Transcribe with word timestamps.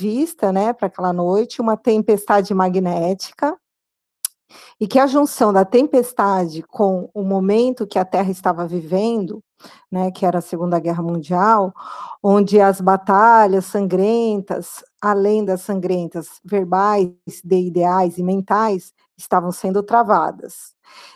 prevista, 0.00 0.50
né, 0.50 0.72
para 0.72 0.86
aquela 0.86 1.12
noite, 1.12 1.60
uma 1.60 1.76
tempestade 1.76 2.54
magnética, 2.54 3.54
e 4.80 4.88
que 4.88 4.98
a 4.98 5.06
junção 5.06 5.52
da 5.52 5.64
tempestade 5.64 6.62
com 6.62 7.08
o 7.14 7.22
momento 7.22 7.86
que 7.86 7.98
a 7.98 8.04
Terra 8.04 8.30
estava 8.30 8.66
vivendo, 8.66 9.44
né, 9.92 10.10
que 10.10 10.24
era 10.24 10.38
a 10.38 10.42
Segunda 10.42 10.80
Guerra 10.80 11.02
Mundial, 11.02 11.72
onde 12.22 12.58
as 12.60 12.80
batalhas 12.80 13.66
sangrentas, 13.66 14.82
além 15.00 15.44
das 15.44 15.60
sangrentas 15.60 16.40
verbais, 16.42 17.12
de 17.44 17.60
ideais 17.60 18.16
e 18.16 18.22
mentais, 18.22 18.92
estavam 19.16 19.52
sendo 19.52 19.82
travadas. 19.82 20.74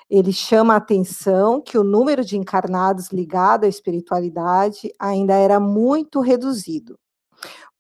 Ele 0.09 0.33
chama 0.33 0.75
a 0.75 0.77
atenção 0.77 1.61
que 1.61 1.79
o 1.79 1.83
número 1.83 2.23
de 2.23 2.37
encarnados 2.37 3.09
ligado 3.09 3.65
à 3.65 3.69
espiritualidade 3.69 4.93
ainda 5.01 5.35
era 5.35 5.59
muito 5.59 6.21
reduzido. 6.21 6.97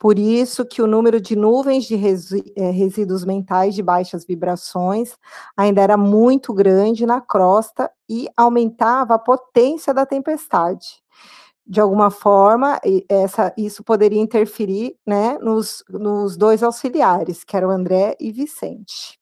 Por 0.04 0.18
isso 0.18 0.66
que 0.66 0.82
o 0.82 0.86
número 0.86 1.18
de 1.18 1.34
nuvens 1.34 1.86
de 1.86 1.94
eh, 1.94 2.70
resíduos 2.70 3.24
mentais 3.24 3.74
de 3.74 3.82
baixas 3.82 4.22
vibrações 4.26 5.16
ainda 5.56 5.80
era 5.80 5.96
muito 5.96 6.52
grande 6.52 7.06
na 7.06 7.22
crosta 7.22 7.90
e 8.06 8.28
aumentava 8.36 9.14
a 9.14 9.18
potência 9.18 9.94
da 9.94 10.04
tempestade. 10.04 11.02
De 11.66 11.80
alguma 11.80 12.10
forma, 12.10 12.78
essa, 13.08 13.50
isso 13.56 13.82
poderia 13.82 14.20
interferir 14.20 14.94
né, 15.06 15.38
nos, 15.38 15.82
nos 15.88 16.36
dois 16.36 16.62
auxiliares, 16.62 17.42
que 17.42 17.56
eram 17.56 17.70
André 17.70 18.14
e 18.20 18.30
Vicente. 18.30 19.18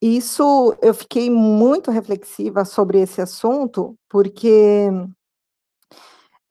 Isso 0.00 0.72
eu 0.80 0.94
fiquei 0.94 1.28
muito 1.28 1.90
reflexiva 1.90 2.64
sobre 2.64 3.00
esse 3.00 3.20
assunto, 3.20 3.96
porque 4.08 4.88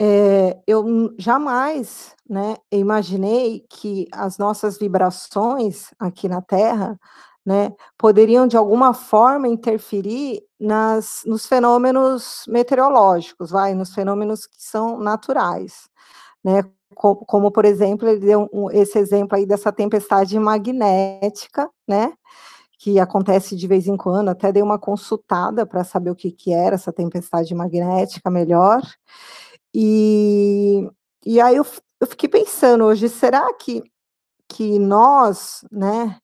é, 0.03 0.57
eu 0.65 1.13
jamais 1.15 2.15
né, 2.27 2.55
imaginei 2.71 3.63
que 3.69 4.07
as 4.11 4.35
nossas 4.39 4.79
vibrações 4.79 5.91
aqui 5.99 6.27
na 6.27 6.41
Terra 6.41 6.99
né, 7.45 7.71
poderiam 7.99 8.47
de 8.47 8.57
alguma 8.57 8.95
forma 8.95 9.47
interferir 9.47 10.41
nas, 10.59 11.21
nos 11.23 11.45
fenômenos 11.45 12.45
meteorológicos, 12.47 13.51
vai, 13.51 13.75
nos 13.75 13.93
fenômenos 13.93 14.47
que 14.47 14.63
são 14.63 14.97
naturais, 14.97 15.87
né, 16.43 16.63
como, 16.95 17.17
como 17.17 17.51
por 17.51 17.63
exemplo, 17.63 18.09
ele 18.09 18.21
deu 18.21 18.49
um, 18.51 18.71
esse 18.71 18.97
exemplo 18.97 19.37
aí 19.37 19.45
dessa 19.45 19.71
tempestade 19.71 20.37
magnética, 20.39 21.69
né, 21.87 22.11
que 22.79 22.99
acontece 22.99 23.55
de 23.55 23.67
vez 23.67 23.85
em 23.85 23.95
quando, 23.95 24.29
até 24.29 24.51
dei 24.51 24.63
uma 24.63 24.79
consultada 24.79 25.63
para 25.63 25.83
saber 25.83 26.09
o 26.09 26.15
que, 26.15 26.31
que 26.31 26.51
era 26.51 26.73
essa 26.73 26.91
tempestade 26.91 27.53
magnética 27.53 28.31
melhor, 28.31 28.81
e, 29.73 30.89
e 31.25 31.39
aí 31.39 31.55
eu, 31.55 31.65
eu 31.99 32.07
fiquei 32.07 32.29
pensando 32.29 32.85
hoje, 32.85 33.07
será 33.09 33.53
que, 33.53 33.83
que 34.47 34.79
nós, 34.79 35.65
né, 35.71 36.19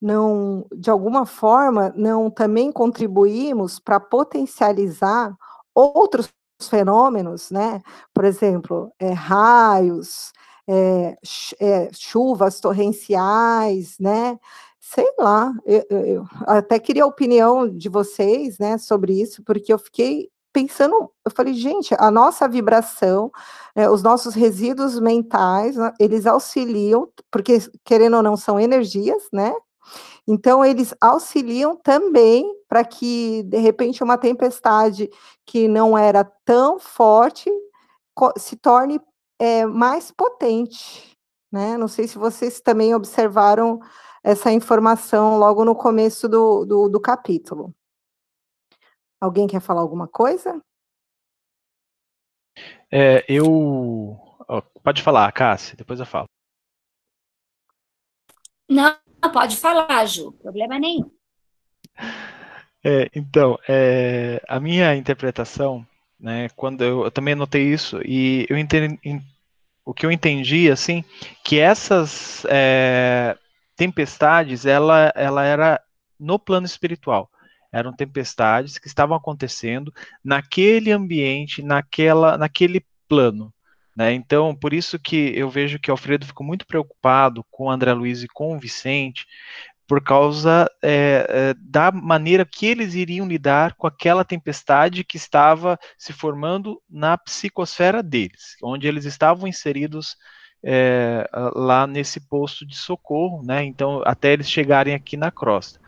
não, 0.00 0.66
de 0.74 0.90
alguma 0.90 1.26
forma, 1.26 1.92
não 1.96 2.30
também 2.30 2.72
contribuímos 2.72 3.78
para 3.78 4.00
potencializar 4.00 5.36
outros 5.74 6.32
fenômenos, 6.62 7.50
né? 7.50 7.82
Por 8.14 8.24
exemplo, 8.24 8.92
é, 8.98 9.12
raios, 9.12 10.32
é, 10.66 11.16
é, 11.60 11.90
chuvas 11.92 12.60
torrenciais, 12.60 13.98
né? 13.98 14.38
Sei 14.80 15.06
lá, 15.18 15.52
eu, 15.64 15.84
eu, 15.90 16.26
até 16.46 16.78
queria 16.78 17.04
a 17.04 17.06
opinião 17.06 17.68
de 17.68 17.88
vocês, 17.88 18.58
né, 18.58 18.76
sobre 18.78 19.20
isso, 19.20 19.42
porque 19.44 19.72
eu 19.72 19.78
fiquei 19.78 20.30
pensando, 20.52 21.10
eu 21.24 21.30
falei, 21.34 21.54
gente, 21.54 21.94
a 21.98 22.10
nossa 22.10 22.48
vibração, 22.48 23.30
é, 23.74 23.88
os 23.88 24.02
nossos 24.02 24.34
resíduos 24.34 24.98
mentais, 24.98 25.76
né, 25.76 25.92
eles 25.98 26.26
auxiliam, 26.26 27.08
porque 27.30 27.58
querendo 27.84 28.16
ou 28.16 28.22
não 28.22 28.36
são 28.36 28.58
energias, 28.58 29.28
né? 29.32 29.52
Então 30.26 30.64
eles 30.64 30.94
auxiliam 31.00 31.76
também 31.76 32.44
para 32.68 32.84
que 32.84 33.42
de 33.44 33.58
repente 33.58 34.02
uma 34.02 34.18
tempestade 34.18 35.10
que 35.46 35.66
não 35.66 35.96
era 35.98 36.24
tão 36.44 36.78
forte 36.78 37.50
se 38.36 38.56
torne 38.56 39.00
é, 39.38 39.66
mais 39.66 40.10
potente, 40.10 41.16
né? 41.50 41.76
Não 41.76 41.88
sei 41.88 42.06
se 42.06 42.18
vocês 42.18 42.60
também 42.60 42.94
observaram 42.94 43.80
essa 44.22 44.52
informação 44.52 45.38
logo 45.38 45.64
no 45.64 45.74
começo 45.74 46.28
do, 46.28 46.64
do, 46.64 46.88
do 46.88 47.00
capítulo. 47.00 47.74
Alguém 49.20 49.46
quer 49.46 49.60
falar 49.60 49.82
alguma 49.82 50.08
coisa? 50.08 50.62
É, 52.90 53.24
eu. 53.28 54.18
Pode 54.82 55.02
falar, 55.02 55.30
Cássia, 55.32 55.76
depois 55.76 56.00
eu 56.00 56.06
falo. 56.06 56.26
Não, 58.68 58.96
pode 59.32 59.56
falar, 59.56 60.06
Ju, 60.06 60.32
problema 60.32 60.78
nenhum. 60.78 61.10
É, 62.82 63.10
então, 63.14 63.58
é, 63.68 64.42
a 64.48 64.58
minha 64.58 64.96
interpretação, 64.96 65.86
né, 66.18 66.48
quando 66.56 66.82
eu, 66.82 67.04
eu 67.04 67.10
também 67.10 67.34
notei 67.34 67.62
isso, 67.64 68.00
e 68.02 68.46
eu 68.48 68.56
entendi, 68.56 68.98
o 69.84 69.92
que 69.92 70.06
eu 70.06 70.10
entendi, 70.10 70.70
assim, 70.70 71.04
que 71.44 71.58
essas 71.58 72.42
é, 72.48 73.36
tempestades, 73.76 74.64
ela, 74.64 75.12
ela 75.14 75.44
era 75.44 75.78
no 76.18 76.38
plano 76.38 76.64
espiritual 76.64 77.30
eram 77.72 77.92
tempestades 77.92 78.78
que 78.78 78.88
estavam 78.88 79.16
acontecendo 79.16 79.92
naquele 80.24 80.90
ambiente, 80.90 81.62
naquela, 81.62 82.36
naquele 82.36 82.84
plano. 83.08 83.52
Né? 83.96 84.12
Então, 84.12 84.54
por 84.54 84.72
isso 84.72 84.98
que 84.98 85.32
eu 85.36 85.50
vejo 85.50 85.78
que 85.78 85.90
Alfredo 85.90 86.26
ficou 86.26 86.46
muito 86.46 86.66
preocupado 86.66 87.44
com 87.50 87.64
o 87.64 87.70
André 87.70 87.92
Luiz 87.92 88.22
e 88.22 88.28
com 88.28 88.54
o 88.54 88.58
Vicente, 88.58 89.26
por 89.86 90.00
causa 90.00 90.70
é, 90.80 91.26
é, 91.28 91.54
da 91.58 91.90
maneira 91.90 92.46
que 92.46 92.64
eles 92.64 92.94
iriam 92.94 93.26
lidar 93.26 93.74
com 93.74 93.88
aquela 93.88 94.24
tempestade 94.24 95.02
que 95.02 95.16
estava 95.16 95.76
se 95.98 96.12
formando 96.12 96.80
na 96.88 97.18
psicosfera 97.18 98.00
deles, 98.00 98.56
onde 98.62 98.86
eles 98.86 99.04
estavam 99.04 99.48
inseridos 99.48 100.16
é, 100.62 101.28
lá 101.54 101.86
nesse 101.86 102.20
posto 102.20 102.66
de 102.66 102.76
socorro, 102.76 103.42
né? 103.42 103.64
Então, 103.64 104.02
até 104.04 104.32
eles 104.32 104.50
chegarem 104.50 104.94
aqui 104.94 105.16
na 105.16 105.30
crosta. 105.30 105.80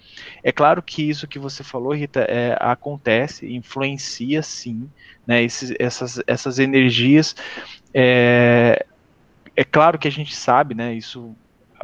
É 0.43 0.53
claro 0.53 0.83
que 0.83 1.09
isso 1.09 1.29
que 1.29 1.39
você 1.39 1.63
falou, 1.63 1.95
Rita, 1.95 2.21
é, 2.21 2.57
acontece, 2.61 3.53
influencia 3.53 4.43
sim, 4.43 4.89
né? 5.27 5.45
Essas, 5.79 6.21
essas 6.27 6.59
energias. 6.59 7.35
É, 7.93 8.85
é 9.55 9.65
claro 9.65 9.99
que 9.99 10.09
a 10.09 10.13
gente 10.13 10.35
sabe, 10.35 10.75
né? 10.75 10.95
Isso, 10.95 11.35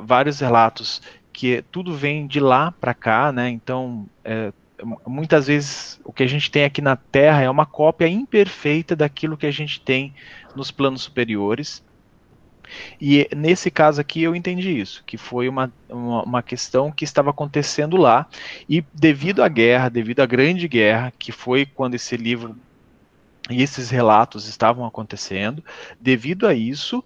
vários 0.01 0.41
relatos 0.41 1.03
que 1.33 1.63
tudo 1.71 1.95
vem 1.95 2.27
de 2.27 2.41
lá 2.41 2.73
para 2.73 2.95
cá, 2.95 3.31
né? 3.31 3.49
Então, 3.49 4.09
é, 4.25 4.53
muitas 5.07 5.47
vezes 5.47 6.01
o 6.05 6.13
que 6.13 6.23
a 6.23 6.27
gente 6.27 6.51
tem 6.51 6.65
aqui 6.65 6.81
na 6.81 6.97
Terra 6.97 7.43
é 7.43 7.51
uma 7.51 7.67
cópia 7.67 8.09
imperfeita 8.09 8.97
daquilo 8.97 9.37
que 9.37 9.47
a 9.47 9.51
gente 9.51 9.81
tem 9.81 10.15
nos 10.55 10.71
planos 10.71 11.03
superiores. 11.03 11.83
E 13.01 13.29
nesse 13.35 13.71
caso 13.71 14.01
aqui 14.01 14.23
eu 14.23 14.35
entendi 14.35 14.79
isso, 14.79 15.03
que 15.07 15.17
foi 15.17 15.49
uma, 15.49 15.73
uma, 15.89 16.23
uma, 16.23 16.43
questão 16.43 16.91
que 16.91 17.05
estava 17.05 17.31
acontecendo 17.31 17.97
lá, 17.97 18.27
e 18.69 18.85
devido 18.93 19.43
à 19.43 19.49
guerra, 19.49 19.89
devido 19.89 20.21
à 20.21 20.27
grande 20.27 20.69
guerra, 20.69 21.13
que 21.19 21.33
foi 21.33 21.67
quando 21.67 21.95
esse 21.95 22.17
livro 22.17 22.57
e 23.51 23.63
esses 23.63 23.91
relatos 23.91 24.47
estavam 24.47 24.85
acontecendo, 24.85 25.65
devido 25.99 26.47
a 26.47 26.55
isso, 26.55 27.03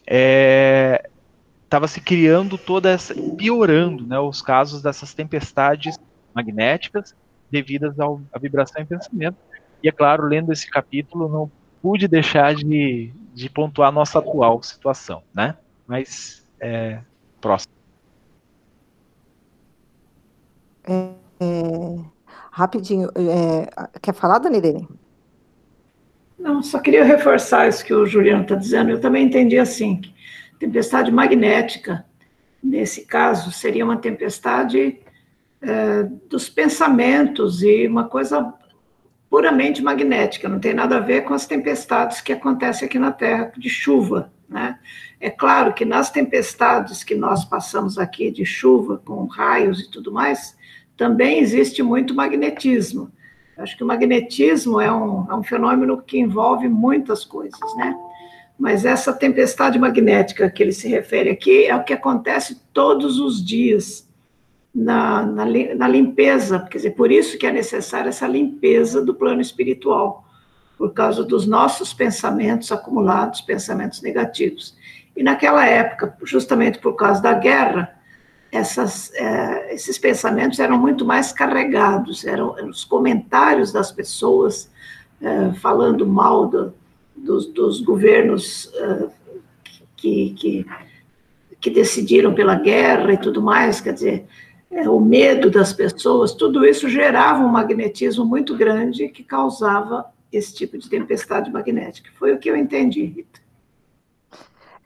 estava 0.00 1.84
é, 1.84 1.88
se 1.88 2.00
criando 2.00 2.58
toda 2.58 2.90
essa, 2.90 3.14
piorando 3.36 4.06
né, 4.06 4.18
os 4.18 4.42
casos 4.42 4.82
dessas 4.82 5.14
tempestades 5.14 5.98
magnéticas 6.34 7.14
devidas 7.50 7.94
à 8.00 8.38
vibração 8.38 8.82
e 8.82 8.86
pensamento. 8.86 9.36
E 9.82 9.88
é 9.88 9.92
claro, 9.92 10.26
lendo 10.26 10.52
esse 10.52 10.68
capítulo, 10.68 11.28
não 11.28 11.50
pude 11.84 12.08
deixar 12.08 12.54
de, 12.54 13.12
de 13.34 13.50
pontuar 13.50 13.90
a 13.90 13.92
nossa 13.92 14.18
atual 14.18 14.62
situação, 14.62 15.22
né? 15.34 15.54
Mas 15.86 16.42
é, 16.58 17.00
próximo. 17.42 17.74
É, 20.88 21.10
é, 21.40 22.04
rapidinho, 22.50 23.10
é, 23.14 23.98
quer 24.00 24.14
falar, 24.14 24.38
Dona 24.38 24.56
Irene? 24.56 24.88
Não, 26.38 26.62
só 26.62 26.78
queria 26.78 27.04
reforçar 27.04 27.68
isso 27.68 27.84
que 27.84 27.92
o 27.92 28.06
Juliano 28.06 28.44
está 28.44 28.54
dizendo. 28.54 28.90
Eu 28.90 29.00
também 29.00 29.26
entendi 29.26 29.58
assim, 29.58 30.00
que 30.00 30.14
tempestade 30.58 31.12
magnética, 31.12 32.06
nesse 32.62 33.04
caso, 33.04 33.52
seria 33.52 33.84
uma 33.84 33.98
tempestade 33.98 35.00
é, 35.60 36.04
dos 36.30 36.48
pensamentos 36.48 37.62
e 37.62 37.86
uma 37.86 38.08
coisa 38.08 38.54
puramente 39.34 39.82
magnética, 39.82 40.48
não 40.48 40.60
tem 40.60 40.72
nada 40.72 40.98
a 40.98 41.00
ver 41.00 41.24
com 41.24 41.34
as 41.34 41.44
tempestades 41.44 42.20
que 42.20 42.32
acontecem 42.32 42.86
aqui 42.86 43.00
na 43.00 43.10
Terra 43.10 43.52
de 43.56 43.68
chuva. 43.68 44.32
Né? 44.48 44.78
É 45.20 45.28
claro 45.28 45.74
que 45.74 45.84
nas 45.84 46.08
tempestades 46.08 47.02
que 47.02 47.16
nós 47.16 47.44
passamos 47.44 47.98
aqui 47.98 48.30
de 48.30 48.46
chuva, 48.46 49.02
com 49.04 49.24
raios 49.24 49.80
e 49.80 49.90
tudo 49.90 50.12
mais, 50.12 50.56
também 50.96 51.40
existe 51.40 51.82
muito 51.82 52.14
magnetismo. 52.14 53.10
Acho 53.58 53.76
que 53.76 53.82
o 53.82 53.86
magnetismo 53.88 54.80
é 54.80 54.92
um, 54.92 55.26
é 55.28 55.34
um 55.34 55.42
fenômeno 55.42 56.00
que 56.00 56.16
envolve 56.16 56.68
muitas 56.68 57.24
coisas, 57.24 57.58
né? 57.76 57.92
Mas 58.56 58.84
essa 58.84 59.12
tempestade 59.12 59.80
magnética 59.80 60.48
que 60.48 60.62
ele 60.62 60.70
se 60.70 60.86
refere 60.86 61.30
aqui 61.30 61.66
é 61.66 61.74
o 61.74 61.82
que 61.82 61.92
acontece 61.92 62.62
todos 62.72 63.18
os 63.18 63.44
dias 63.44 64.08
na, 64.74 65.24
na, 65.24 65.44
na 65.76 65.88
limpeza, 65.88 66.58
quer 66.58 66.78
dizer, 66.78 66.90
por 66.92 67.12
isso 67.12 67.38
que 67.38 67.46
é 67.46 67.52
necessária 67.52 68.08
essa 68.08 68.26
limpeza 68.26 69.04
do 69.04 69.14
plano 69.14 69.40
espiritual, 69.40 70.24
por 70.76 70.92
causa 70.92 71.22
dos 71.22 71.46
nossos 71.46 71.94
pensamentos 71.94 72.72
acumulados, 72.72 73.40
pensamentos 73.40 74.02
negativos. 74.02 74.76
E 75.16 75.22
naquela 75.22 75.64
época, 75.64 76.16
justamente 76.24 76.80
por 76.80 76.94
causa 76.94 77.22
da 77.22 77.32
guerra, 77.32 77.94
essas, 78.50 79.12
é, 79.14 79.74
esses 79.74 79.96
pensamentos 79.96 80.58
eram 80.58 80.76
muito 80.76 81.04
mais 81.04 81.32
carregados, 81.32 82.24
eram, 82.24 82.58
eram 82.58 82.70
os 82.70 82.84
comentários 82.84 83.72
das 83.72 83.92
pessoas 83.92 84.70
é, 85.20 85.52
falando 85.54 86.06
mal 86.06 86.48
do, 86.48 86.74
dos, 87.16 87.46
dos, 87.46 87.80
governos 87.80 88.72
é, 88.74 89.08
que, 89.96 90.34
que, 90.34 90.66
que 91.60 91.70
decidiram 91.70 92.34
pela 92.34 92.56
guerra 92.56 93.12
e 93.12 93.16
tudo 93.16 93.40
mais, 93.40 93.80
quer 93.80 93.92
dizer, 93.92 94.26
é, 94.74 94.88
o 94.88 94.98
medo 94.98 95.50
das 95.50 95.72
pessoas, 95.72 96.32
tudo 96.32 96.64
isso 96.66 96.88
gerava 96.88 97.44
um 97.44 97.48
magnetismo 97.48 98.24
muito 98.24 98.56
grande 98.56 99.08
que 99.08 99.22
causava 99.22 100.06
esse 100.32 100.52
tipo 100.52 100.76
de 100.76 100.88
tempestade 100.88 101.50
magnética. 101.50 102.10
Foi 102.18 102.32
o 102.32 102.38
que 102.38 102.50
eu 102.50 102.56
entendi, 102.56 103.04
Rita. 103.04 103.40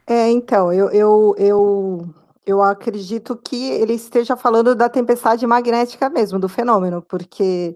É, 0.05 0.29
então, 0.29 0.71
eu, 0.71 0.89
eu, 0.91 1.35
eu, 1.39 2.09
eu 2.45 2.61
acredito 2.61 3.35
que 3.35 3.69
ele 3.71 3.93
esteja 3.93 4.35
falando 4.35 4.75
da 4.75 4.87
tempestade 4.87 5.45
magnética 5.47 6.07
mesmo, 6.07 6.37
do 6.37 6.47
fenômeno, 6.47 7.01
porque 7.01 7.75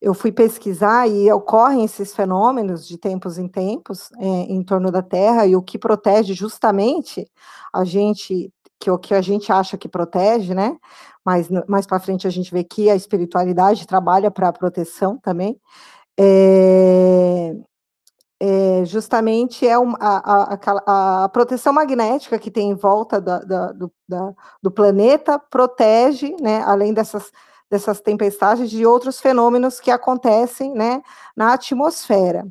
eu 0.00 0.12
fui 0.12 0.30
pesquisar 0.30 1.08
e 1.08 1.32
ocorrem 1.32 1.84
esses 1.84 2.14
fenômenos 2.14 2.86
de 2.86 2.98
tempos 2.98 3.38
em 3.38 3.48
tempos 3.48 4.10
é, 4.18 4.26
em 4.26 4.62
torno 4.62 4.90
da 4.90 5.02
Terra, 5.02 5.46
e 5.46 5.56
o 5.56 5.62
que 5.62 5.78
protege 5.78 6.34
justamente 6.34 7.26
a 7.72 7.82
gente, 7.82 8.52
que 8.78 8.90
o 8.90 8.98
que 8.98 9.14
a 9.14 9.20
gente 9.20 9.50
acha 9.50 9.76
que 9.76 9.88
protege, 9.88 10.54
né? 10.54 10.76
Mas 11.24 11.48
mais 11.68 11.86
para 11.86 12.00
frente 12.00 12.26
a 12.26 12.30
gente 12.30 12.52
vê 12.52 12.62
que 12.62 12.90
a 12.90 12.96
espiritualidade 12.96 13.86
trabalha 13.86 14.30
para 14.30 14.48
a 14.48 14.52
proteção 14.52 15.18
também. 15.18 15.60
É, 16.18 17.54
é, 18.40 18.84
justamente 18.84 19.66
é 19.66 19.78
uma, 19.78 19.96
a, 20.00 20.54
a, 20.54 21.24
a, 21.24 21.28
proteção 21.28 21.72
magnética 21.72 22.38
que 22.38 22.50
tem 22.50 22.70
em 22.70 22.74
volta 22.74 23.20
da, 23.20 23.38
da, 23.38 23.72
do, 23.72 23.92
da, 24.06 24.34
do, 24.62 24.70
planeta 24.70 25.38
protege, 25.38 26.36
né, 26.40 26.62
além 26.66 26.92
dessas, 26.92 27.32
dessas 27.70 28.00
tempestades, 28.00 28.70
de 28.70 28.84
outros 28.84 29.20
fenômenos 29.20 29.80
que 29.80 29.90
acontecem 29.90 30.74
né, 30.74 31.02
na 31.34 31.54
atmosfera. 31.54 32.46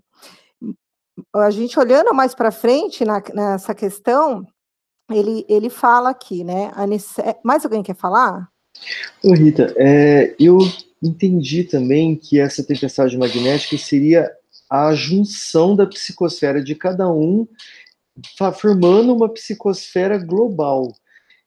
A 1.34 1.50
gente 1.52 1.80
olhando 1.80 2.14
mais 2.14 2.34
para 2.34 2.52
frente 2.52 3.06
na, 3.06 3.22
nessa 3.34 3.76
questão, 3.76 4.46
ele, 5.10 5.46
ele 5.48 5.70
fala 5.70 6.10
aqui, 6.10 6.44
né? 6.44 6.72
Anice... 6.76 7.22
Mais 7.44 7.64
alguém 7.64 7.84
quer 7.84 7.96
falar? 7.96 8.50
Ô 9.24 9.34
Rita, 9.34 9.74
é, 9.78 10.36
eu 10.40 10.58
entendi 11.02 11.64
também 11.64 12.16
que 12.16 12.40
essa 12.40 12.64
tempestade 12.64 13.18
magnética 13.18 13.78
seria 13.78 14.32
a 14.70 14.94
junção 14.94 15.76
da 15.76 15.86
psicosfera 15.86 16.64
de 16.64 16.76
cada 16.76 17.10
um, 17.12 17.48
formando 18.60 19.14
uma 19.14 19.30
psicosfera 19.30 20.18
global. 20.18 20.92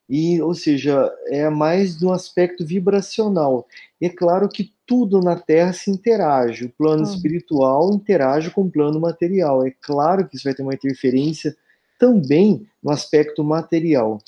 E, 0.09 0.41
ou 0.41 0.55
seja, 0.55 1.13
é 1.27 1.51
mais 1.51 2.01
no 2.01 2.13
aspecto 2.13 2.65
vibracional. 2.65 3.67
E 4.01 4.07
é 4.07 4.09
claro 4.09 4.49
que 4.49 4.73
tudo 4.87 5.21
na 5.21 5.37
Terra 5.37 5.75
se 5.75 5.91
interage. 5.91 6.65
O 6.65 6.71
plano 6.71 7.05
uhum. 7.05 7.13
espiritual 7.15 7.93
interage 7.93 8.51
com 8.51 8.63
o 8.63 8.71
plano 8.71 8.99
material. 8.99 9.67
É 9.67 9.71
claro 9.83 10.27
que 10.27 10.37
isso 10.37 10.45
vai 10.45 10.55
ter 10.55 10.63
uma 10.63 10.73
interferência 10.73 11.55
também 11.99 12.67
no 12.83 12.91
aspecto 12.91 13.43
material. 13.43 14.23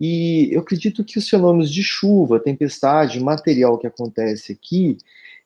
E 0.00 0.48
eu 0.52 0.60
acredito 0.60 1.04
que 1.04 1.18
os 1.18 1.28
fenômenos 1.28 1.70
de 1.70 1.82
chuva, 1.82 2.40
tempestade, 2.40 3.20
material 3.20 3.78
que 3.78 3.86
acontece 3.86 4.52
aqui, 4.52 4.98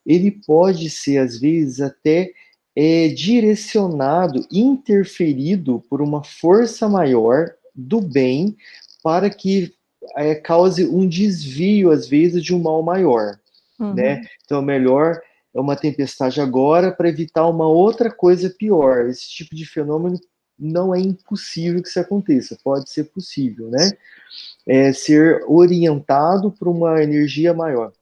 ele 0.05 0.31
pode 0.31 0.89
ser, 0.89 1.19
às 1.19 1.39
vezes, 1.39 1.81
até 1.81 2.33
é, 2.75 3.09
direcionado, 3.09 4.47
interferido 4.53 5.83
por 5.91 6.01
uma 6.01 6.23
força 6.23 6.89
maior 6.89 7.51
do 7.75 8.01
bem 8.01 8.57
para 9.03 9.29
que 9.29 9.75
é, 10.17 10.35
cause 10.35 10.87
um 10.87 11.07
desvio, 11.09 11.91
às 11.91 12.07
vezes, 12.07 12.43
de 12.43 12.55
um 12.55 12.59
mal 12.59 12.83
maior. 12.83 13.39
Uhum. 13.79 13.95
Né? 13.95 14.25
Então, 14.45 14.63
melhor 14.63 15.21
é 15.55 15.61
uma 15.61 15.75
tempestade 15.75 16.41
agora 16.41 16.93
para 16.93 17.09
evitar 17.09 17.47
uma 17.49 17.67
outra 17.67 18.11
coisa 18.11 18.49
pior. 18.49 19.09
Esse 19.09 19.29
tipo 19.29 19.55
de 19.55 19.67
fenômeno 19.67 20.19
não 20.59 20.95
é 20.95 21.01
impossível 21.01 21.83
que 21.83 21.89
isso 21.89 22.01
aconteça, 22.01 22.59
pode 22.63 22.91
ser 22.91 23.05
possível, 23.05 23.69
né? 23.69 23.93
É, 24.67 24.93
ser 24.93 25.45
orientado 25.47 26.51
para 26.51 26.69
uma 26.69 27.03
energia 27.03 27.53
maior. 27.55 27.93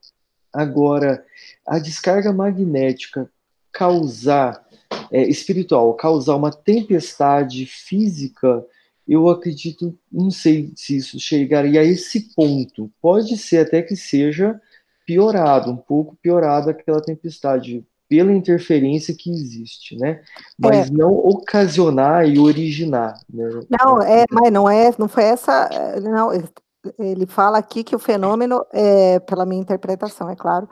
Agora, 0.52 1.24
a 1.66 1.78
descarga 1.78 2.32
magnética 2.32 3.28
causar, 3.72 4.64
é, 5.10 5.22
espiritual, 5.28 5.92
causar 5.94 6.36
uma 6.36 6.52
tempestade 6.52 7.66
física, 7.66 8.64
eu 9.06 9.28
acredito, 9.28 9.98
não 10.10 10.30
sei 10.30 10.72
se 10.76 10.96
isso 10.96 11.18
chegaria 11.18 11.80
a 11.80 11.84
esse 11.84 12.34
ponto. 12.34 12.90
Pode 13.02 13.36
ser 13.36 13.58
até 13.58 13.82
que 13.82 13.96
seja 13.96 14.60
piorado, 15.04 15.70
um 15.70 15.76
pouco 15.76 16.16
piorado 16.22 16.70
aquela 16.70 17.02
tempestade 17.02 17.84
pela 18.08 18.32
interferência 18.32 19.14
que 19.18 19.30
existe, 19.30 19.96
né? 19.96 20.22
Mas 20.58 20.88
é. 20.88 20.92
não 20.92 21.12
ocasionar 21.12 22.28
e 22.28 22.38
originar. 22.38 23.14
Né? 23.32 23.48
Não, 23.70 24.02
é, 24.02 24.24
mas 24.30 24.52
não 24.52 24.68
é, 24.68 24.92
não 24.98 25.08
foi 25.08 25.24
essa, 25.24 25.68
não. 26.02 26.30
Ele 26.98 27.26
fala 27.26 27.58
aqui 27.58 27.82
que 27.82 27.96
o 27.96 27.98
fenômeno, 27.98 28.64
é, 28.72 29.18
pela 29.20 29.46
minha 29.46 29.60
interpretação, 29.60 30.28
é 30.28 30.36
claro, 30.36 30.68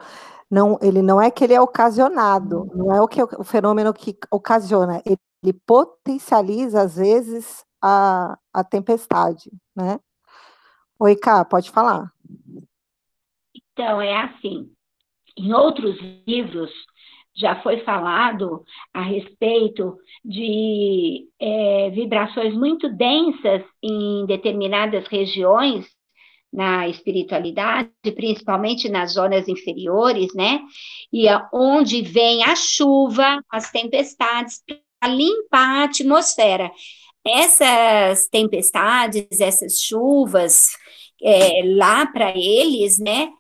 não, 0.50 0.79
ele 0.82 1.00
não 1.00 1.20
é 1.20 1.31
que 1.31 1.43
ele 1.43 1.55
é 1.55 1.61
ocasionado, 1.61 2.70
não 2.75 2.94
é 2.94 3.00
o 3.00 3.08
que 3.08 3.20
é 3.20 3.25
o 3.25 3.44
fenômeno 3.44 3.94
que 3.94 4.14
ocasiona, 4.31 5.00
ele, 5.06 5.17
ele 5.43 5.55
potencializa 5.67 6.82
às 6.82 6.96
vezes 6.96 7.64
a, 7.81 8.38
a 8.52 8.62
tempestade, 8.62 9.50
né? 9.75 9.99
Oi, 10.99 11.17
Cá, 11.17 11.44
pode 11.44 11.70
falar. 11.70 12.12
Então, 13.73 14.00
é 14.00 14.14
assim, 14.25 14.70
em 15.37 15.52
outros 15.52 15.96
livros, 16.26 16.70
já 17.34 17.61
foi 17.62 17.79
falado 17.79 18.62
a 18.93 19.03
respeito 19.03 19.96
de 20.24 21.27
é, 21.41 21.91
vibrações 21.91 22.55
muito 22.55 22.89
densas 22.91 23.62
em 23.82 24.27
determinadas 24.27 25.06
regiões 25.08 25.86
na 26.53 26.86
espiritualidade, 26.86 27.89
principalmente 28.15 28.89
nas 28.89 29.15
zonas 29.15 29.48
inferiores, 29.48 30.34
né? 30.34 30.60
E 31.10 31.27
onde 31.53 32.03
vem 32.03 32.44
a 32.44 32.55
chuva, 32.55 33.43
as 33.51 33.70
tempestades, 33.70 34.60
para 35.01 35.10
limpar 35.10 35.81
a 35.81 35.84
atmosfera. 35.84 36.70
Essas 37.24 38.29
tempestades, 38.29 39.41
essas 39.41 39.81
chuvas, 39.81 40.72
é, 41.22 41.62
lá 41.77 42.05
para 42.05 42.36
eles, 42.36 42.98
né? 42.98 43.31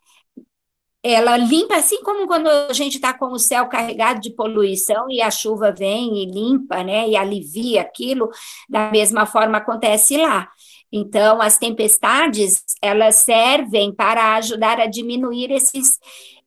Ela 1.02 1.36
limpa, 1.36 1.76
assim 1.76 2.00
como 2.02 2.26
quando 2.26 2.48
a 2.48 2.72
gente 2.72 2.94
está 2.94 3.12
com 3.12 3.26
o 3.26 3.38
céu 3.38 3.66
carregado 3.66 4.20
de 4.20 4.30
poluição 4.30 5.10
e 5.10 5.20
a 5.20 5.30
chuva 5.30 5.72
vem 5.72 6.22
e 6.22 6.26
limpa, 6.26 6.84
né, 6.84 7.08
e 7.08 7.16
alivia 7.16 7.80
aquilo, 7.80 8.30
da 8.68 8.90
mesma 8.90 9.26
forma 9.26 9.58
acontece 9.58 10.16
lá. 10.16 10.48
Então, 10.92 11.40
as 11.40 11.58
tempestades, 11.58 12.62
elas 12.80 13.16
servem 13.16 13.92
para 13.92 14.36
ajudar 14.36 14.78
a 14.78 14.86
diminuir 14.86 15.50
esses 15.50 15.98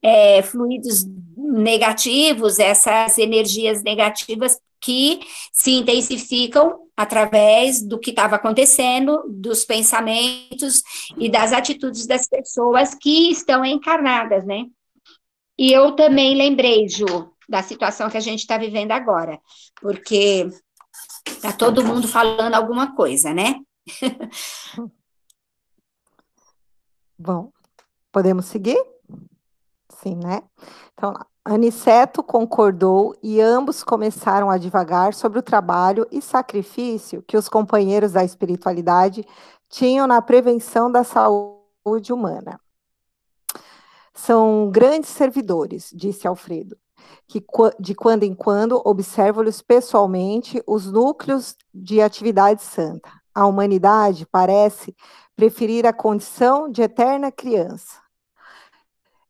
é, 0.02 0.42
fluidos 0.44 1.04
negativos, 1.36 2.60
essas 2.60 3.18
energias 3.18 3.82
negativas 3.82 4.60
que 4.86 5.20
se 5.51 5.72
intensificam 5.72 6.86
através 6.96 7.82
do 7.82 8.00
que 8.00 8.12
estava 8.12 8.36
acontecendo, 8.36 9.24
dos 9.27 9.65
pensamentos 9.65 10.84
e 11.18 11.27
das 11.27 11.51
atitudes 11.51 12.06
das 12.06 12.27
pessoas 12.27 12.94
que 12.94 13.32
estão 13.32 13.65
encarnadas, 13.65 14.46
né? 14.46 14.65
E 15.58 15.72
eu 15.72 15.94
também 15.94 16.36
lembrei, 16.36 16.88
Ju, 16.88 17.34
da 17.50 17.63
situação 17.63 18.10
que 18.10 18.18
a 18.18 18.22
gente 18.22 18.42
está 18.42 18.60
vivendo 18.60 18.92
agora, 18.92 19.39
porque 19.82 20.48
está 21.25 21.51
todo 21.51 21.84
mundo 21.84 22.08
falando 22.08 22.54
alguma 22.54 22.96
coisa, 22.96 23.34
né? 23.34 23.56
Bom, 27.18 27.51
podemos 28.12 28.46
seguir? 28.46 28.95
Sim, 30.06 30.16
né? 30.18 30.44
Então, 30.94 31.16
Aniceto 31.44 32.22
concordou 32.22 33.16
e 33.24 33.42
ambos 33.42 33.84
começaram 33.84 34.52
a 34.52 34.58
divagar 34.58 35.16
sobre 35.16 35.40
o 35.40 35.44
trabalho 35.44 36.06
e 36.12 36.22
sacrifício 36.22 37.24
que 37.24 37.36
os 37.36 37.50
companheiros 37.50 38.12
da 38.12 38.24
espiritualidade 38.24 39.26
tinham 39.68 40.06
na 40.06 40.22
prevenção 40.22 40.92
da 40.92 41.04
saúde 41.04 42.14
humana. 42.14 42.60
São 44.14 44.70
grandes 44.72 45.10
servidores, 45.10 45.90
disse 45.92 46.28
Alfredo, 46.28 46.78
que 47.28 47.44
de 47.80 47.96
quando 47.96 48.24
em 48.24 48.36
quando 48.36 48.80
observo-lhes 48.86 49.60
pessoalmente 49.60 50.62
os 50.68 50.92
núcleos 50.92 51.56
de 51.74 52.00
atividade 52.00 52.62
santa. 52.62 53.10
A 53.34 53.48
humanidade 53.48 54.28
parece 54.28 54.96
preferir 55.36 55.88
a 55.88 55.92
condição 55.92 56.70
de 56.70 56.84
eterna 56.84 57.32
criança. 57.32 58.05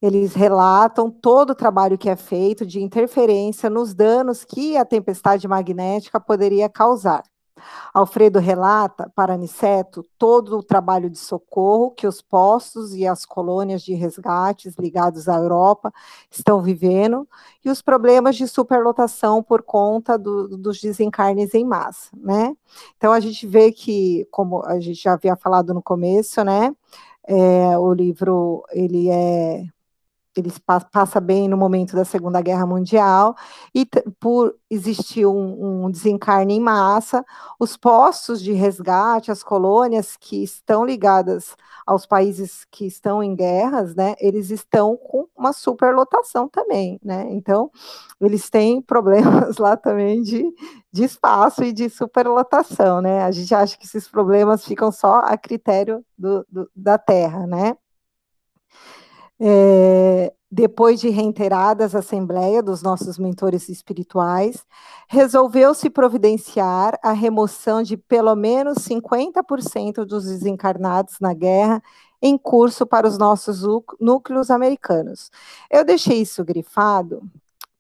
Eles 0.06 0.36
relatam 0.36 1.10
todo 1.10 1.50
o 1.50 1.56
trabalho 1.56 1.98
que 1.98 2.08
é 2.08 2.16
feito 2.16 2.64
de 2.64 2.80
interferência 2.80 3.72
nos 3.72 3.96
danos 3.96 4.46
que 4.46 4.78
a 4.78 4.86
tempestade 4.86 5.48
magnética 5.48 6.20
poderia 6.20 6.70
causar. 6.70 7.24
Alfredo 7.92 8.38
relata 8.38 9.12
para 9.16 9.34
Aniceto 9.34 10.06
todo 10.16 10.60
o 10.60 10.64
trabalho 10.64 11.10
de 11.10 11.18
socorro 11.18 11.90
que 11.90 12.06
os 12.06 12.22
postos 12.22 12.94
e 12.94 13.08
as 13.08 13.26
colônias 13.26 13.82
de 13.82 13.96
resgates 13.96 14.76
ligados 14.78 15.28
à 15.28 15.38
Europa 15.38 15.92
estão 16.30 16.62
vivendo 16.62 17.28
e 17.64 17.72
os 17.72 17.82
problemas 17.82 18.36
de 18.36 18.48
superlotação 18.48 19.42
por 19.42 19.64
conta 19.64 20.20
do, 20.20 20.56
dos 20.56 20.80
desencarnes 20.80 21.56
em 21.56 21.66
massa, 21.66 22.12
né? 22.16 22.56
Então 22.96 23.12
a 23.12 23.20
gente 23.20 23.48
vê 23.48 23.72
que, 23.72 24.28
como 24.30 24.64
a 24.64 24.80
gente 24.80 25.02
já 25.02 25.14
havia 25.14 25.36
falado 25.36 25.74
no 25.74 25.82
começo, 25.82 26.44
né? 26.44 26.76
É, 27.28 27.76
o 27.80 27.92
livro 27.92 28.64
ele 28.72 29.10
é 29.10 29.66
ele 30.36 30.52
passa 30.92 31.22
bem 31.22 31.48
no 31.48 31.56
momento 31.56 31.96
da 31.96 32.04
Segunda 32.04 32.42
Guerra 32.42 32.66
Mundial, 32.66 33.36
e 33.74 33.88
por 34.20 34.56
existir 34.70 35.26
um, 35.26 35.86
um, 35.86 35.92
desencarne 35.92 36.56
em 36.56 36.60
massa, 36.60 37.24
os 37.60 37.78
postos 37.78 38.42
de 38.42 38.52
resgate, 38.52 39.32
as 39.32 39.42
colônias 39.44 40.18
que 40.18 40.44
estão 40.44 40.86
ligadas 40.86 41.56
aos 41.86 42.06
países 42.06 42.66
que 42.70 42.86
estão 42.86 43.24
em 43.24 43.36
guerras, 43.36 43.96
né, 43.96 44.16
eles 44.20 44.50
estão 44.50 44.98
com 44.98 45.28
uma 45.38 45.54
superlotação 45.54 46.50
também, 46.50 47.00
né, 47.04 47.28
então 47.30 47.72
eles 48.20 48.50
têm 48.50 48.82
problemas 48.84 49.58
lá 49.58 49.78
também 49.78 50.22
de, 50.22 50.44
de 50.92 51.04
espaço 51.04 51.64
e 51.64 51.72
de 51.72 51.90
superlotação, 51.90 53.02
né, 53.02 53.24
a 53.24 53.32
gente 53.32 53.54
acha 53.56 53.78
que 53.78 53.86
esses 53.86 54.08
problemas 54.08 54.66
ficam 54.66 54.92
só 54.92 55.20
a 55.20 55.38
critério 55.38 56.04
do, 56.18 56.46
do 56.50 56.70
da 56.76 56.98
Terra, 56.98 57.48
né, 57.48 57.78
é, 59.40 60.34
depois 60.50 61.02
de 61.02 61.10
reiteradas 61.10 61.94
assembleias 61.94 62.64
dos 62.64 62.82
nossos 62.82 63.18
mentores 63.18 63.68
espirituais, 63.68 64.66
resolveu-se 65.08 65.90
providenciar 65.90 66.98
a 67.04 67.12
remoção 67.12 67.84
de 67.84 67.98
pelo 67.98 68.36
menos 68.36 68.78
50% 68.80 70.06
dos 70.06 70.26
desencarnados 70.26 71.20
na 71.20 71.34
guerra 71.34 71.84
em 72.22 72.38
curso 72.38 72.86
para 72.86 73.08
os 73.08 73.18
nossos 73.18 73.64
núcleos 74.00 74.50
americanos. 74.50 75.30
Eu 75.70 75.84
deixei 75.84 76.22
isso 76.22 76.44
grifado, 76.44 77.22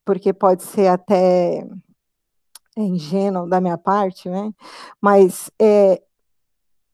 porque 0.04 0.34
pode 0.34 0.64
ser 0.64 0.88
até 0.88 1.66
ingênuo 2.76 3.48
da 3.48 3.62
minha 3.62 3.78
parte, 3.78 4.30
né? 4.30 4.54
Mas 5.00 5.50
é, 5.58 6.02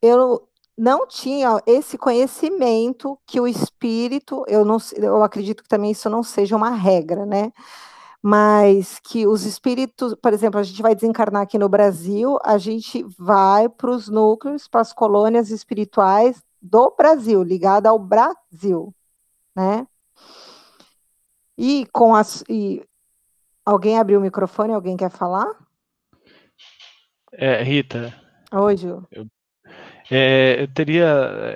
eu 0.00 0.48
não 0.82 1.06
tinha 1.06 1.62
esse 1.64 1.96
conhecimento 1.96 3.16
que 3.24 3.40
o 3.40 3.46
espírito, 3.46 4.44
eu 4.48 4.64
não 4.64 4.78
eu 4.96 5.22
acredito 5.22 5.62
que 5.62 5.68
também 5.68 5.92
isso 5.92 6.10
não 6.10 6.24
seja 6.24 6.56
uma 6.56 6.70
regra, 6.70 7.24
né? 7.24 7.52
Mas 8.20 8.98
que 8.98 9.24
os 9.24 9.44
espíritos, 9.44 10.12
por 10.16 10.32
exemplo, 10.32 10.58
a 10.58 10.62
gente 10.64 10.82
vai 10.82 10.92
desencarnar 10.92 11.42
aqui 11.42 11.56
no 11.56 11.68
Brasil, 11.68 12.36
a 12.44 12.58
gente 12.58 13.04
vai 13.16 13.68
para 13.68 13.92
os 13.92 14.08
núcleos, 14.08 14.66
para 14.66 14.80
as 14.80 14.92
colônias 14.92 15.50
espirituais 15.50 16.42
do 16.60 16.92
Brasil, 16.98 17.44
ligada 17.44 17.88
ao 17.88 17.98
Brasil, 18.00 18.92
né? 19.54 19.86
E 21.56 21.86
com 21.92 22.12
as 22.12 22.42
e 22.48 22.82
alguém 23.64 24.00
abriu 24.00 24.18
o 24.18 24.22
microfone, 24.22 24.72
alguém 24.72 24.96
quer 24.96 25.10
falar? 25.10 25.46
É, 27.30 27.62
Rita. 27.62 28.12
Oi, 28.52 28.76
Ju. 28.76 29.06
Eu 29.12 29.28
é, 30.14 30.62
eu 30.62 30.68
teria 30.68 31.06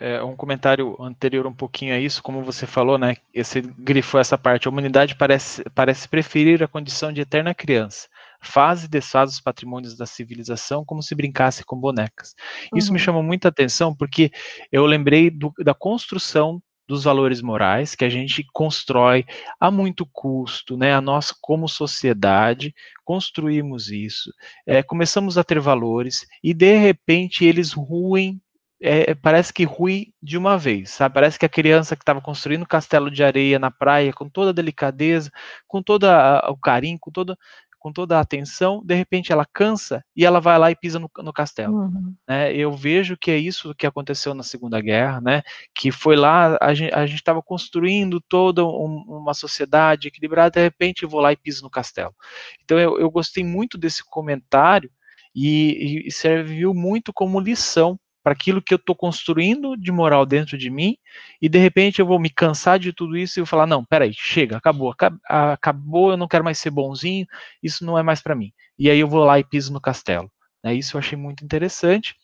é, 0.00 0.22
um 0.22 0.34
comentário 0.34 0.96
anterior 0.98 1.46
um 1.46 1.52
pouquinho 1.52 1.94
a 1.94 1.98
isso, 1.98 2.22
como 2.22 2.42
você 2.42 2.66
falou, 2.66 2.96
né? 2.96 3.16
Esse 3.34 3.60
grifou 3.60 4.18
essa 4.18 4.38
parte. 4.38 4.66
A 4.66 4.70
humanidade 4.70 5.14
parece, 5.14 5.62
parece 5.74 6.08
preferir 6.08 6.62
a 6.62 6.68
condição 6.68 7.12
de 7.12 7.20
eterna 7.20 7.54
criança. 7.54 8.08
Faz 8.40 8.84
e 8.84 8.88
desfaz 8.88 9.30
os 9.30 9.40
patrimônios 9.40 9.94
da 9.94 10.06
civilização 10.06 10.86
como 10.86 11.02
se 11.02 11.14
brincasse 11.14 11.64
com 11.64 11.78
bonecas. 11.78 12.34
Isso 12.74 12.88
uhum. 12.88 12.94
me 12.94 12.98
chamou 12.98 13.22
muita 13.22 13.48
atenção 13.48 13.94
porque 13.94 14.30
eu 14.72 14.86
lembrei 14.86 15.28
do, 15.28 15.52
da 15.58 15.74
construção 15.74 16.62
dos 16.88 17.04
valores 17.04 17.42
morais 17.42 17.94
que 17.94 18.04
a 18.04 18.08
gente 18.08 18.46
constrói 18.52 19.26
a 19.60 19.70
muito 19.70 20.06
custo, 20.06 20.76
né? 20.76 20.94
A 20.94 21.00
nós 21.00 21.30
como 21.30 21.68
sociedade 21.68 22.74
construímos 23.04 23.90
isso, 23.90 24.32
é, 24.66 24.82
começamos 24.82 25.36
a 25.36 25.44
ter 25.44 25.60
valores 25.60 26.26
e 26.42 26.54
de 26.54 26.76
repente 26.76 27.44
eles 27.44 27.72
ruem 27.72 28.40
é, 28.80 29.14
parece 29.14 29.52
que 29.52 29.64
rui 29.64 30.12
de 30.22 30.36
uma 30.36 30.58
vez, 30.58 30.90
sabe? 30.90 31.14
Parece 31.14 31.38
que 31.38 31.46
a 31.46 31.48
criança 31.48 31.96
que 31.96 32.02
estava 32.02 32.20
construindo 32.20 32.62
um 32.62 32.66
castelo 32.66 33.10
de 33.10 33.24
areia 33.24 33.58
na 33.58 33.70
praia, 33.70 34.12
com 34.12 34.28
toda 34.28 34.50
a 34.50 34.54
delicadeza, 34.54 35.30
com 35.66 35.82
todo 35.82 36.04
o 36.04 36.56
carinho, 36.58 36.98
com 37.00 37.10
toda, 37.10 37.36
com 37.78 37.92
toda 37.92 38.18
a 38.18 38.20
atenção, 38.20 38.82
de 38.84 38.94
repente 38.94 39.32
ela 39.32 39.46
cansa 39.46 40.04
e 40.14 40.26
ela 40.26 40.40
vai 40.40 40.58
lá 40.58 40.70
e 40.70 40.76
pisa 40.76 40.98
no, 40.98 41.10
no 41.18 41.32
castelo. 41.32 41.74
Uhum. 41.74 42.14
Né? 42.28 42.52
Eu 42.54 42.72
vejo 42.72 43.16
que 43.16 43.30
é 43.30 43.38
isso 43.38 43.74
que 43.74 43.86
aconteceu 43.86 44.34
na 44.34 44.42
Segunda 44.42 44.80
Guerra, 44.80 45.20
né? 45.20 45.42
Que 45.74 45.90
foi 45.90 46.16
lá, 46.16 46.58
a 46.60 46.74
gente 46.74 47.14
estava 47.14 47.40
construindo 47.40 48.20
toda 48.20 48.64
um, 48.64 49.04
uma 49.08 49.34
sociedade 49.34 50.08
equilibrada, 50.08 50.50
de 50.50 50.60
repente 50.60 51.02
eu 51.04 51.08
vou 51.08 51.20
lá 51.20 51.32
e 51.32 51.36
piso 51.36 51.62
no 51.62 51.70
castelo. 51.70 52.14
Então 52.62 52.78
eu, 52.78 52.98
eu 52.98 53.10
gostei 53.10 53.42
muito 53.42 53.78
desse 53.78 54.04
comentário 54.04 54.90
e, 55.34 56.02
e 56.06 56.10
serviu 56.10 56.74
muito 56.74 57.12
como 57.12 57.40
lição 57.40 57.98
para 58.26 58.32
aquilo 58.32 58.60
que 58.60 58.74
eu 58.74 58.76
estou 58.76 58.96
construindo 58.96 59.76
de 59.76 59.92
moral 59.92 60.26
dentro 60.26 60.58
de 60.58 60.68
mim, 60.68 60.96
e 61.40 61.48
de 61.48 61.58
repente 61.58 62.00
eu 62.00 62.06
vou 62.06 62.18
me 62.18 62.28
cansar 62.28 62.76
de 62.76 62.92
tudo 62.92 63.16
isso 63.16 63.38
e 63.38 63.40
vou 63.40 63.46
falar: 63.46 63.68
não, 63.68 63.84
peraí, 63.84 64.12
chega, 64.12 64.56
acabou, 64.56 64.92
acabou, 65.28 66.10
eu 66.10 66.16
não 66.16 66.26
quero 66.26 66.42
mais 66.42 66.58
ser 66.58 66.70
bonzinho, 66.70 67.24
isso 67.62 67.86
não 67.86 67.96
é 67.96 68.02
mais 68.02 68.20
para 68.20 68.34
mim. 68.34 68.52
E 68.76 68.90
aí 68.90 68.98
eu 68.98 69.06
vou 69.06 69.24
lá 69.24 69.38
e 69.38 69.44
piso 69.44 69.72
no 69.72 69.80
castelo. 69.80 70.28
Né? 70.60 70.74
Isso 70.74 70.96
eu 70.96 70.98
achei 70.98 71.16
muito 71.16 71.44
interessante. 71.44 72.16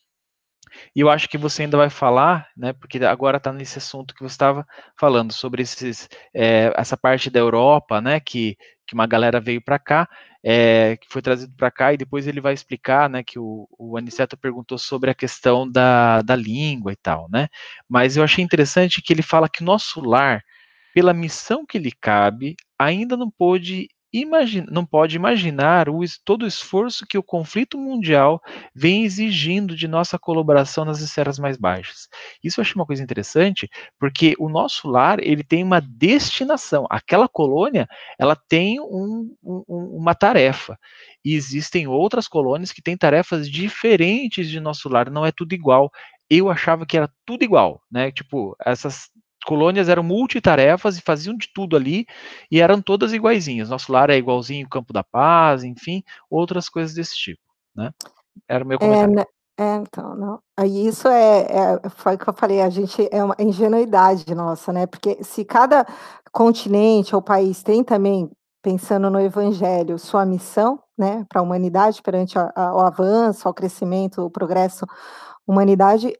E 0.97 0.99
eu 1.01 1.09
acho 1.09 1.29
que 1.29 1.39
você 1.39 1.63
ainda 1.63 1.77
vai 1.77 1.91
falar, 1.91 2.49
né, 2.57 2.73
porque 2.73 2.99
agora 3.05 3.37
está 3.37 3.53
nesse 3.53 3.79
assunto 3.79 4.15
que 4.15 4.23
você 4.23 4.35
estava 4.35 4.67
falando, 4.99 5.33
sobre 5.33 5.63
esses, 5.63 6.09
é, 6.35 6.73
essa 6.77 6.97
parte 6.97 7.31
da 7.31 7.39
Europa, 7.39 8.01
né, 8.01 8.19
que, 8.19 8.57
que 8.93 8.95
uma 8.95 9.07
galera 9.07 9.41
veio 9.41 9.63
para 9.63 9.79
cá, 9.79 10.07
é, 10.45 10.99
que 10.99 11.07
foi 11.09 11.23
trazido 11.23 11.55
para 11.57 11.71
cá, 11.71 11.95
e 11.95 11.97
depois 11.97 12.27
ele 12.27 12.43
vai 12.43 12.53
explicar, 12.53 13.09
né, 13.09 13.23
que 13.23 13.39
o, 13.39 13.67
o 13.79 13.97
Aniceto 13.97 14.37
perguntou 14.37 14.77
sobre 14.77 15.11
a 15.11 15.15
questão 15.15 15.69
da, 15.69 16.21
da 16.21 16.37
língua 16.37 16.93
e 16.93 16.97
tal, 16.97 17.27
né, 17.31 17.49
mas 17.89 18.17
eu 18.17 18.23
achei 18.23 18.45
interessante 18.45 19.01
que 19.01 19.13
ele 19.13 19.23
fala 19.23 19.49
que 19.49 19.65
nosso 19.65 20.01
lar, 20.03 20.45
pela 20.95 21.15
missão 21.15 21.65
que 21.65 21.79
lhe 21.79 21.91
cabe, 21.91 22.55
ainda 22.79 23.17
não 23.17 23.31
pôde 23.31 23.89
imagina, 24.13 24.67
não 24.71 24.85
pode 24.85 25.17
imaginar 25.17 25.89
o, 25.89 26.01
todo 26.25 26.43
o 26.43 26.47
esforço 26.47 27.07
que 27.07 27.17
o 27.17 27.23
conflito 27.23 27.79
mundial 27.79 28.43
vem 28.75 29.05
exigindo 29.05 29.75
de 29.75 29.89
nossa 29.89 30.19
colaboração 30.19 30.85
nas 30.85 31.01
esferas 31.01 31.39
mais 31.39 31.57
baixas. 31.57 32.09
Isso 32.43 32.61
eu 32.61 32.63
acho 32.63 32.77
uma 32.77 32.87
coisa 32.87 33.03
interessante, 33.03 33.69
porque 33.99 34.35
o 34.39 34.49
nosso 34.49 34.89
lar 34.89 35.19
ele 35.21 35.43
tem 35.43 35.63
uma 35.65 35.81
destinação. 35.81 36.87
Aquela 36.91 37.29
colônia 37.29 37.89
ela 38.19 38.37
tem 38.37 38.81
um, 38.81 39.35
um, 39.43 39.65
uma 39.97 40.15
tarefa. 40.15 40.79
E 41.25 41.35
existem 41.35 41.87
outras 41.87 42.27
colônias 42.29 42.73
que 42.73 42.83
têm 42.83 42.97
tarefas 42.97 43.49
diferentes 43.49 44.49
de 44.49 44.61
nosso 44.61 44.89
lar. 44.89 45.11
Não 45.11 45.25
é 45.25 45.33
tudo 45.33 45.55
igual. 45.55 45.91
Eu 46.29 46.51
achava 46.51 46.87
que 46.87 46.97
era 46.97 47.11
tudo 47.27 47.45
igual, 47.45 47.83
né? 47.91 48.11
Tipo, 48.11 48.57
essas 48.65 49.11
colônias 49.43 49.89
eram 49.89 50.03
multitarefas 50.03 50.97
e 50.97 51.03
faziam 51.03 51.37
de 51.37 51.49
tudo 51.53 51.77
ali 51.77 52.07
e 52.51 52.61
eram 52.61 52.81
todas 52.81 53.13
iguaizinhas. 53.13 53.69
Nosso 53.69 53.93
lar 53.93 54.11
é 54.11 54.17
igualzinho 54.17 54.67
o 54.67 54.71
Campo 54.71 54.93
da 54.93 55.03
Paz, 55.03 55.65
enfim, 55.65 56.03
outras 56.31 56.69
coisas 56.69 56.95
desse 56.95 57.17
tipo, 57.17 57.43
né? 57.75 57.91
Era 58.49 58.65
o 58.65 58.67
meu 58.67 58.77
é, 58.77 58.79
comentário. 58.79 59.21
É, 59.59 59.63
é 59.63 59.77
então, 59.77 60.15
não. 60.15 60.41
Aí 60.57 60.87
isso 60.87 61.09
é, 61.09 61.41
é, 61.43 61.89
foi 61.91 62.15
o 62.15 62.19
que 62.19 62.29
eu 62.29 62.35
falei, 62.35 62.61
a 62.61 62.71
gente 62.71 63.09
é 63.11 63.23
uma 63.23 63.37
ingenuidade 63.39 64.35
nossa, 64.35 64.73
né? 64.73 64.87
Porque 64.87 65.23
se 65.23 65.45
cada 65.45 65.87
continente 66.33 67.15
ou 67.15 67.23
país 67.23 67.63
tem 67.63 67.85
também, 67.85 68.31
pensando 68.63 69.11
no 69.11 69.21
evangelho, 69.21 69.99
sua 69.99 70.25
missão, 70.25 70.79
né, 70.97 71.27
para 71.29 71.41
a 71.41 71.43
humanidade 71.43 72.01
perante 72.01 72.39
a, 72.39 72.53
a, 72.55 72.75
o 72.75 72.81
avanço, 72.81 73.49
o 73.49 73.55
crescimento, 73.55 74.23
o 74.23 74.31
progresso 74.31 74.87
humanidade, 75.47 76.17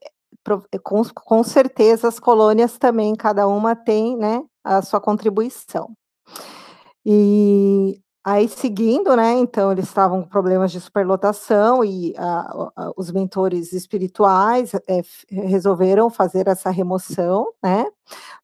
com, 0.83 1.03
com 1.03 1.43
certeza 1.43 2.07
as 2.07 2.19
colônias 2.19 2.77
também, 2.77 3.15
cada 3.15 3.47
uma 3.47 3.75
tem 3.75 4.17
né, 4.17 4.43
a 4.63 4.81
sua 4.81 4.99
contribuição. 5.01 5.91
E 7.05 7.99
aí, 8.23 8.47
seguindo, 8.47 9.15
né, 9.15 9.33
então, 9.33 9.71
eles 9.71 9.85
estavam 9.85 10.21
com 10.21 10.29
problemas 10.29 10.71
de 10.71 10.79
superlotação 10.79 11.83
e 11.83 12.13
a, 12.17 12.69
a, 12.75 12.91
os 12.95 13.11
mentores 13.11 13.73
espirituais 13.73 14.73
é, 14.87 15.01
resolveram 15.29 16.09
fazer 16.09 16.47
essa 16.47 16.69
remoção, 16.69 17.51
né, 17.61 17.85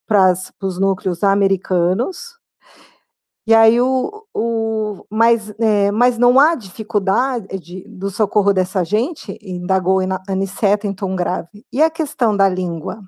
para 0.07 0.33
os 0.61 0.79
núcleos 0.79 1.23
americanos. 1.23 2.38
E 3.49 3.55
aí 3.55 3.81
o, 3.81 4.27
o 4.31 5.07
mas, 5.09 5.49
é, 5.59 5.89
mas 5.89 6.19
não 6.19 6.39
há 6.39 6.53
dificuldade 6.53 7.57
de, 7.57 7.83
do 7.87 8.11
socorro 8.11 8.53
dessa 8.53 8.83
gente, 8.83 9.39
indagou 9.41 10.01
Aniceto 10.27 10.85
em 10.85 10.93
tom 10.93 11.15
grave. 11.15 11.65
E 11.73 11.81
a 11.81 11.89
questão 11.89 12.37
da 12.37 12.47
língua? 12.47 13.01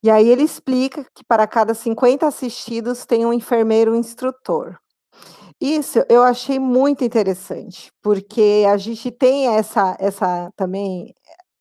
E 0.00 0.08
aí 0.08 0.28
ele 0.28 0.44
explica 0.44 1.04
que 1.12 1.24
para 1.24 1.44
cada 1.48 1.74
50 1.74 2.24
assistidos 2.24 3.04
tem 3.04 3.26
um 3.26 3.32
enfermeiro 3.32 3.96
instrutor. 3.96 4.78
Isso 5.60 5.98
eu 6.08 6.22
achei 6.22 6.60
muito 6.60 7.02
interessante, 7.02 7.90
porque 8.00 8.64
a 8.70 8.76
gente 8.76 9.10
tem 9.10 9.48
essa, 9.48 9.96
essa 9.98 10.52
também 10.54 11.12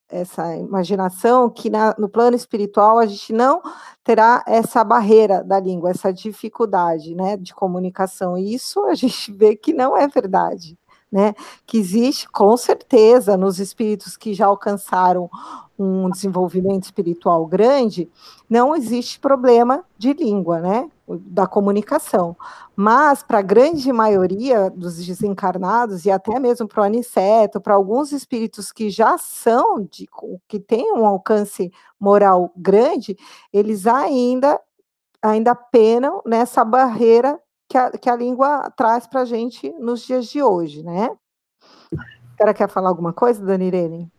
essa 0.09 0.55
imaginação 0.55 1.49
que 1.49 1.69
na, 1.69 1.93
no 1.97 2.07
plano 2.07 2.35
espiritual 2.35 2.97
a 2.97 3.05
gente 3.05 3.33
não 3.33 3.61
terá 4.03 4.43
essa 4.47 4.83
barreira 4.83 5.43
da 5.43 5.59
língua, 5.59 5.89
essa 5.91 6.13
dificuldade, 6.13 7.13
né, 7.13 7.35
de 7.37 7.53
comunicação. 7.53 8.37
E 8.37 8.53
isso 8.53 8.85
a 8.85 8.95
gente 8.95 9.31
vê 9.31 9.55
que 9.55 9.73
não 9.73 9.97
é 9.97 10.07
verdade, 10.07 10.77
né? 11.11 11.33
Que 11.65 11.77
existe 11.77 12.27
com 12.29 12.55
certeza 12.55 13.35
nos 13.37 13.59
espíritos 13.59 14.15
que 14.15 14.33
já 14.33 14.45
alcançaram 14.45 15.29
um 15.77 16.09
desenvolvimento 16.09 16.83
espiritual 16.83 17.45
grande, 17.45 18.09
não 18.49 18.75
existe 18.75 19.19
problema 19.19 19.83
de 19.97 20.13
língua, 20.13 20.59
né? 20.59 20.89
Da 21.07 21.47
comunicação. 21.47 22.35
Mas, 22.75 23.23
para 23.23 23.39
a 23.39 23.41
grande 23.41 23.91
maioria 23.93 24.69
dos 24.69 25.05
desencarnados, 25.05 26.05
e 26.05 26.11
até 26.11 26.37
mesmo 26.37 26.67
para 26.67 26.81
o 26.81 26.83
aniceto, 26.83 27.61
para 27.61 27.75
alguns 27.75 28.11
espíritos 28.11 28.71
que 28.73 28.89
já 28.89 29.17
são, 29.17 29.83
de, 29.89 30.05
que 30.47 30.59
têm 30.59 30.91
um 30.93 31.05
alcance 31.05 31.71
moral 31.97 32.51
grande, 32.57 33.15
eles 33.53 33.87
ainda, 33.87 34.59
ainda 35.21 35.55
penam 35.55 36.21
nessa 36.25 36.65
barreira 36.65 37.39
que 37.69 37.77
a, 37.77 37.91
que 37.91 38.09
a 38.09 38.15
língua 38.15 38.69
traz 38.75 39.07
para 39.07 39.21
a 39.21 39.25
gente 39.25 39.73
nos 39.79 40.01
dias 40.01 40.25
de 40.27 40.41
hoje, 40.41 40.83
né? 40.83 41.09
A 42.39 42.53
quer 42.53 42.69
falar 42.69 42.89
alguma 42.89 43.13
coisa, 43.13 43.43
Dani 43.43 43.67
Irene? 43.67 44.11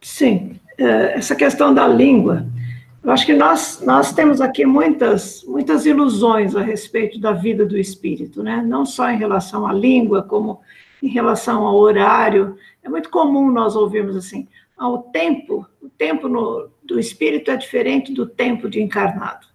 Sim, 0.00 0.60
é, 0.76 1.16
essa 1.16 1.34
questão 1.34 1.72
da 1.72 1.86
língua, 1.88 2.44
eu 3.02 3.10
acho 3.10 3.26
que 3.26 3.34
nós, 3.34 3.82
nós 3.84 4.12
temos 4.12 4.40
aqui 4.40 4.64
muitas, 4.64 5.42
muitas 5.44 5.84
ilusões 5.86 6.54
a 6.54 6.62
respeito 6.62 7.18
da 7.18 7.32
vida 7.32 7.66
do 7.66 7.76
espírito, 7.76 8.42
né? 8.42 8.62
Não 8.64 8.86
só 8.86 9.10
em 9.10 9.18
relação 9.18 9.66
à 9.66 9.72
língua, 9.72 10.22
como 10.22 10.60
em 11.02 11.08
relação 11.08 11.66
ao 11.66 11.76
horário. 11.76 12.56
É 12.82 12.88
muito 12.88 13.10
comum 13.10 13.50
nós 13.50 13.74
ouvirmos 13.74 14.14
assim, 14.14 14.46
ah, 14.78 14.96
tempo, 15.12 15.66
o 15.80 15.88
tempo 15.88 16.28
no, 16.28 16.70
do 16.82 16.98
espírito 16.98 17.50
é 17.50 17.56
diferente 17.56 18.12
do 18.12 18.26
tempo 18.26 18.68
de 18.68 18.80
encarnado. 18.80 19.46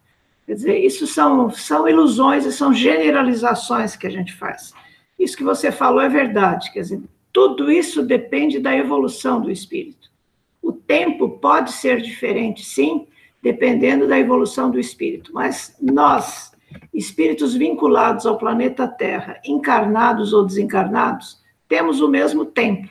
Quer 0.45 0.53
dizer, 0.53 0.77
isso 0.79 1.07
são, 1.07 1.49
são 1.49 1.87
ilusões 1.87 2.45
e 2.45 2.51
são 2.51 2.73
generalizações 2.73 3.95
que 3.95 4.07
a 4.07 4.09
gente 4.09 4.33
faz. 4.33 4.73
Isso 5.17 5.35
que 5.35 5.43
você 5.43 5.71
falou 5.71 6.01
é 6.01 6.09
verdade, 6.09 6.71
quer 6.71 6.81
dizer, 6.81 7.01
tudo 7.33 7.71
isso 7.71 8.01
depende 8.03 8.59
da 8.59 8.75
evolução 8.75 9.41
do 9.41 9.51
espírito. 9.51 10.09
O 10.61 10.71
tempo 10.71 11.29
pode 11.39 11.71
ser 11.71 12.01
diferente, 12.01 12.63
sim, 12.63 13.07
dependendo 13.47 14.05
da 14.05 14.19
evolução 14.19 14.69
do 14.69 14.77
espírito, 14.77 15.31
mas 15.33 15.73
nós, 15.81 16.51
espíritos 16.93 17.55
vinculados 17.55 18.25
ao 18.25 18.37
planeta 18.37 18.85
Terra, 18.85 19.39
encarnados 19.45 20.33
ou 20.33 20.45
desencarnados, 20.45 21.41
temos 21.65 22.01
o 22.01 22.09
mesmo 22.09 22.43
tempo. 22.43 22.89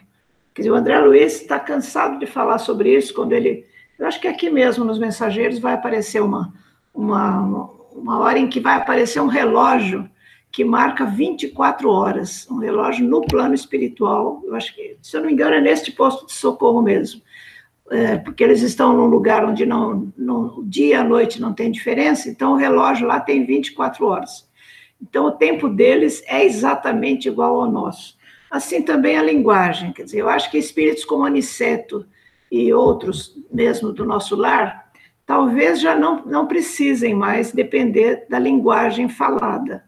Quer 0.54 0.62
dizer, 0.62 0.70
o 0.70 0.74
André 0.74 0.98
Luiz 0.98 1.42
está 1.42 1.60
cansado 1.60 2.18
de 2.18 2.24
falar 2.24 2.56
sobre 2.56 2.96
isso 2.96 3.12
quando 3.12 3.32
ele. 3.32 3.66
Eu 3.98 4.06
acho 4.06 4.18
que 4.18 4.26
aqui 4.26 4.48
mesmo 4.48 4.82
nos 4.82 4.98
mensageiros 4.98 5.58
vai 5.58 5.74
aparecer 5.74 6.22
uma, 6.22 6.54
uma, 6.94 7.70
uma 7.92 8.18
hora 8.20 8.38
em 8.38 8.48
que 8.48 8.58
vai 8.58 8.76
aparecer 8.76 9.20
um 9.20 9.26
relógio 9.26 10.08
que 10.50 10.64
marca 10.64 11.04
24 11.04 11.90
horas, 11.90 12.48
um 12.50 12.56
relógio 12.56 13.06
no 13.06 13.20
plano 13.20 13.54
espiritual. 13.54 14.40
Eu 14.42 14.54
acho 14.54 14.74
que, 14.74 14.96
se 15.02 15.14
eu 15.14 15.20
não 15.20 15.26
me 15.26 15.34
engano, 15.34 15.56
é 15.56 15.60
neste 15.60 15.92
posto 15.92 16.24
de 16.24 16.32
socorro 16.32 16.80
mesmo 16.80 17.20
é, 17.90 18.16
porque 18.16 18.42
eles 18.42 18.62
estão 18.62 18.96
num 18.96 19.06
lugar 19.06 19.44
onde 19.44 19.64
não, 19.64 20.12
não, 20.16 20.62
dia 20.64 20.86
e 20.86 20.94
a 20.94 21.04
noite 21.04 21.40
não 21.40 21.52
tem 21.52 21.70
diferença, 21.70 22.28
então 22.28 22.52
o 22.52 22.56
relógio 22.56 23.06
lá 23.06 23.20
tem 23.20 23.44
24 23.44 24.04
horas. 24.06 24.48
Então 25.00 25.26
o 25.26 25.32
tempo 25.32 25.68
deles 25.68 26.22
é 26.26 26.44
exatamente 26.44 27.28
igual 27.28 27.60
ao 27.60 27.70
nosso. 27.70 28.16
Assim 28.50 28.82
também 28.82 29.18
a 29.18 29.22
linguagem, 29.22 29.92
quer 29.92 30.04
dizer, 30.04 30.20
eu 30.20 30.28
acho 30.28 30.50
que 30.50 30.58
espíritos 30.58 31.04
como 31.04 31.24
Aniceto 31.24 32.06
e 32.50 32.72
outros 32.72 33.36
mesmo 33.52 33.92
do 33.92 34.04
nosso 34.04 34.34
lar, 34.36 34.90
talvez 35.24 35.80
já 35.80 35.96
não, 35.96 36.24
não 36.24 36.46
precisem 36.46 37.14
mais 37.14 37.52
depender 37.52 38.26
da 38.28 38.38
linguagem 38.38 39.08
falada, 39.08 39.84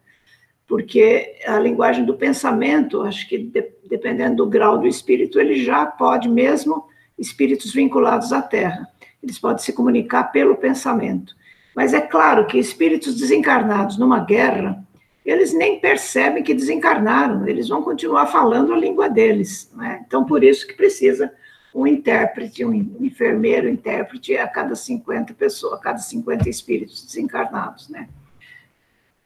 porque 0.67 1.37
a 1.47 1.59
linguagem 1.59 2.05
do 2.05 2.15
pensamento, 2.15 3.01
acho 3.03 3.29
que 3.29 3.39
de, 3.39 3.73
dependendo 3.89 4.37
do 4.37 4.47
grau 4.47 4.79
do 4.79 4.87
espírito, 4.87 5.41
ele 5.41 5.55
já 5.55 5.87
pode 5.87 6.29
mesmo 6.29 6.87
espíritos 7.19 7.73
vinculados 7.73 8.33
à 8.33 8.41
Terra. 8.41 8.89
Eles 9.23 9.39
podem 9.39 9.63
se 9.63 9.73
comunicar 9.73 10.25
pelo 10.25 10.57
pensamento. 10.57 11.35
Mas 11.75 11.93
é 11.93 12.01
claro 12.01 12.47
que 12.47 12.59
espíritos 12.59 13.15
desencarnados 13.17 13.99
numa 13.99 14.25
guerra, 14.25 14.83
eles 15.25 15.53
nem 15.53 15.81
percebem 15.81 16.43
que 16.43 16.55
desencarnaram, 16.55 17.47
eles 17.47 17.69
vão 17.69 17.83
continuar 17.83 18.27
falando 18.27 18.73
a 18.73 18.77
língua 18.77 19.09
deles. 19.09 19.71
Né? 19.75 20.03
Então, 20.07 20.25
por 20.25 20.43
isso 20.43 20.67
que 20.67 20.75
precisa 20.75 21.33
um 21.75 21.87
intérprete, 21.87 22.65
um 22.65 22.73
enfermeiro 22.73 23.69
intérprete 23.69 24.37
a 24.37 24.49
cada 24.49 24.75
50 24.75 25.35
pessoas, 25.35 25.75
a 25.75 25.79
cada 25.79 25.99
50 25.99 26.49
espíritos 26.49 27.05
desencarnados, 27.05 27.89
né? 27.89 28.09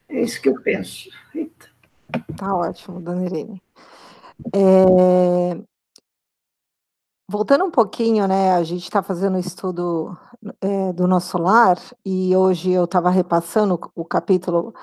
É 0.09 0.20
isso 0.20 0.42
que 0.42 0.48
eu 0.48 0.61
penso. 0.61 1.09
Eita. 1.35 1.70
Tá 2.37 2.55
ótimo, 2.55 3.00
dona 3.00 3.24
Irene. 3.24 3.62
É, 4.55 5.59
Voltando 7.33 7.64
um 7.64 7.71
pouquinho, 7.71 8.29
né, 8.29 8.53
a 8.53 8.62
gente 8.62 8.83
está 8.83 9.03
fazendo 9.03 9.37
um 9.37 9.40
estudo 9.40 10.14
é, 10.61 10.92
do 10.92 11.09
nosso 11.09 11.38
lar, 11.38 11.79
e 12.05 12.37
hoje 12.37 12.71
eu 12.71 12.85
estava 12.85 13.09
repassando 13.09 13.81
o 13.95 14.05
capítulo 14.05 14.75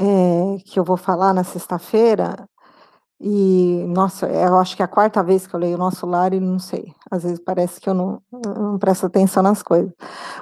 é, 0.00 0.56
que 0.64 0.78
eu 0.78 0.84
vou 0.84 0.96
falar 0.96 1.34
na 1.34 1.42
sexta-feira, 1.42 2.48
e, 3.20 3.84
nossa, 3.88 4.28
eu 4.28 4.56
acho 4.56 4.76
que 4.76 4.82
é 4.82 4.84
a 4.84 4.88
quarta 4.88 5.20
vez 5.20 5.48
que 5.48 5.54
eu 5.54 5.58
leio 5.58 5.74
o 5.74 5.80
nosso 5.80 6.06
lar 6.06 6.32
e 6.32 6.38
não 6.38 6.60
sei, 6.60 6.94
às 7.10 7.24
vezes 7.24 7.40
parece 7.40 7.80
que 7.80 7.90
eu 7.90 7.94
não, 7.94 8.22
não 8.30 8.78
presto 8.78 9.06
atenção 9.06 9.42
nas 9.42 9.64
coisas, 9.64 9.92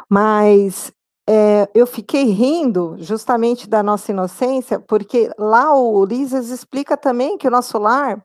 mas 0.06 0.92
é, 1.26 1.66
eu 1.74 1.86
fiquei 1.86 2.24
rindo 2.24 2.94
justamente 2.98 3.66
da 3.66 3.82
nossa 3.82 4.12
inocência, 4.12 4.78
porque 4.78 5.30
lá 5.38 5.74
o 5.74 5.98
Ulisses 5.98 6.50
explica 6.50 6.94
também 6.94 7.38
que 7.38 7.48
o 7.48 7.50
nosso 7.50 7.78
lar, 7.78 8.22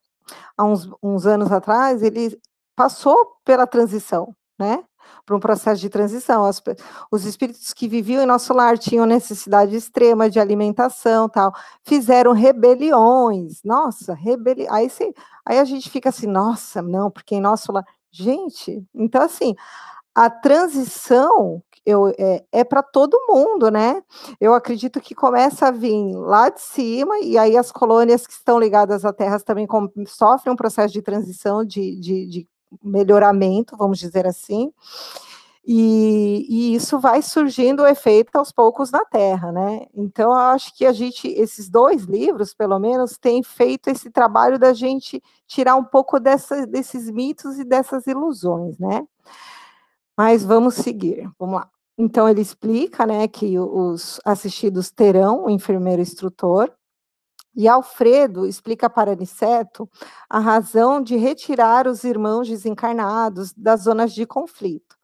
há 0.59 0.65
uns, 0.65 0.89
uns 1.01 1.25
anos 1.25 1.51
atrás, 1.53 2.03
ele 2.03 2.37
passou 2.75 3.15
pela 3.45 3.65
transição, 3.65 4.35
né? 4.59 4.83
Por 5.25 5.35
um 5.37 5.39
processo 5.39 5.79
de 5.79 5.89
transição. 5.89 6.43
As, 6.43 6.61
os 7.09 7.23
espíritos 7.23 7.73
que 7.73 7.87
viviam 7.87 8.21
em 8.21 8.25
nosso 8.25 8.53
lar 8.53 8.77
tinham 8.77 9.05
necessidade 9.05 9.73
extrema 9.73 10.29
de 10.29 10.37
alimentação, 10.37 11.29
tal, 11.29 11.53
fizeram 11.85 12.33
rebeliões. 12.33 13.61
Nossa, 13.63 14.13
rebeli 14.13 14.67
aí, 14.69 14.89
se, 14.89 15.13
aí 15.45 15.59
a 15.59 15.63
gente 15.63 15.89
fica 15.89 16.09
assim, 16.09 16.27
nossa, 16.27 16.81
não, 16.81 17.09
porque 17.09 17.35
em 17.35 17.41
nosso 17.41 17.71
lar. 17.71 17.85
Gente, 18.11 18.83
então 18.93 19.21
assim, 19.21 19.55
a 20.13 20.29
transição 20.29 21.63
eu, 21.89 22.13
é, 22.17 22.43
é 22.51 22.63
para 22.63 22.83
todo 22.83 23.25
mundo, 23.27 23.71
né? 23.71 24.01
Eu 24.39 24.53
acredito 24.53 25.01
que 25.01 25.15
começa 25.15 25.67
a 25.67 25.71
vir 25.71 26.13
lá 26.15 26.49
de 26.49 26.61
cima, 26.61 27.19
e 27.19 27.37
aí 27.37 27.57
as 27.57 27.71
colônias 27.71 28.27
que 28.27 28.33
estão 28.33 28.59
ligadas 28.59 29.05
à 29.05 29.11
Terra 29.11 29.39
também 29.39 29.67
sofrem 30.07 30.53
um 30.53 30.57
processo 30.57 30.93
de 30.93 31.01
transição, 31.01 31.63
de, 31.63 31.99
de, 31.99 32.27
de 32.27 32.47
melhoramento, 32.83 33.75
vamos 33.75 33.97
dizer 33.97 34.27
assim, 34.27 34.71
e, 35.65 36.47
e, 36.49 36.75
isso 36.75 36.97
vai 36.99 37.21
surgindo 37.21 37.83
o 37.83 37.87
efeito 37.87 38.35
aos 38.35 38.51
poucos 38.51 38.89
na 38.89 39.05
Terra, 39.05 39.51
né? 39.51 39.85
Então, 39.93 40.31
eu 40.31 40.35
acho 40.35 40.75
que 40.75 40.85
a 40.85 40.91
gente, 40.91 41.27
esses 41.27 41.69
dois 41.69 42.05
livros, 42.05 42.53
pelo 42.55 42.79
menos, 42.79 43.17
têm 43.17 43.43
feito 43.43 43.87
esse 43.87 44.09
trabalho 44.09 44.57
da 44.57 44.73
gente 44.73 45.21
tirar 45.45 45.75
um 45.75 45.83
pouco 45.83 46.19
dessa, 46.19 46.65
desses 46.65 47.09
mitos 47.11 47.59
e 47.59 47.63
dessas 47.63 48.07
ilusões, 48.07 48.79
né? 48.79 49.05
Mas 50.17 50.43
vamos 50.43 50.75
seguir, 50.75 51.29
vamos 51.37 51.55
lá. 51.59 51.69
Então, 52.01 52.29
ele 52.29 52.39
explica, 52.39 53.05
né, 53.05 53.27
que 53.27 53.59
os 53.59 54.21
assistidos 54.23 54.89
terão 54.89 55.45
um 55.45 55.49
enfermeiro 55.49 56.01
instrutor, 56.01 56.71
e 57.53 57.67
Alfredo 57.67 58.45
explica 58.45 58.89
para 58.89 59.11
Aniceto 59.11 59.89
a 60.29 60.39
razão 60.39 61.01
de 61.01 61.17
retirar 61.17 61.87
os 61.87 62.05
irmãos 62.05 62.47
desencarnados 62.47 63.51
das 63.51 63.81
zonas 63.81 64.13
de 64.13 64.25
conflito, 64.25 64.95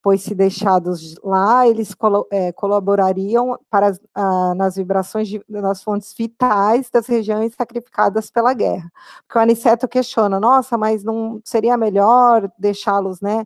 pois 0.00 0.22
se 0.22 0.32
deixados 0.32 1.16
lá, 1.24 1.66
eles 1.66 1.92
é, 2.30 2.52
colaborariam 2.52 3.58
para 3.68 3.90
ah, 4.14 4.54
nas 4.54 4.76
vibrações 4.76 5.26
de, 5.26 5.42
das 5.48 5.82
fontes 5.82 6.14
vitais 6.16 6.88
das 6.88 7.08
regiões 7.08 7.54
sacrificadas 7.54 8.30
pela 8.30 8.54
guerra. 8.54 8.88
Porque 9.26 9.38
o 9.38 9.42
Aniceto 9.42 9.88
questiona, 9.88 10.38
nossa, 10.38 10.78
mas 10.78 11.02
não 11.02 11.40
seria 11.44 11.76
melhor 11.76 12.48
deixá-los, 12.56 13.20
né, 13.20 13.44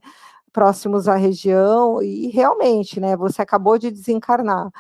próximos 0.59 1.07
à 1.07 1.14
região? 1.14 2.03
E 2.03 2.29
realmente, 2.31 2.99
né, 2.99 3.16
você 3.16 3.40
acabou 3.40 3.79
de 3.79 3.92
desencarnar 3.92 4.73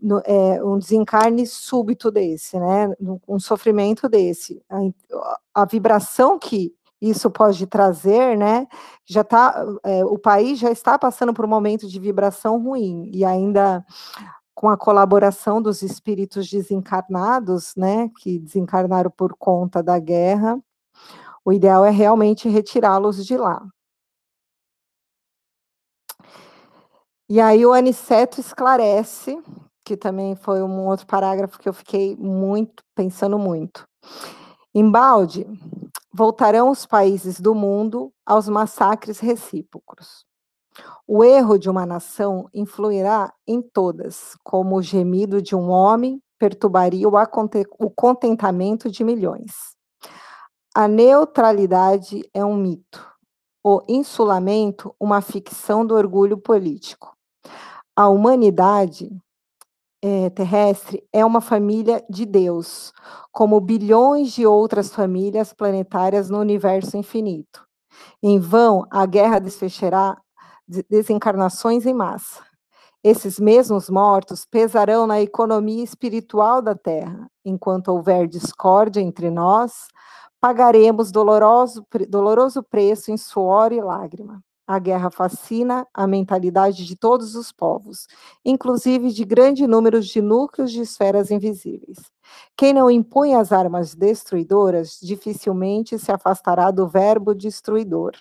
no, 0.00 0.22
é, 0.24 0.62
um 0.62 0.78
desencarne 0.78 1.44
súbito 1.44 2.08
desse, 2.08 2.56
né? 2.56 2.94
Um 3.26 3.40
sofrimento 3.40 4.08
desse. 4.08 4.62
A, 4.70 5.62
a 5.62 5.64
vibração 5.64 6.38
que 6.38 6.72
isso 7.00 7.28
pode 7.30 7.66
trazer, 7.66 8.36
né? 8.38 8.68
Já 9.04 9.24
tá, 9.24 9.66
é, 9.82 10.04
o 10.04 10.16
país 10.16 10.58
já 10.58 10.70
está 10.70 10.96
passando 10.96 11.34
por 11.34 11.44
um 11.44 11.48
momento 11.48 11.88
de 11.88 11.98
vibração 11.98 12.62
ruim 12.62 13.10
e 13.12 13.24
ainda 13.24 13.84
com 14.54 14.68
a 14.68 14.76
colaboração 14.76 15.60
dos 15.60 15.82
espíritos 15.82 16.48
desencarnados, 16.48 17.74
né? 17.76 18.08
Que 18.20 18.38
desencarnaram 18.38 19.10
por 19.10 19.34
conta 19.36 19.82
da 19.82 19.98
guerra. 19.98 20.60
O 21.44 21.52
ideal 21.52 21.84
é 21.84 21.90
realmente 21.90 22.48
retirá-los 22.48 23.26
de 23.26 23.36
lá. 23.36 23.60
E 27.34 27.40
aí 27.40 27.66
o 27.66 27.72
Aniceto 27.72 28.40
esclarece, 28.40 29.36
que 29.84 29.96
também 29.96 30.36
foi 30.36 30.62
um 30.62 30.86
outro 30.86 31.04
parágrafo 31.04 31.58
que 31.58 31.68
eu 31.68 31.72
fiquei 31.72 32.14
muito 32.14 32.84
pensando 32.94 33.36
muito. 33.36 33.84
Embalde, 34.72 35.44
voltarão 36.12 36.70
os 36.70 36.86
países 36.86 37.40
do 37.40 37.52
mundo 37.52 38.12
aos 38.24 38.48
massacres 38.48 39.18
recíprocos. 39.18 40.24
O 41.08 41.24
erro 41.24 41.58
de 41.58 41.68
uma 41.68 41.84
nação 41.84 42.48
influirá 42.54 43.34
em 43.48 43.60
todas, 43.60 44.36
como 44.44 44.76
o 44.76 44.82
gemido 44.82 45.42
de 45.42 45.56
um 45.56 45.70
homem 45.70 46.22
perturbaria 46.38 47.08
o 47.08 47.90
contentamento 47.90 48.88
de 48.88 49.02
milhões. 49.02 49.74
A 50.72 50.86
neutralidade 50.86 52.22
é 52.32 52.44
um 52.44 52.54
mito, 52.54 53.04
o 53.60 53.82
insulamento, 53.88 54.94
uma 55.00 55.20
ficção 55.20 55.84
do 55.84 55.96
orgulho 55.96 56.38
político 56.38 57.12
a 57.96 58.08
humanidade 58.08 59.10
é, 60.02 60.28
terrestre 60.30 61.02
é 61.12 61.24
uma 61.24 61.40
família 61.40 62.04
de 62.10 62.26
Deus, 62.26 62.92
como 63.32 63.60
bilhões 63.60 64.32
de 64.32 64.46
outras 64.46 64.92
famílias 64.94 65.52
planetárias 65.52 66.28
no 66.28 66.38
universo 66.38 66.96
infinito. 66.96 67.66
Em 68.22 68.38
vão, 68.38 68.86
a 68.90 69.06
guerra 69.06 69.38
desfechará 69.38 70.20
desencarnações 70.90 71.86
em 71.86 71.94
massa. 71.94 72.42
Esses 73.02 73.38
mesmos 73.38 73.90
mortos 73.90 74.46
pesarão 74.46 75.06
na 75.06 75.20
economia 75.20 75.84
espiritual 75.84 76.62
da 76.62 76.74
Terra. 76.74 77.30
Enquanto 77.44 77.88
houver 77.88 78.26
discórdia 78.26 79.00
entre 79.00 79.30
nós, 79.30 79.88
pagaremos 80.40 81.10
doloroso, 81.10 81.86
doloroso 82.08 82.62
preço 82.62 83.10
em 83.10 83.16
suor 83.16 83.72
e 83.72 83.80
lágrima. 83.80 84.42
A 84.66 84.78
guerra 84.78 85.10
fascina 85.10 85.86
a 85.92 86.06
mentalidade 86.06 86.86
de 86.86 86.96
todos 86.96 87.34
os 87.34 87.52
povos, 87.52 88.06
inclusive 88.44 89.12
de 89.12 89.24
grande 89.24 89.66
número 89.66 90.00
de 90.00 90.22
núcleos 90.22 90.72
de 90.72 90.80
esferas 90.80 91.30
invisíveis. 91.30 91.98
Quem 92.56 92.72
não 92.72 92.90
impõe 92.90 93.34
as 93.34 93.52
armas 93.52 93.94
destruidoras 93.94 94.98
dificilmente 95.02 95.98
se 95.98 96.10
afastará 96.10 96.70
do 96.70 96.88
verbo 96.88 97.34
destruidor, 97.34 98.12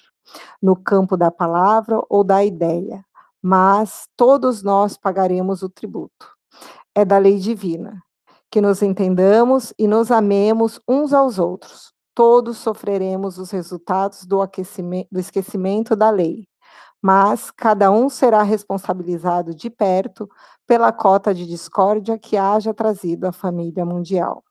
no 0.62 0.76
campo 0.76 1.16
da 1.16 1.32
palavra 1.32 2.02
ou 2.10 2.24
da 2.24 2.44
ideia, 2.44 3.06
mas 3.42 4.08
todos 4.18 4.64
nós 4.64 4.98
pagaremos 4.98 5.64
o 5.64 5.70
tributo. 5.70 6.28
É 6.94 7.06
da 7.06 7.18
lei 7.18 7.40
divina 7.40 8.04
que 8.52 8.62
nos 8.62 8.82
entendamos 8.84 9.74
e 9.80 9.88
nos 9.88 10.12
amemos 10.12 10.80
uns 10.88 11.12
aos 11.12 11.40
outros, 11.40 11.93
todos 12.14 12.58
sofreremos 12.58 13.38
os 13.38 13.52
resultados 13.52 14.26
do, 14.26 14.40
do 15.12 15.20
esquecimento 15.20 15.96
da 15.96 16.10
lei, 16.10 16.48
mas 17.02 17.52
cada 17.52 17.92
um 17.92 18.10
será 18.10 18.44
responsabilizado 18.44 19.54
de 19.54 19.70
perto 19.70 20.30
pela 20.66 20.92
cota 20.92 21.34
de 21.34 21.46
discórdia 21.46 22.18
que 22.18 22.38
haja 22.38 22.74
trazido 22.74 23.28
à 23.28 23.32
família 23.32 23.86
mundial. 23.86 24.44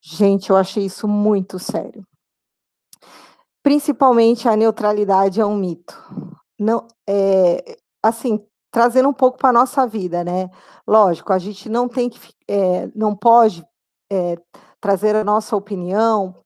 Gente, 0.00 0.50
eu 0.50 0.56
achei 0.56 0.84
isso 0.84 1.06
muito 1.06 1.58
sério. 1.58 2.06
Principalmente 3.62 4.48
a 4.48 4.56
neutralidade 4.56 5.40
é 5.40 5.46
um 5.46 5.56
mito. 5.56 5.96
Não, 6.58 6.86
é, 7.08 7.78
assim, 8.02 8.44
trazendo 8.72 9.08
um 9.08 9.12
pouco 9.12 9.38
para 9.38 9.50
a 9.50 9.52
nossa 9.52 9.86
vida, 9.86 10.24
né? 10.24 10.50
Lógico, 10.86 11.32
a 11.32 11.38
gente 11.38 11.68
não 11.68 11.88
tem 11.88 12.10
que, 12.10 12.18
é, 12.48 12.88
não 12.94 13.14
pode 13.14 13.64
é, 14.10 14.36
trazer 14.80 15.14
a 15.14 15.22
nossa 15.22 15.54
opinião 15.54 16.41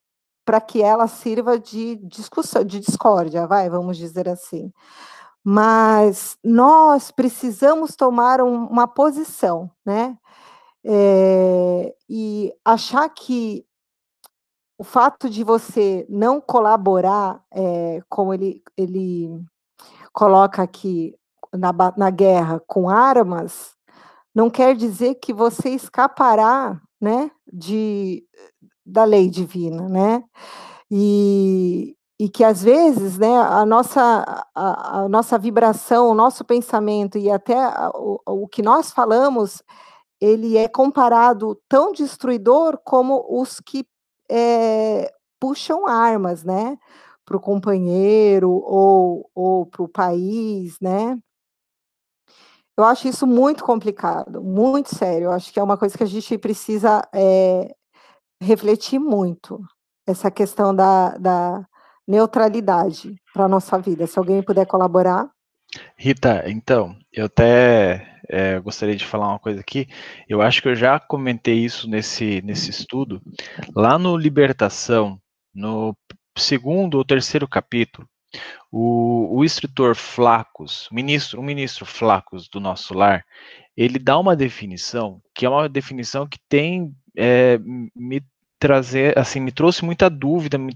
para 0.47 0.61
que 0.61 0.81
ela 0.81 1.07
sirva 1.09 1.59
de 1.59 1.97
discussão, 1.97 2.63
de 2.63 2.79
discórdia, 2.79 3.45
vai, 3.45 3.69
vamos 3.69 3.97
dizer 3.97 4.29
assim. 4.29 4.71
Mas 5.43 6.37
nós 6.41 7.11
precisamos 7.11 7.97
tomar 7.97 8.39
um, 8.39 8.65
uma 8.65 8.87
posição, 8.87 9.69
né? 9.85 10.17
É, 10.85 11.93
e 12.09 12.53
achar 12.63 13.09
que 13.09 13.65
o 14.77 14.85
fato 14.85 15.29
de 15.29 15.43
você 15.43 16.05
não 16.07 16.39
colaborar, 16.39 17.43
é, 17.53 18.01
como 18.07 18.33
ele, 18.33 18.63
ele 18.77 19.43
coloca 20.13 20.63
aqui 20.63 21.13
na, 21.53 21.73
na 21.97 22.09
guerra 22.09 22.61
com 22.65 22.89
armas, 22.89 23.75
não 24.33 24.49
quer 24.49 24.77
dizer 24.77 25.15
que 25.15 25.33
você 25.33 25.71
escapará 25.71 26.81
né, 27.01 27.31
de, 27.51 28.23
da 28.87 29.03
lei 29.03 29.29
divina, 29.29 29.87
né? 29.89 30.23
E, 30.89 31.95
e 32.19 32.29
que 32.29 32.43
às 32.43 32.63
vezes, 32.63 33.17
né, 33.17 33.37
a 33.37 33.65
nossa, 33.65 34.45
a, 34.55 34.99
a 35.01 35.09
nossa 35.09 35.37
vibração, 35.37 36.09
o 36.09 36.15
nosso 36.15 36.45
pensamento 36.45 37.17
e 37.17 37.29
até 37.29 37.57
o, 37.93 38.19
o 38.25 38.47
que 38.47 38.61
nós 38.61 38.91
falamos, 38.91 39.61
ele 40.21 40.57
é 40.57 40.67
comparado 40.67 41.59
tão 41.67 41.91
destruidor 41.91 42.79
como 42.83 43.25
os 43.29 43.59
que 43.59 43.85
é, 44.29 45.11
puxam 45.39 45.87
armas, 45.87 46.43
né? 46.43 46.77
Para 47.25 47.37
o 47.37 47.41
companheiro 47.41 48.49
ou, 48.51 49.29
ou 49.35 49.65
para 49.65 49.83
o 49.83 49.87
país, 49.87 50.79
né? 50.79 51.17
Eu 52.77 52.83
acho 52.85 53.07
isso 53.07 53.25
muito 53.25 53.63
complicado, 53.63 54.41
muito 54.41 54.95
sério. 54.95 55.25
Eu 55.25 55.31
acho 55.31 55.51
que 55.51 55.59
é 55.59 55.63
uma 55.63 55.77
coisa 55.77 55.97
que 55.97 56.03
a 56.03 56.07
gente 56.07 56.37
precisa 56.37 57.01
é, 57.13 57.75
refletir 58.41 58.99
muito 58.99 59.59
essa 60.05 60.31
questão 60.31 60.73
da, 60.75 61.17
da 61.17 61.65
neutralidade 62.07 63.15
para 63.33 63.45
a 63.45 63.49
nossa 63.49 63.77
vida. 63.77 64.07
Se 64.07 64.17
alguém 64.17 64.41
puder 64.41 64.65
colaborar. 64.65 65.29
Rita, 65.97 66.43
então, 66.47 66.97
eu 67.11 67.25
até 67.25 68.19
é, 68.29 68.59
gostaria 68.59 68.95
de 68.95 69.05
falar 69.05 69.29
uma 69.29 69.39
coisa 69.39 69.59
aqui. 69.59 69.87
Eu 70.27 70.41
acho 70.41 70.61
que 70.61 70.67
eu 70.69 70.75
já 70.75 70.99
comentei 70.99 71.55
isso 71.55 71.89
nesse, 71.89 72.41
nesse 72.41 72.69
estudo. 72.69 73.21
Lá 73.75 73.97
no 73.99 74.15
Libertação, 74.15 75.19
no 75.53 75.95
segundo 76.37 76.95
ou 76.95 77.05
terceiro 77.05 77.47
capítulo, 77.47 78.07
o, 78.71 79.37
o 79.37 79.45
instrutor 79.45 79.95
Flacos, 79.95 80.87
ministro, 80.91 81.39
o 81.39 81.43
ministro 81.43 81.85
Flacos 81.85 82.47
do 82.49 82.59
nosso 82.59 82.93
lar, 82.93 83.25
ele 83.75 83.99
dá 83.99 84.17
uma 84.17 84.35
definição 84.35 85.21
que 85.33 85.45
é 85.45 85.49
uma 85.49 85.69
definição 85.69 86.27
que 86.27 86.39
tem 86.49 86.93
é, 87.17 87.59
me 87.95 88.23
trazer, 88.59 89.17
assim, 89.17 89.39
me 89.39 89.51
trouxe 89.51 89.83
muita 89.83 90.09
dúvida, 90.09 90.57
me 90.57 90.73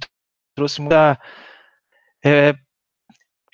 trouxe 0.55 0.81
muita, 0.81 1.19
é, 2.25 2.55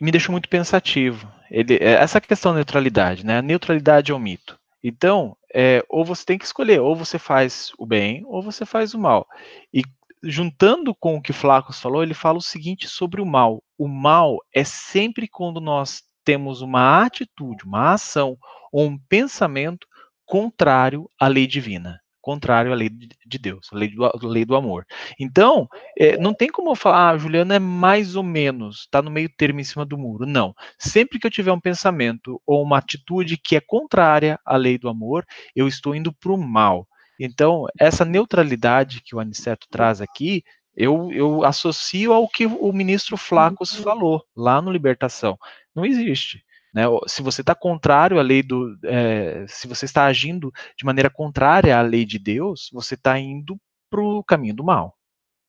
me 0.02 0.12
deixou 0.12 0.32
muito 0.32 0.48
pensativo. 0.48 1.32
Ele, 1.52 1.76
é, 1.76 1.94
essa 1.94 2.22
questão 2.22 2.52
da 2.52 2.58
neutralidade, 2.58 3.26
né? 3.26 3.40
A 3.40 3.42
neutralidade 3.42 4.12
é 4.12 4.16
um 4.16 4.20
mito. 4.20 4.58
Então, 4.82 5.36
é, 5.54 5.84
ou 5.90 6.06
você 6.06 6.26
tem 6.26 6.38
que 6.38 6.46
escolher, 6.46 6.80
ou 6.80 6.96
você 6.96 7.20
faz 7.20 7.72
o 7.78 7.86
bem, 7.86 8.24
ou 8.26 8.42
você 8.42 8.66
faz 8.66 8.94
o 8.94 9.00
mal. 9.00 9.28
E 9.74 9.84
juntando 10.24 10.96
com 10.96 11.16
o 11.18 11.22
que 11.22 11.34
Flacos 11.34 11.80
falou, 11.80 12.04
ele 12.04 12.14
fala 12.14 12.38
o 12.38 12.42
seguinte 12.42 12.88
sobre 12.88 13.22
o 13.22 13.26
mal. 13.26 13.64
O 13.78 13.88
mal 13.88 14.38
é 14.54 14.64
sempre 14.64 15.28
quando 15.28 15.60
nós 15.60 16.04
temos 16.24 16.62
uma 16.62 17.04
atitude, 17.04 17.64
uma 17.66 17.94
ação 17.94 18.38
ou 18.72 18.86
um 18.86 18.98
pensamento 18.98 19.88
contrário 20.26 21.10
à 21.20 21.28
lei 21.28 21.48
divina 21.48 22.00
contrário 22.28 22.74
à 22.74 22.76
lei 22.76 22.90
de 22.90 23.38
Deus, 23.38 23.70
a 23.72 23.78
lei 23.78 23.88
do, 23.88 24.04
a 24.04 24.12
lei 24.22 24.44
do 24.44 24.58
amor. 24.58 24.86
Então, 25.18 25.66
é, 25.98 26.18
não 26.18 26.34
tem 26.34 26.50
como 26.50 26.72
eu 26.72 26.76
falar, 26.76 27.12
ah, 27.12 27.18
Juliana 27.18 27.56
é 27.56 27.60
mais 27.60 28.18
ou 28.18 28.24
menos, 28.24 28.80
está 28.82 29.02
no 29.02 29.10
meio 29.10 29.30
termo 29.38 29.62
em 29.62 29.64
cima 29.64 29.86
do 29.86 29.98
muro. 29.98 30.26
Não. 30.26 30.54
Sempre 30.78 31.20
que 31.20 31.26
eu 31.26 31.32
tiver 31.32 31.54
um 31.54 31.60
pensamento 31.60 32.42
ou 32.46 32.62
uma 32.62 32.80
atitude 32.80 33.38
que 33.38 33.56
é 33.56 33.62
contrária 33.62 34.38
à 34.46 34.58
lei 34.58 34.78
do 34.78 34.90
amor, 34.90 35.26
eu 35.56 35.70
estou 35.70 35.96
indo 35.96 36.12
para 36.12 36.34
o 36.34 36.38
mal. 36.38 36.86
Então, 37.18 37.66
essa 37.80 38.04
neutralidade 38.04 39.02
que 39.02 39.16
o 39.16 39.22
Aniceto 39.22 39.66
traz 39.72 40.02
aqui, 40.02 40.44
eu, 40.76 41.10
eu 41.14 41.46
associo 41.46 42.12
ao 42.12 42.28
que 42.28 42.46
o 42.46 42.74
ministro 42.74 43.16
Flacos 43.16 43.74
falou 43.74 44.22
lá 44.36 44.62
no 44.62 44.70
Libertação. 44.70 45.38
Não 45.74 45.86
existe. 45.86 46.44
Né? 46.74 46.84
Se 47.08 47.22
você 47.22 47.42
está 47.42 47.56
contrário 47.56 48.20
à 48.20 48.22
lei 48.22 48.44
do. 48.44 48.78
É, 48.84 49.46
se 49.48 49.68
você 49.68 49.86
está 49.86 50.06
agindo 50.06 50.52
de 50.78 50.86
maneira 50.86 51.10
contrária 51.10 51.78
à 51.78 51.82
lei 51.82 52.06
de 52.06 52.20
Deus, 52.20 52.70
você 52.72 52.96
está 52.96 53.18
indo 53.20 53.58
para 53.90 54.02
o 54.02 54.24
caminho 54.24 54.54
do 54.54 54.64
mal, 54.64 54.98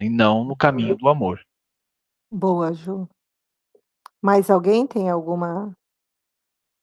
e 0.00 0.08
não 0.08 0.44
no 0.44 0.56
caminho 0.56 0.96
do 0.96 1.08
amor. 1.08 1.40
Boa, 2.30 2.72
Ju. 2.72 3.08
Mais 4.22 4.50
alguém 4.50 4.86
tem 4.86 5.08
alguma 5.08 5.76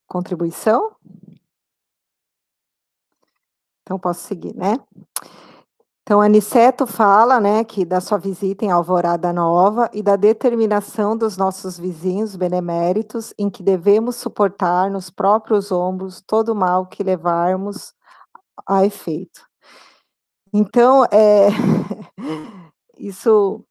contribuição? 0.07 0.95
Então, 3.81 3.99
posso 3.99 4.21
seguir, 4.21 4.55
né? 4.55 4.77
Então, 6.07 6.21
Aniceto 6.21 6.85
fala, 6.85 7.39
né, 7.39 7.63
que 7.63 7.83
da 7.83 7.99
sua 7.99 8.19
visita 8.19 8.63
em 8.63 8.69
Alvorada 8.69 9.33
Nova 9.33 9.89
e 9.91 10.03
da 10.03 10.15
determinação 10.15 11.17
dos 11.17 11.35
nossos 11.35 11.79
vizinhos 11.79 12.35
beneméritos 12.35 13.33
em 13.39 13.49
que 13.49 13.63
devemos 13.63 14.15
suportar 14.15 14.91
nos 14.91 15.09
próprios 15.09 15.71
ombros 15.71 16.21
todo 16.21 16.49
o 16.49 16.55
mal 16.55 16.85
que 16.85 17.01
levarmos 17.01 17.91
a 18.67 18.85
efeito. 18.85 19.41
Então, 20.53 21.05
é, 21.05 21.47
isso 22.99 23.65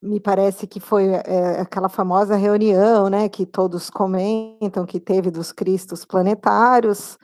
me 0.00 0.20
parece 0.20 0.68
que 0.68 0.78
foi 0.78 1.08
é, 1.08 1.60
aquela 1.60 1.88
famosa 1.88 2.36
reunião, 2.36 3.10
né, 3.10 3.28
que 3.28 3.44
todos 3.44 3.90
comentam 3.90 4.86
que 4.86 5.00
teve 5.00 5.32
dos 5.32 5.50
cristos 5.50 6.04
planetários 6.04 7.18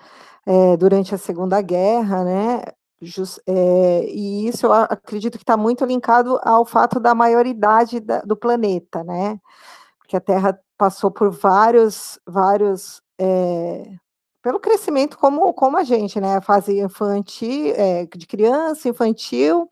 é, 0.45 0.77
durante 0.77 1.15
a 1.15 1.19
Segunda 1.19 1.63
Guerra, 1.63 2.25
né, 2.25 2.63
É, 3.47 4.05
e 4.11 4.49
isso 4.49 4.67
eu 4.67 4.73
acredito 4.73 5.39
que 5.39 5.45
está 5.45 5.57
muito 5.57 5.85
linkado 5.85 6.39
ao 6.43 6.65
fato 6.65 6.99
da 6.99 7.15
maioridade 7.15 8.01
da, 8.01 8.21
do 8.23 8.37
planeta, 8.37 9.05
né? 9.05 9.41
Porque 9.99 10.17
a 10.17 10.21
Terra 10.21 10.59
passou 10.77 11.11
por 11.11 11.31
vários, 11.31 12.19
vários, 12.27 13.03
é, 13.19 13.93
pelo 14.43 14.61
crescimento 14.61 15.19
como, 15.19 15.53
como 15.55 15.77
a 15.77 15.85
gente, 15.85 16.21
né? 16.21 16.37
A 16.37 16.41
fase 16.41 16.81
infantil, 16.81 17.73
é, 17.77 18.07
de 18.07 18.27
criança, 18.27 18.89
infantil, 18.89 19.69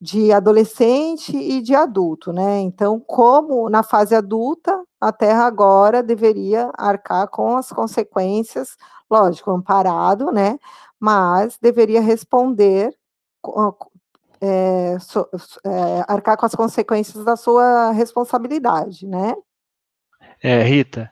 de 0.00 0.32
adolescente 0.32 1.36
e 1.36 1.62
de 1.62 1.74
adulto, 1.74 2.32
né? 2.32 2.60
Então, 2.60 3.00
como 3.00 3.68
na 3.70 3.82
fase 3.82 4.14
adulta, 4.14 4.82
a 5.00 5.12
Terra 5.12 5.46
agora 5.46 6.02
deveria 6.02 6.70
arcar 6.76 7.28
com 7.28 7.56
as 7.56 7.70
consequências, 7.70 8.76
lógico, 9.10 9.50
amparado, 9.50 10.32
né? 10.32 10.58
Mas 11.00 11.58
deveria 11.60 12.00
responder, 12.00 12.94
é, 14.40 14.98
so, 14.98 15.28
é, 15.64 16.04
arcar 16.08 16.36
com 16.36 16.46
as 16.46 16.54
consequências 16.54 17.24
da 17.24 17.36
sua 17.36 17.92
responsabilidade, 17.92 19.06
né? 19.06 19.34
É, 20.42 20.62
Rita, 20.62 21.10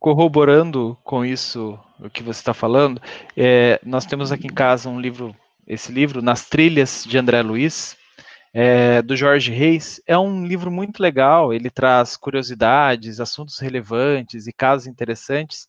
corroborando 0.00 0.96
com 1.04 1.24
isso, 1.24 1.78
o 2.00 2.08
que 2.08 2.22
você 2.22 2.40
está 2.40 2.54
falando, 2.54 3.00
é, 3.36 3.80
nós 3.84 4.06
temos 4.06 4.32
aqui 4.32 4.46
em 4.46 4.54
casa 4.54 4.88
um 4.88 5.00
livro, 5.00 5.34
esse 5.66 5.92
livro, 5.92 6.22
Nas 6.22 6.48
Trilhas, 6.48 7.04
de 7.04 7.18
André 7.18 7.42
Luiz, 7.42 7.96
é, 8.54 9.00
do 9.02 9.16
Jorge 9.16 9.50
Reis. 9.50 10.00
É 10.06 10.16
um 10.16 10.46
livro 10.46 10.70
muito 10.70 11.00
legal, 11.02 11.52
ele 11.52 11.70
traz 11.70 12.16
curiosidades, 12.16 13.20
assuntos 13.20 13.58
relevantes 13.58 14.46
e 14.46 14.52
casos 14.52 14.86
interessantes 14.86 15.66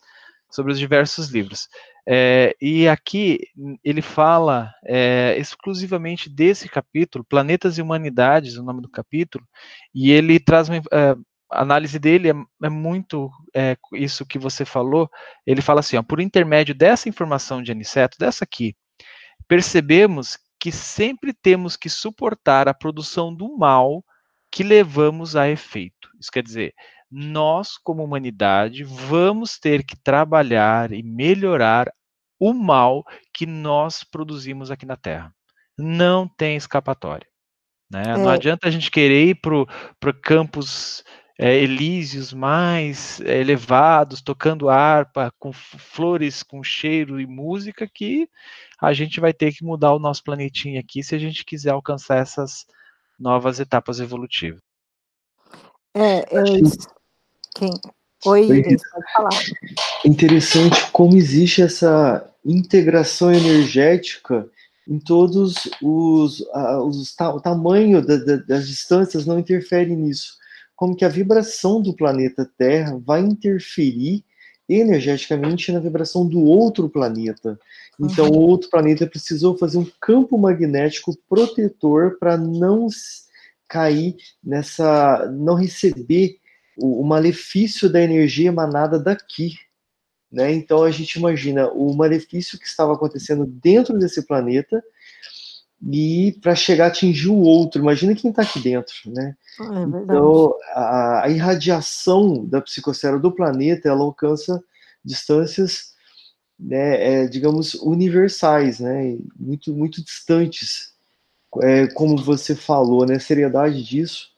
sobre 0.53 0.71
os 0.71 0.79
diversos 0.79 1.29
livros. 1.29 1.67
É, 2.07 2.55
e 2.61 2.87
aqui 2.87 3.39
ele 3.83 4.01
fala 4.01 4.71
é, 4.85 5.35
exclusivamente 5.37 6.29
desse 6.29 6.69
capítulo, 6.69 7.23
Planetas 7.23 7.77
e 7.77 7.81
Humanidades, 7.81 8.57
o 8.57 8.63
nome 8.63 8.81
do 8.81 8.89
capítulo, 8.89 9.43
e 9.95 10.11
ele 10.11 10.39
traz 10.39 10.69
uma 10.69 10.77
é, 10.77 11.15
análise 11.49 11.97
dele 11.97 12.29
é, 12.29 12.33
é 12.63 12.69
muito 12.69 13.31
é, 13.55 13.75
isso 13.93 14.25
que 14.25 14.37
você 14.37 14.63
falou. 14.63 15.09
Ele 15.45 15.61
fala 15.61 15.79
assim: 15.79 15.97
ó, 15.97 16.03
por 16.03 16.19
intermédio 16.19 16.75
dessa 16.75 17.09
informação 17.09 17.63
de 17.63 17.71
Aniceto, 17.71 18.17
dessa 18.19 18.43
aqui, 18.43 18.75
percebemos 19.47 20.37
que 20.59 20.71
sempre 20.71 21.33
temos 21.33 21.75
que 21.75 21.89
suportar 21.89 22.67
a 22.67 22.73
produção 22.73 23.33
do 23.33 23.57
mal 23.57 24.03
que 24.51 24.63
levamos 24.63 25.35
a 25.35 25.49
efeito. 25.49 26.09
Isso 26.19 26.31
quer 26.31 26.43
dizer, 26.43 26.73
nós, 27.15 27.77
como 27.77 28.03
humanidade, 28.03 28.83
vamos 28.83 29.59
ter 29.59 29.83
que 29.83 29.95
trabalhar 29.95 30.91
e 30.91 31.03
melhorar 31.03 31.93
o 32.39 32.53
mal 32.53 33.05
que 33.31 33.45
nós 33.45 34.03
produzimos 34.03 34.71
aqui 34.71 34.83
na 34.83 34.97
Terra. 34.97 35.31
Não 35.77 36.27
tem 36.27 36.55
escapatória. 36.55 37.27
Né? 37.89 38.01
É. 38.07 38.17
Não 38.17 38.29
adianta 38.29 38.67
a 38.67 38.71
gente 38.71 38.89
querer 38.89 39.27
ir 39.27 39.39
para 39.99 40.13
campos 40.13 41.03
é, 41.37 41.55
elíseos 41.55 42.33
mais 42.33 43.21
é, 43.21 43.39
elevados, 43.39 44.21
tocando 44.21 44.67
harpa, 44.67 45.31
com 45.37 45.53
flores, 45.53 46.41
com 46.41 46.63
cheiro 46.63 47.21
e 47.21 47.27
música, 47.27 47.87
que 47.87 48.27
a 48.81 48.91
gente 48.91 49.19
vai 49.19 49.33
ter 49.33 49.53
que 49.53 49.63
mudar 49.63 49.93
o 49.93 49.99
nosso 49.99 50.23
planetinho 50.23 50.79
aqui 50.79 51.03
se 51.03 51.13
a 51.13 51.19
gente 51.19 51.45
quiser 51.45 51.71
alcançar 51.71 52.17
essas 52.17 52.65
novas 53.19 53.59
etapas 53.59 53.99
evolutivas. 53.99 54.61
É, 55.95 56.35
é 56.35 56.43
isso. 56.59 56.87
Quem? 57.55 57.71
Oi, 58.25 58.45
Iris, 58.45 58.81
pode 58.89 59.13
falar. 59.13 59.43
Interessante 60.05 60.91
como 60.91 61.17
existe 61.17 61.61
essa 61.61 62.29
integração 62.45 63.33
energética 63.33 64.47
em 64.87 64.99
todos 64.99 65.55
os, 65.81 66.43
os 66.51 67.15
o 67.19 67.39
tamanho 67.39 68.05
da, 68.05 68.17
da, 68.17 68.35
das 68.37 68.67
distâncias 68.67 69.25
não 69.25 69.39
interfere 69.39 69.95
nisso. 69.95 70.37
Como 70.75 70.95
que 70.95 71.05
a 71.05 71.09
vibração 71.09 71.81
do 71.81 71.95
planeta 71.95 72.49
Terra 72.57 72.99
vai 73.05 73.21
interferir 73.21 74.23
energeticamente 74.67 75.71
na 75.71 75.79
vibração 75.79 76.25
do 76.25 76.41
outro 76.43 76.89
planeta. 76.89 77.59
Então, 77.99 78.29
uhum. 78.29 78.37
o 78.37 78.41
outro 78.41 78.69
planeta 78.69 79.05
precisou 79.05 79.57
fazer 79.57 79.77
um 79.77 79.87
campo 79.99 80.37
magnético 80.37 81.15
protetor 81.29 82.17
para 82.17 82.37
não 82.37 82.87
cair 83.67 84.15
nessa, 84.43 85.29
não 85.31 85.55
receber 85.55 86.37
o, 86.77 87.01
o 87.01 87.05
malefício 87.05 87.89
da 87.89 88.01
energia 88.01 88.49
emanada 88.49 88.99
daqui. 88.99 89.55
Né? 90.31 90.51
Então 90.53 90.83
a 90.83 90.91
gente 90.91 91.15
imagina 91.15 91.69
o 91.69 91.93
malefício 91.93 92.57
que 92.57 92.65
estava 92.65 92.93
acontecendo 92.93 93.45
dentro 93.45 93.97
desse 93.99 94.25
planeta 94.25 94.83
e 95.91 96.37
para 96.41 96.55
chegar 96.55 96.85
a 96.85 96.87
atingir 96.87 97.29
o 97.29 97.41
outro. 97.41 97.81
Imagina 97.81 98.15
quem 98.15 98.29
está 98.29 98.41
aqui 98.41 98.59
dentro, 98.59 98.95
né? 99.07 99.35
Ah, 99.59 99.79
é 99.79 99.83
então 99.83 100.55
a, 100.73 101.25
a, 101.25 101.29
irradiação 101.29 102.45
da 102.45 102.61
psicosfera 102.61 103.19
do 103.19 103.31
planeta 103.31 103.89
ela 103.89 104.01
alcança 104.01 104.63
distâncias, 105.03 105.93
né, 106.57 107.23
é, 107.23 107.27
digamos 107.27 107.73
universais, 107.75 108.79
né? 108.79 109.17
Muito 109.37 109.73
muito 109.73 110.03
distantes. 110.03 110.93
É, 111.61 111.87
como 111.87 112.17
você 112.17 112.55
falou, 112.55 113.05
né? 113.05 113.15
A 113.15 113.19
seriedade 113.19 113.83
disso 113.83 114.29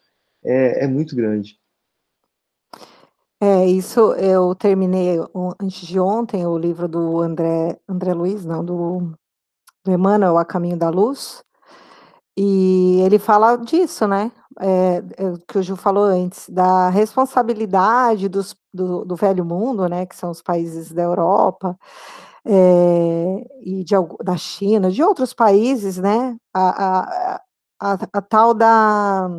é, 0.44 0.84
é 0.84 0.88
muito 0.88 1.16
grande. 1.16 1.58
É, 3.42 3.66
isso 3.68 4.14
eu 4.14 4.56
terminei 4.56 5.18
antes 5.60 5.86
de 5.86 6.00
ontem 6.00 6.46
o 6.48 6.58
livro 6.58 6.88
do 6.88 7.20
André 7.20 7.78
André 7.88 8.14
Luiz, 8.14 8.46
não, 8.46 8.64
do 8.64 9.12
do 9.86 9.92
Emmanuel, 9.94 10.38
A 10.38 10.46
Caminho 10.46 10.78
da 10.78 10.90
Luz, 10.90 11.44
e 12.38 13.02
ele 13.06 13.20
fala 13.20 13.58
disso, 13.58 14.08
né, 14.08 14.32
é, 14.62 14.98
é 14.98 15.04
que 15.48 15.60
o 15.60 15.64
Ju 15.64 15.76
falou 15.78 16.06
antes, 16.06 16.50
da 16.50 16.90
responsabilidade 16.90 18.30
dos 18.30 18.56
do 18.74 19.06
do 19.06 19.16
velho 19.16 19.46
mundo, 19.46 19.88
né, 19.90 20.06
que 20.06 20.16
são 20.16 20.32
os 20.32 20.42
países 20.42 20.92
da 20.94 21.04
Europa, 21.04 21.78
eh, 22.46 23.46
e 23.62 23.84
de 23.86 23.96
da 24.24 24.38
China, 24.38 24.92
de 24.92 25.04
outros 25.04 25.34
países, 25.34 25.98
né, 25.98 26.38
a 26.54 27.36
a 27.36 27.42
a 27.82 27.98
a 28.14 28.22
tal 28.24 28.54
da 28.56 29.30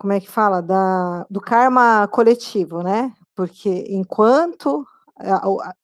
como 0.00 0.14
é 0.14 0.20
que 0.20 0.30
fala? 0.30 0.62
Da, 0.62 1.26
do 1.28 1.42
karma 1.42 2.08
coletivo, 2.08 2.82
né? 2.82 3.12
Porque 3.34 3.84
enquanto 3.90 4.86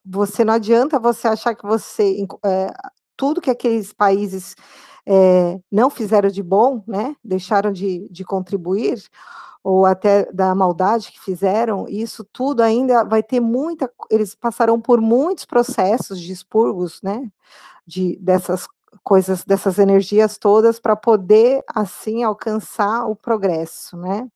você 0.02 0.42
não 0.42 0.54
adianta 0.54 0.98
você 0.98 1.28
achar 1.28 1.54
que 1.54 1.66
você 1.66 2.26
é, 2.42 2.72
tudo 3.14 3.42
que 3.42 3.50
aqueles 3.50 3.92
países 3.92 4.56
é, 5.04 5.60
não 5.70 5.90
fizeram 5.90 6.30
de 6.30 6.42
bom, 6.42 6.82
né? 6.88 7.14
Deixaram 7.22 7.70
de, 7.70 8.08
de 8.10 8.24
contribuir 8.24 9.02
ou 9.62 9.84
até 9.84 10.32
da 10.32 10.54
maldade 10.54 11.12
que 11.12 11.20
fizeram, 11.20 11.86
isso 11.88 12.24
tudo 12.32 12.62
ainda 12.62 13.04
vai 13.04 13.20
ter 13.20 13.40
muita, 13.40 13.90
eles 14.08 14.32
passarão 14.32 14.80
por 14.80 15.00
muitos 15.00 15.44
processos 15.44 16.20
de 16.20 16.32
expurgos, 16.32 17.02
né, 17.02 17.28
de, 17.84 18.16
dessas 18.20 18.68
coisas, 19.02 19.44
dessas 19.44 19.78
energias 19.78 20.38
todas, 20.38 20.78
para 20.80 20.96
poder, 20.96 21.62
assim, 21.74 22.22
alcançar 22.22 23.06
o 23.06 23.16
progresso, 23.16 23.96
né? 23.96 24.28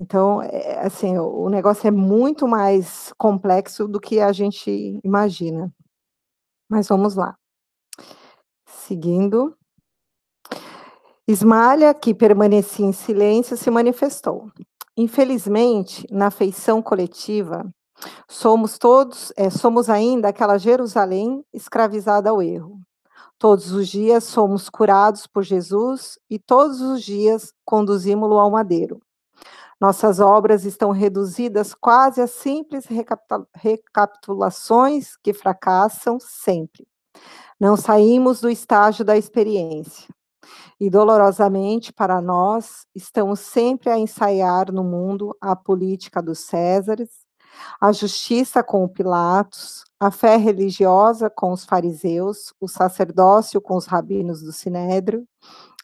Então, 0.00 0.40
é, 0.42 0.80
assim, 0.80 1.18
o 1.18 1.48
negócio 1.50 1.86
é 1.86 1.90
muito 1.90 2.48
mais 2.48 3.12
complexo 3.18 3.86
do 3.86 4.00
que 4.00 4.18
a 4.18 4.32
gente 4.32 4.98
imagina. 5.04 5.70
Mas 6.70 6.88
vamos 6.88 7.16
lá. 7.16 7.36
Seguindo. 8.66 9.54
Esmalha, 11.28 11.92
que 11.92 12.14
permanecia 12.14 12.86
em 12.86 12.92
silêncio, 12.92 13.56
se 13.56 13.70
manifestou. 13.70 14.50
Infelizmente, 14.96 16.06
na 16.10 16.30
feição 16.30 16.82
coletiva, 16.82 17.70
somos 18.28 18.78
todos, 18.78 19.32
é, 19.36 19.50
somos 19.50 19.88
ainda 19.90 20.28
aquela 20.28 20.58
Jerusalém 20.58 21.44
escravizada 21.52 22.30
ao 22.30 22.42
erro. 22.42 22.80
Todos 23.40 23.72
os 23.72 23.88
dias 23.88 24.24
somos 24.24 24.68
curados 24.68 25.26
por 25.26 25.42
Jesus 25.42 26.18
e 26.28 26.38
todos 26.38 26.82
os 26.82 27.02
dias 27.02 27.54
conduzimos-lo 27.64 28.38
ao 28.38 28.50
madeiro. 28.50 29.00
Nossas 29.80 30.20
obras 30.20 30.66
estão 30.66 30.90
reduzidas 30.90 31.72
quase 31.72 32.20
a 32.20 32.26
simples 32.26 32.84
recapitulações 33.54 35.16
que 35.16 35.32
fracassam 35.32 36.20
sempre. 36.20 36.86
Não 37.58 37.78
saímos 37.78 38.42
do 38.42 38.50
estágio 38.50 39.06
da 39.06 39.16
experiência. 39.16 40.14
E 40.78 40.90
dolorosamente 40.90 41.94
para 41.94 42.20
nós, 42.20 42.86
estamos 42.94 43.40
sempre 43.40 43.88
a 43.88 43.98
ensaiar 43.98 44.70
no 44.70 44.84
mundo 44.84 45.34
a 45.40 45.56
política 45.56 46.20
dos 46.20 46.40
Césares, 46.40 47.19
a 47.80 47.92
justiça 47.92 48.62
com 48.62 48.84
o 48.84 48.88
Pilatos, 48.88 49.84
a 49.98 50.10
fé 50.10 50.36
religiosa 50.36 51.28
com 51.28 51.52
os 51.52 51.64
fariseus, 51.64 52.54
o 52.60 52.66
sacerdócio 52.66 53.60
com 53.60 53.76
os 53.76 53.86
rabinos 53.86 54.42
do 54.42 54.52
Sinédrio, 54.52 55.26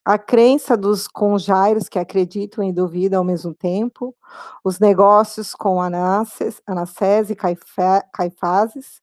a 0.04 0.16
crença 0.16 0.76
dos 0.76 1.08
conjairos 1.08 1.88
que 1.88 1.98
acreditam 1.98 2.62
e 2.62 2.72
duvidam 2.72 3.18
ao 3.18 3.24
mesmo 3.24 3.52
tempo, 3.52 4.14
os 4.62 4.78
negócios 4.78 5.52
com 5.52 5.82
Anassés, 5.82 6.62
Anassés 6.64 7.28
e 7.30 7.36
Caifazes. 8.12 9.02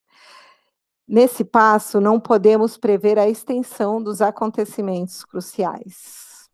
Nesse 1.05 1.43
passo, 1.43 1.99
não 1.99 2.19
podemos 2.19 2.77
prever 2.77 3.19
a 3.19 3.27
extensão 3.27 4.01
dos 4.01 4.21
acontecimentos 4.21 5.25
cruciais. 5.25 6.49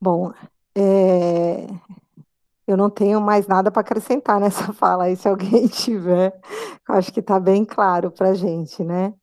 Bom, 0.00 0.32
é, 0.76 1.66
eu 2.72 2.76
não 2.76 2.90
tenho 2.90 3.20
mais 3.20 3.46
nada 3.46 3.70
para 3.70 3.80
acrescentar 3.82 4.40
nessa 4.40 4.72
fala, 4.74 5.04
aí 5.04 5.16
se 5.16 5.28
alguém 5.28 5.66
tiver, 5.68 6.38
acho 6.88 7.12
que 7.12 7.20
está 7.20 7.38
bem 7.38 7.64
claro 7.64 8.10
para 8.10 8.30
a 8.30 8.34
gente, 8.34 8.82
né? 8.82 9.14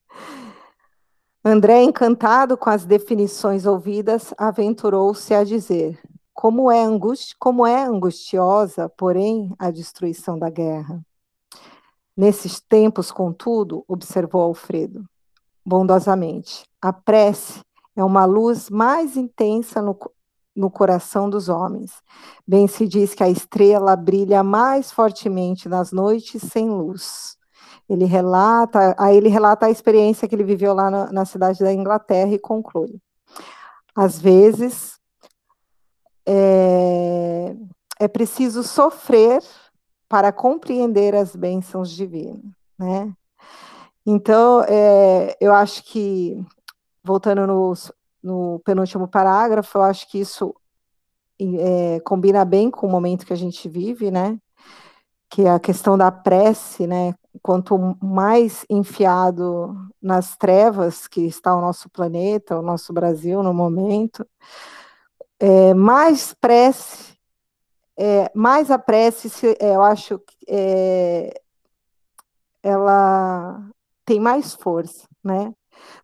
André, 1.44 1.84
encantado 1.84 2.58
com 2.58 2.70
as 2.70 2.86
definições 2.86 3.66
ouvidas, 3.66 4.34
aventurou-se 4.38 5.34
a 5.34 5.44
dizer: 5.44 6.00
como 6.34 6.70
é, 6.70 6.84
angusti 6.84 7.36
como 7.40 7.66
é 7.66 7.84
angustiosa, 7.84 8.90
porém, 8.90 9.54
a 9.58 9.72
destruição 9.72 10.38
da 10.38 10.50
guerra. 10.50 11.02
Nesses 12.16 12.60
tempos, 12.60 13.12
contudo, 13.12 13.84
observou 13.88 14.42
Alfredo, 14.42 15.06
bondosamente, 15.66 16.66
a 16.82 16.92
prece 16.92 17.62
é 17.96 18.04
uma 18.04 18.26
luz 18.26 18.70
mais 18.70 19.16
intensa 19.16 19.82
no, 19.82 19.98
no 20.60 20.70
coração 20.70 21.30
dos 21.30 21.48
homens. 21.48 22.04
Bem 22.46 22.68
se 22.68 22.86
diz 22.86 23.16
que 23.16 23.24
a 23.24 23.30
estrela 23.30 23.96
brilha 23.96 24.44
mais 24.44 24.92
fortemente 24.92 25.70
nas 25.70 25.94
noites 25.94 26.42
sem 26.52 26.70
luz. 26.70 27.38
Ele 27.88 28.04
relata, 28.04 28.94
aí 29.00 29.16
ele 29.16 29.30
relata 29.30 29.68
a 29.68 29.70
experiência 29.70 30.28
que 30.28 30.36
ele 30.36 30.44
viveu 30.44 30.74
lá 30.74 30.92
na, 30.92 31.12
na 31.14 31.24
cidade 31.24 31.60
da 31.60 31.72
Inglaterra 31.72 32.34
e 32.34 32.38
conclui. 32.38 33.00
Às 33.96 34.20
vezes, 34.20 35.00
é, 36.28 37.56
é 37.98 38.08
preciso 38.10 38.62
sofrer 38.62 39.42
para 40.10 40.34
compreender 40.34 41.16
as 41.16 41.38
bênçãos 41.38 41.90
divinas, 41.90 42.44
né? 42.78 43.14
Então, 44.06 44.62
é, 44.68 45.38
eu 45.40 45.54
acho 45.54 45.84
que, 45.86 46.44
voltando 47.02 47.48
no, 47.48 47.74
no, 48.24 48.60
penúltimo 48.66 49.08
parágrafo, 49.08 49.78
eu 49.78 49.84
acho 49.84 50.10
que 50.10 50.20
isso 50.20 50.56
é, 51.40 52.00
combina 52.02 52.44
bem 52.46 52.70
com 52.70 52.88
o 52.88 52.90
momento 52.90 53.26
que 53.26 53.34
a 53.34 53.38
gente 53.38 53.68
vive, 53.70 54.12
né? 54.12 54.38
Que 55.30 55.44
é 55.44 55.52
a 55.52 55.60
questão 55.60 55.98
da 55.98 56.12
prece, 56.12 56.88
né? 56.88 57.14
quanto 57.42 57.78
mais 58.02 58.66
enfiado 58.70 59.76
nas 60.02 60.36
trevas 60.36 61.08
que 61.08 61.22
está 61.22 61.56
o 61.56 61.62
nosso 61.62 61.90
planeta, 61.90 62.58
o 62.58 62.62
nosso 62.62 62.92
Brasil 62.94 63.44
no 63.44 63.54
momento, 63.54 64.26
é, 65.40 65.74
mais 65.74 66.34
prece, 66.34 67.18
é, 67.98 68.32
mais 68.34 68.72
a 68.72 68.80
prece, 68.80 69.30
é, 69.60 69.76
eu 69.76 69.84
acho 69.84 70.20
que 70.20 70.36
é, 70.48 71.42
ela 72.64 73.62
tem 74.06 74.20
mais 74.20 74.54
força, 74.54 75.08
né? 75.24 75.54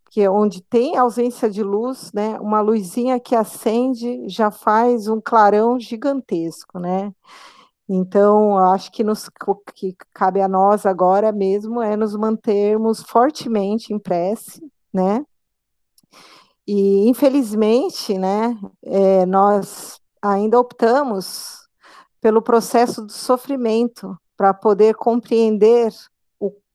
Porque 0.04 0.28
onde 0.28 0.62
tem 0.62 0.98
ausência 0.98 1.50
de 1.50 1.64
luz, 1.64 2.12
né, 2.14 2.40
uma 2.40 2.62
luzinha 2.62 3.20
que 3.20 3.36
acende 3.36 4.30
já 4.30 4.50
faz 4.50 5.08
um 5.08 5.20
clarão 5.20 5.80
gigantesco, 5.80 6.80
né? 6.80 7.14
Então, 7.88 8.58
acho 8.58 8.92
que 8.92 9.04
nos 9.04 9.30
que 9.76 9.96
cabe 10.14 10.42
a 10.42 10.48
nós 10.48 10.86
agora 10.86 11.32
mesmo 11.32 11.82
é 11.82 11.96
nos 11.96 12.16
mantermos 12.16 13.04
fortemente 13.04 13.94
em 13.94 14.00
prece, 14.00 14.62
né? 14.94 15.24
E 16.68 17.08
infelizmente, 17.08 18.18
né, 18.18 18.58
é, 18.84 19.26
nós 19.26 20.00
ainda 20.22 20.60
optamos 20.60 21.68
pelo 22.20 22.42
processo 22.42 23.04
do 23.04 23.12
sofrimento 23.12 24.18
para 24.36 24.52
poder 24.52 24.96
compreender 24.96 25.94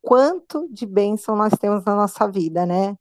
quanto 0.02 0.66
de 0.72 0.86
bênção 0.86 1.36
nós 1.36 1.52
temos 1.58 1.84
na 1.84 1.94
nossa 1.94 2.26
vida, 2.26 2.64
né? 2.64 2.96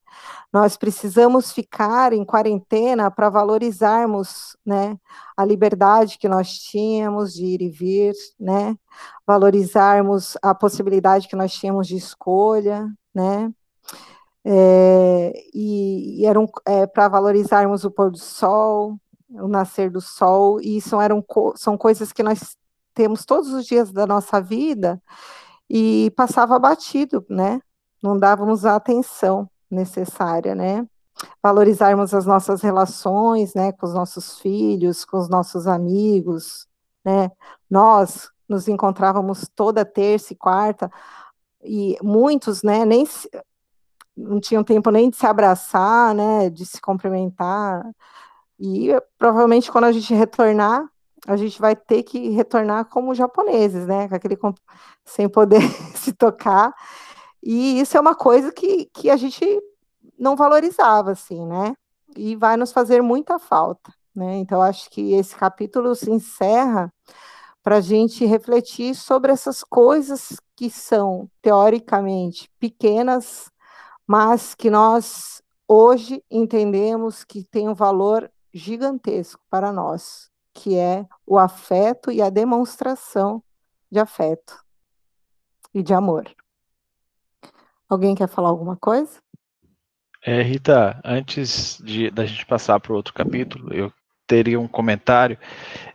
Nós 0.52 0.76
precisamos 0.76 1.52
ficar 1.52 2.14
em 2.14 2.26
quarentena 2.26 3.10
para 3.10 3.30
valorizarmos, 3.30 4.58
né, 4.66 4.98
a 5.38 5.46
liberdade 5.46 6.18
que 6.18 6.28
nós 6.28 6.54
tínhamos 6.58 7.34
de 7.34 7.46
ir 7.46 7.62
e 7.62 7.70
vir, 7.70 8.14
né? 8.40 8.76
Valorizarmos 9.26 10.38
a 10.42 10.54
possibilidade 10.54 11.28
que 11.28 11.36
nós 11.36 11.54
tínhamos 11.54 11.88
de 11.88 11.96
escolha, 11.96 12.88
né? 13.14 13.52
É, 14.44 15.34
e, 15.54 16.22
e 16.22 16.26
eram 16.26 16.50
é, 16.66 16.88
para 16.88 17.08
valorizarmos 17.08 17.84
o 17.86 17.92
pôr 17.92 18.10
do 18.12 18.18
sol, 18.18 18.98
o 19.30 19.48
nascer 19.48 19.92
do 19.92 20.02
sol, 20.02 20.60
e 20.62 20.78
isso 20.78 21.00
eram 21.00 21.24
são 21.56 21.78
coisas 21.78 22.12
que 22.12 22.24
nós 22.24 22.58
temos 22.94 23.26
todos 23.26 23.54
os 23.54 23.66
dias 23.66 23.92
da 23.92 24.08
nossa 24.08 24.42
vida 24.42 25.02
e 25.70 26.12
passava 26.16 26.58
batido, 26.58 27.26
né? 27.30 27.62
Não 28.02 28.18
dávamos 28.18 28.66
a 28.66 28.76
atenção 28.76 29.50
necessária, 29.70 30.56
né? 30.56 30.88
Valorizarmos 31.44 32.14
as 32.14 32.26
nossas 32.26 32.62
relações, 32.62 33.54
né, 33.54 33.72
com 33.74 33.86
os 33.86 33.94
nossos 33.94 34.40
filhos, 34.40 35.04
com 35.04 35.18
os 35.18 35.30
nossos 35.30 35.68
amigos, 35.68 36.68
né? 37.04 37.30
Nós 37.70 38.32
nos 38.48 38.68
encontrávamos 38.68 39.48
toda 39.56 39.86
terça 39.86 40.34
e 40.34 40.36
quarta 40.36 40.90
e 41.64 41.98
muitos, 42.02 42.64
né, 42.64 42.86
nem 42.86 43.06
se, 43.06 43.30
não 44.16 44.40
tinham 44.40 44.64
tempo 44.64 44.90
nem 44.90 45.10
de 45.10 45.18
se 45.18 45.26
abraçar, 45.26 46.16
né, 46.16 46.50
de 46.50 46.66
se 46.66 46.82
cumprimentar. 46.82 47.86
E 48.60 48.90
provavelmente 49.18 49.72
quando 49.72 49.86
a 49.86 49.92
gente 49.92 50.14
retornar, 50.14 50.84
a 51.28 51.36
gente 51.38 51.60
vai 51.60 51.76
ter 51.76 52.04
que 52.04 52.30
retornar 52.30 52.86
como 52.86 53.14
japoneses, 53.16 53.86
né, 53.86 54.08
com 54.08 54.16
aquele 54.16 54.38
sem 55.06 55.30
poder 55.30 55.62
se 55.96 56.14
tocar 56.14 56.74
e 57.42 57.80
isso 57.80 57.98
é 57.98 58.00
uma 58.00 58.16
coisa 58.16 58.52
que, 58.52 58.86
que 58.94 59.10
a 59.10 59.16
gente 59.16 59.44
não 60.18 60.36
valorizava, 60.36 61.12
assim, 61.12 61.46
né? 61.46 61.74
E 62.16 62.36
vai 62.36 62.58
nos 62.58 62.72
fazer 62.72 63.02
muita 63.02 63.40
falta, 63.40 63.94
né? 64.14 64.38
Então, 64.38 64.62
acho 64.62 64.90
que 64.90 65.14
esse 65.14 65.36
capítulo 65.36 65.96
se 65.96 66.12
encerra 66.12 66.94
para 67.64 67.78
a 67.78 67.82
gente 67.82 68.26
refletir 68.26 68.96
sobre 68.96 69.32
essas 69.32 69.64
coisas 69.64 70.38
que 70.56 70.70
são, 70.70 71.30
teoricamente, 71.42 72.50
pequenas, 72.60 73.50
mas 74.08 74.56
que 74.56 74.70
nós 74.70 75.42
hoje 75.68 76.24
entendemos 76.30 77.24
que 77.24 77.44
tem 77.44 77.70
um 77.70 77.76
valor 77.76 78.30
gigantesco 78.54 79.42
para 79.50 79.72
nós, 79.72 80.30
que 80.54 80.78
é 80.78 81.06
o 81.26 81.38
afeto 81.38 82.12
e 82.12 82.22
a 82.22 82.30
demonstração 82.30 83.44
de 83.92 84.00
afeto 84.00 84.64
e 85.74 85.82
de 85.82 85.94
amor. 85.94 86.30
Alguém 87.88 88.16
quer 88.16 88.28
falar 88.28 88.50
alguma 88.50 88.76
coisa? 88.76 89.20
É, 90.24 90.42
Rita, 90.42 91.00
antes 91.04 91.82
de, 91.84 92.12
da 92.12 92.26
gente 92.26 92.46
passar 92.46 92.80
para 92.80 92.92
o 92.92 92.96
outro 92.96 93.14
capítulo, 93.14 93.74
eu 93.74 93.92
teria 94.28 94.60
um 94.60 94.68
comentário. 94.68 95.38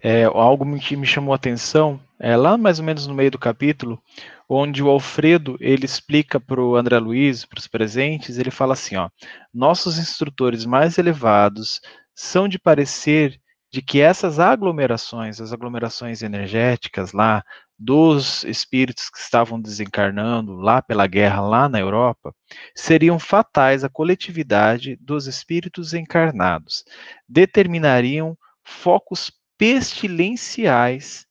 É, 0.02 0.24
algo 0.24 0.78
que 0.80 0.96
me 0.96 1.06
chamou 1.06 1.32
a 1.32 1.36
atenção, 1.36 2.00
é, 2.18 2.36
lá 2.36 2.58
mais 2.58 2.80
ou 2.80 2.84
menos 2.84 3.06
no 3.06 3.14
meio 3.14 3.30
do 3.30 3.38
capítulo, 3.38 4.02
onde 4.48 4.82
o 4.82 4.88
Alfredo 4.88 5.56
ele 5.60 5.84
explica 5.84 6.40
para 6.40 6.60
o 6.60 6.74
André 6.74 6.98
Luiz, 6.98 7.44
para 7.44 7.58
os 7.58 7.68
presentes, 7.68 8.38
ele 8.38 8.50
fala 8.50 8.72
assim: 8.72 8.96
ó, 8.96 9.08
nossos 9.52 9.98
instrutores 9.98 10.64
mais 10.64 10.98
elevados 10.98 11.80
são 12.14 12.48
de 12.48 12.58
parecer 12.58 13.40
de 13.74 13.82
que 13.82 14.00
essas 14.00 14.38
aglomerações, 14.38 15.40
as 15.40 15.52
aglomerações 15.52 16.22
energéticas 16.22 17.10
lá 17.10 17.42
dos 17.76 18.44
espíritos 18.44 19.10
que 19.10 19.18
estavam 19.18 19.60
desencarnando 19.60 20.54
lá 20.54 20.80
pela 20.80 21.08
guerra 21.08 21.40
lá 21.40 21.68
na 21.68 21.80
Europa, 21.80 22.32
seriam 22.72 23.18
fatais 23.18 23.82
à 23.82 23.88
coletividade 23.88 24.96
dos 25.00 25.26
espíritos 25.26 25.92
encarnados, 25.92 26.84
determinariam 27.28 28.38
focos 28.62 29.32
pestilenciais 29.58 31.26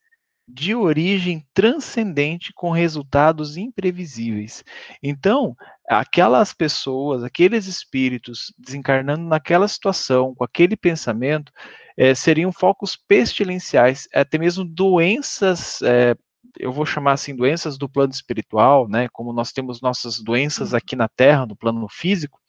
de 0.54 0.76
origem 0.76 1.44
transcendente 1.52 2.54
com 2.54 2.70
resultados 2.70 3.58
imprevisíveis. 3.58 4.64
Então, 5.02 5.58
aquelas 5.90 6.54
pessoas, 6.54 7.24
aqueles 7.24 7.66
espíritos 7.66 8.54
desencarnando 8.58 9.24
naquela 9.24 9.68
situação, 9.68 10.36
com 10.36 10.44
aquele 10.44 10.78
pensamento, 10.78 11.52
é, 11.98 12.14
seriam 12.14 12.52
focos 12.52 12.96
pestilenciais, 12.96 14.08
até 14.14 14.38
mesmo 14.38 14.64
doenças 14.64 15.82
é, 15.82 16.16
eu 16.60 16.72
vou 16.72 16.86
chamar 16.86 17.14
assim 17.14 17.36
doenças 17.36 17.80
do 17.80 17.90
plano 17.90 18.12
espiritual, 18.12 18.88
né? 18.88 19.08
Como 19.12 19.34
nós 19.34 19.52
temos 19.52 19.82
nossas 19.82 20.20
doenças 20.20 20.72
uhum. 20.72 20.78
aqui 20.78 20.96
na 20.96 21.08
Terra, 21.08 21.48
no 21.48 21.56
plano 21.56 21.88
físico, 21.90 22.40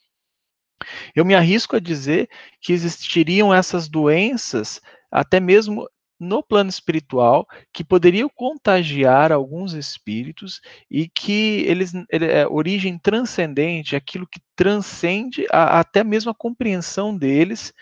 eu 1.14 1.24
me 1.24 1.34
arrisco 1.34 1.76
a 1.76 1.80
dizer 1.80 2.28
que 2.60 2.74
existiriam 2.74 3.54
essas 3.54 3.88
doenças 3.88 4.78
até 5.10 5.40
mesmo 5.40 5.88
no 6.18 6.42
plano 6.42 6.70
espiritual 6.70 7.46
que 7.72 7.84
poderiam 7.84 8.28
contagiar 8.34 9.32
alguns 9.32 9.72
espíritos 9.72 10.60
e 10.90 11.08
que 11.08 11.64
eles 11.66 11.92
ele, 12.10 12.26
é 12.26 12.46
origem 12.46 12.98
transcendente, 12.98 13.96
aquilo 13.96 14.26
que 14.26 14.40
transcende 14.56 15.46
a, 15.50 15.80
até 15.80 16.04
mesmo 16.04 16.30
a 16.30 16.34
compreensão 16.34 17.16
deles 17.16 17.72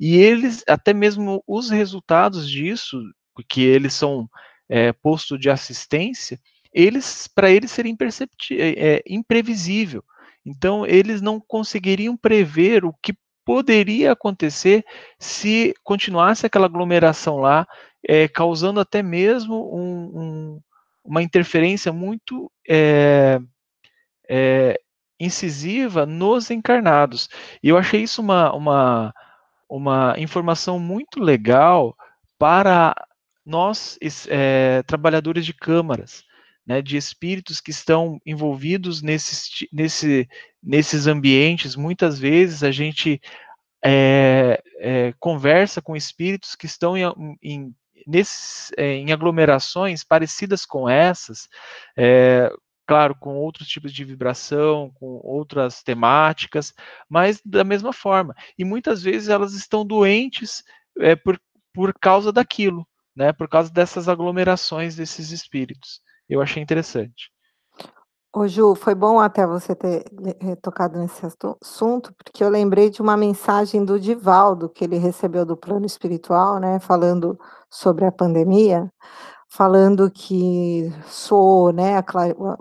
e 0.00 0.16
eles 0.16 0.64
até 0.66 0.92
mesmo 0.94 1.42
os 1.46 1.70
resultados 1.70 2.48
disso, 2.48 3.00
porque 3.34 3.60
eles 3.60 3.92
são 3.92 4.28
é, 4.68 4.92
posto 4.92 5.38
de 5.38 5.50
assistência, 5.50 6.40
eles 6.72 7.28
para 7.28 7.50
eles 7.50 7.70
seria 7.70 7.94
é, 8.52 8.94
é, 8.94 9.02
imprevisível. 9.06 10.02
Então 10.44 10.86
eles 10.86 11.20
não 11.20 11.40
conseguiriam 11.40 12.16
prever 12.16 12.84
o 12.84 12.92
que 13.02 13.14
poderia 13.44 14.12
acontecer 14.12 14.84
se 15.18 15.74
continuasse 15.82 16.46
aquela 16.46 16.66
aglomeração 16.66 17.38
lá, 17.38 17.66
é, 18.06 18.28
causando 18.28 18.80
até 18.80 19.02
mesmo 19.02 19.74
um, 19.74 20.20
um, 20.20 20.60
uma 21.04 21.22
interferência 21.22 21.92
muito 21.92 22.50
é, 22.68 23.40
é, 24.28 24.80
incisiva 25.18 26.06
nos 26.06 26.50
encarnados. 26.50 27.28
E 27.62 27.68
eu 27.68 27.76
achei 27.76 28.02
isso 28.02 28.20
uma, 28.20 28.52
uma, 28.54 29.14
uma 29.68 30.14
informação 30.18 30.78
muito 30.78 31.20
legal 31.20 31.96
para 32.38 32.94
nós, 33.44 33.98
trabalhadores 34.86 35.44
de 35.44 35.52
câmaras, 35.52 36.24
né, 36.66 36.80
de 36.80 36.96
espíritos 36.96 37.60
que 37.60 37.70
estão 37.70 38.20
envolvidos 38.24 39.02
nesses, 39.02 39.66
nesse, 39.72 40.28
nesses 40.62 41.06
ambientes, 41.06 41.76
muitas 41.76 42.18
vezes 42.18 42.62
a 42.62 42.70
gente 42.70 43.20
é, 43.84 44.62
é, 44.78 45.14
conversa 45.18 45.82
com 45.82 45.96
espíritos 45.96 46.54
que 46.54 46.66
estão 46.66 46.96
em, 46.96 47.04
em, 47.42 47.74
nesses, 48.06 48.70
em 48.78 49.12
aglomerações 49.12 50.04
parecidas 50.04 50.64
com 50.64 50.88
essas, 50.88 51.48
claro, 52.86 53.16
com 53.16 53.36
outros 53.36 53.68
tipos 53.68 53.92
de 53.92 54.04
vibração, 54.04 54.92
com 54.94 55.20
outras 55.24 55.82
temáticas, 55.82 56.72
mas 57.08 57.40
da 57.44 57.64
mesma 57.64 57.92
forma. 57.92 58.34
E 58.56 58.64
muitas 58.64 59.02
vezes 59.02 59.28
elas 59.28 59.52
estão 59.54 59.84
doentes 59.84 60.62
é, 61.00 61.16
por, 61.16 61.40
por 61.72 61.92
causa 61.98 62.32
daquilo 62.32 62.86
né, 63.14 63.32
por 63.32 63.48
causa 63.48 63.70
dessas 63.70 64.08
aglomerações 64.08 64.96
desses 64.96 65.30
espíritos. 65.30 66.00
Eu 66.28 66.40
achei 66.40 66.62
interessante. 66.62 67.30
Ô 68.34 68.48
Ju, 68.48 68.74
foi 68.74 68.94
bom 68.94 69.20
até 69.20 69.46
você 69.46 69.74
ter 69.74 70.04
tocado 70.62 70.98
nesse 70.98 71.20
assunto, 71.26 72.14
porque 72.14 72.42
eu 72.42 72.48
lembrei 72.48 72.88
de 72.88 73.02
uma 73.02 73.14
mensagem 73.14 73.84
do 73.84 74.00
Divaldo 74.00 74.70
que 74.70 74.84
ele 74.84 74.96
recebeu 74.96 75.44
do 75.44 75.54
plano 75.54 75.84
espiritual, 75.84 76.58
né, 76.58 76.80
falando 76.80 77.38
sobre 77.68 78.06
a 78.06 78.12
pandemia, 78.12 78.90
falando 79.50 80.10
que 80.10 80.90
soou, 81.06 81.72
né, 81.72 81.98
a, 81.98 82.04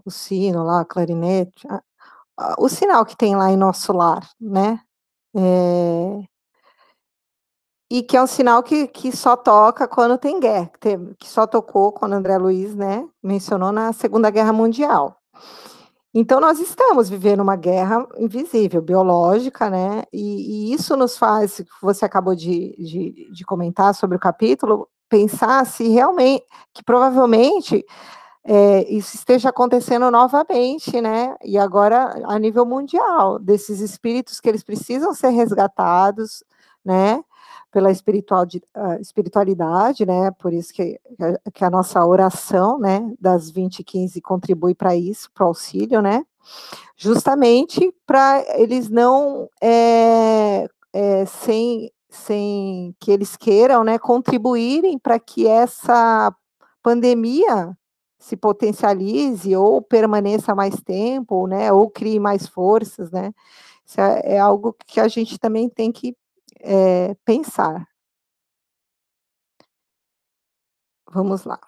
o 0.06 0.12
sino 0.12 0.62
lá, 0.64 0.82
a 0.82 0.86
clarinete, 0.86 1.66
a, 1.70 2.56
o 2.60 2.68
sinal 2.68 3.06
que 3.06 3.16
tem 3.16 3.34
lá 3.36 3.50
em 3.50 3.56
nosso 3.58 3.94
lar, 3.94 4.28
né, 4.42 4.78
é, 5.34 6.24
e 7.92 8.02
que 8.02 8.16
é 8.16 8.24
um 8.24 8.28
sinal 8.28 8.64
que, 8.64 8.88
que 8.88 9.12
só 9.12 9.36
toca 9.36 9.86
quando 9.86 10.18
tem 10.18 10.40
guerra, 10.40 10.72
que, 10.80 10.98
que 11.20 11.28
só 11.28 11.46
tocou 11.46 11.92
quando 11.92 12.14
André 12.14 12.38
Luiz, 12.38 12.74
né, 12.74 13.06
mencionou 13.22 13.70
na 13.74 13.92
Segunda 13.92 14.30
Guerra 14.30 14.54
Mundial. 14.54 15.18
Então, 16.14 16.40
nós 16.40 16.58
estamos 16.58 17.10
vivendo 17.10 17.42
uma 17.42 17.58
guerra 17.58 18.08
invisível, 18.18 18.82
biológica, 18.82 19.70
né? 19.70 20.04
E, 20.12 20.70
e 20.70 20.74
isso 20.74 20.96
nos 20.96 21.18
faz, 21.18 21.62
você 21.82 22.06
acabou 22.06 22.34
de, 22.34 22.76
de, 22.78 23.30
de, 23.34 23.46
comentar 23.46 23.94
sobre 23.94 24.16
o 24.16 24.20
capítulo, 24.20 24.88
pensar 25.10 25.66
se 25.66 25.90
realmente, 25.90 26.46
que 26.74 26.84
provavelmente 26.84 27.86
é, 28.46 28.90
isso 28.90 29.16
esteja 29.16 29.50
acontecendo 29.50 30.10
novamente, 30.10 31.02
né? 31.02 31.36
E 31.44 31.58
agora 31.58 32.14
a 32.26 32.40
nível 32.40 32.66
mundial, 32.66 33.38
desses 33.38 33.82
espíritos 33.82 34.40
que 34.40 34.48
eles 34.48 34.64
precisam 34.64 35.14
ser 35.14 35.30
resgatados, 35.30 36.42
né? 36.84 37.22
Pela 37.72 37.90
espiritual, 37.90 38.44
uh, 38.44 39.02
espiritualidade, 39.02 40.06
né? 40.06 40.30
Por 40.32 40.52
isso 40.54 40.74
que, 40.74 41.00
que 41.54 41.64
a 41.64 41.70
nossa 41.70 42.06
oração, 42.06 42.78
né, 42.78 43.14
das 43.20 43.50
20 43.50 43.80
e 43.80 43.84
15 43.84 44.22
contribui 44.22 44.76
para 44.76 44.96
isso, 44.96 45.32
para 45.34 45.46
o 45.46 45.48
auxílio, 45.48 46.02
né? 46.02 46.24
Justamente 46.98 47.94
para 48.06 48.44
eles 48.60 48.90
não, 48.90 49.50
é, 49.62 50.68
é, 50.94 51.26
sem, 51.26 51.92
sem 52.10 52.96
que 53.00 53.12
eles 53.12 53.38
queiram, 53.38 53.84
né, 53.84 53.98
contribuírem 53.98 55.00
para 55.00 55.18
que 55.20 55.48
essa 55.48 56.36
pandemia 56.84 57.76
se 58.20 58.36
potencialize 58.36 59.56
ou 59.56 59.82
permaneça 59.82 60.54
mais 60.54 60.76
tempo, 60.82 61.48
né, 61.48 61.72
ou 61.72 61.90
crie 61.90 62.20
mais 62.20 62.48
forças, 62.48 63.12
né? 63.12 63.34
Isso 63.86 64.00
é, 64.00 64.36
é 64.36 64.40
algo 64.40 64.76
que 64.86 65.00
a 65.00 65.08
gente 65.08 65.40
também 65.40 65.68
tem 65.68 65.92
que 65.92 66.16
é, 66.64 67.16
pensar. 67.26 67.88
Vamos 71.12 71.44
lá. 71.44 71.60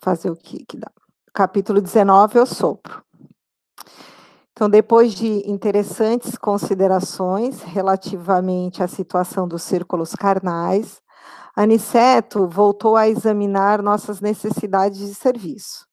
Fazer 0.00 0.30
o 0.30 0.36
que, 0.36 0.64
que 0.64 0.76
dá. 0.76 0.90
Capítulo 1.32 1.80
19, 1.80 2.38
eu 2.38 2.46
sopro. 2.46 3.04
Então, 4.52 4.68
depois 4.68 5.14
de 5.14 5.48
interessantes 5.48 6.36
considerações 6.36 7.62
relativamente 7.62 8.82
à 8.82 8.88
situação 8.88 9.48
dos 9.48 9.62
círculos 9.62 10.14
carnais, 10.14 11.00
Aniceto 11.56 12.46
voltou 12.48 12.96
a 12.96 13.08
examinar 13.08 13.82
nossas 13.82 14.20
necessidades 14.20 14.98
de 14.98 15.14
serviço. 15.14 15.89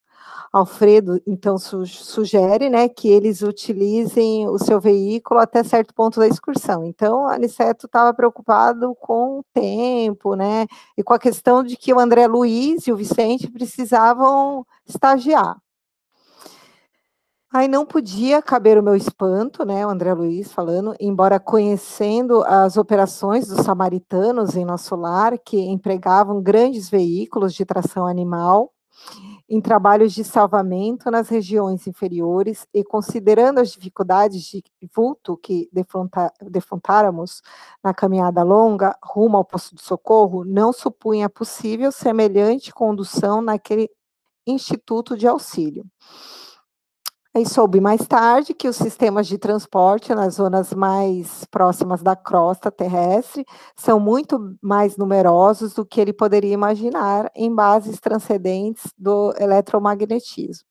Alfredo, 0.58 1.22
então, 1.26 1.58
su 1.58 1.86
sugere 1.86 2.70
né, 2.70 2.90
que 2.90 3.08
eles 3.08 3.42
utilizem 3.42 4.48
o 4.48 4.58
seu 4.58 4.80
veículo 4.80 5.40
até 5.40 5.64
certo 5.64 5.94
ponto 5.94 6.20
da 6.20 6.28
excursão. 6.28 6.84
Então, 6.84 7.28
Aniceto 7.28 7.86
estava 7.86 8.14
preocupado 8.14 8.96
com 8.96 9.40
o 9.40 9.46
tempo, 9.54 10.36
né, 10.36 10.66
e 10.98 11.04
com 11.04 11.14
a 11.14 11.20
questão 11.20 11.64
de 11.64 11.78
que 11.78 11.94
o 11.94 12.00
André 12.00 12.28
Luiz 12.28 12.88
e 12.88 12.92
o 12.92 12.96
Vicente 12.98 13.50
precisavam 13.50 14.66
estagiar. 14.88 15.58
Aí 17.54 17.68
não 17.68 17.86
podia 17.86 18.42
caber 18.42 18.78
o 18.78 18.84
meu 18.84 18.96
espanto, 18.96 19.66
né, 19.66 19.86
o 19.86 19.90
André 19.90 20.14
Luiz 20.14 20.52
falando, 20.52 20.94
embora 21.00 21.40
conhecendo 21.40 22.44
as 22.44 22.78
operações 22.78 23.48
dos 23.48 23.66
samaritanos 23.66 24.56
em 24.56 24.66
nosso 24.66 24.96
lar, 24.96 25.38
que 25.40 25.58
empregavam 25.58 26.42
grandes 26.42 26.90
veículos 26.90 27.54
de 27.54 27.66
tração 27.66 28.06
animal, 28.06 28.74
em 29.50 29.62
trabalhos 29.62 30.14
de 30.14 30.24
salvamento 30.24 31.10
nas 31.10 31.30
regiões 31.30 31.88
inferiores 31.88 32.68
e 32.74 32.84
considerando 32.84 33.60
as 33.60 33.72
dificuldades 33.72 34.44
de 34.44 34.64
vulto 34.94 35.38
que 35.38 35.70
defrontáramos 36.42 37.42
na 37.82 37.94
caminhada 37.94 38.44
longa 38.44 38.98
rumo 39.02 39.38
ao 39.38 39.46
posto 39.46 39.76
de 39.76 39.82
socorro, 39.82 40.44
não 40.44 40.74
supunha 40.74 41.30
possível 41.30 41.92
semelhante 41.92 42.74
condução 42.74 43.42
naquele 43.42 43.90
instituto 44.46 45.18
de 45.18 45.28
auxílio. 45.28 45.86
Aí 47.38 47.46
soube 47.46 47.80
mais 47.80 48.08
tarde 48.08 48.52
que 48.52 48.68
os 48.68 48.76
sistemas 48.76 49.28
de 49.28 49.38
transporte 49.38 50.12
nas 50.16 50.34
zonas 50.34 50.74
mais 50.74 51.46
próximas 51.52 52.02
da 52.02 52.16
crosta 52.16 52.72
terrestre 52.72 53.46
são 53.76 54.00
muito 54.00 54.58
mais 54.60 54.98
numerosos 54.98 55.72
do 55.72 55.86
que 55.86 56.02
ele 56.02 56.12
poderia 56.12 56.52
imaginar 56.52 57.30
em 57.36 57.54
bases 57.54 58.00
transcendentes 58.00 58.92
do 58.98 59.36
eletromagnetismo. 59.40 60.66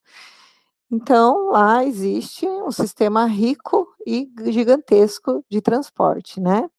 Então, 0.91 1.51
lá 1.51 1.85
existe 1.85 2.45
um 2.45 2.69
sistema 2.69 3.25
rico 3.27 3.87
e 4.05 4.29
gigantesco 4.51 5.45
de 5.49 5.61
transporte, 5.61 6.41
né? 6.41 6.69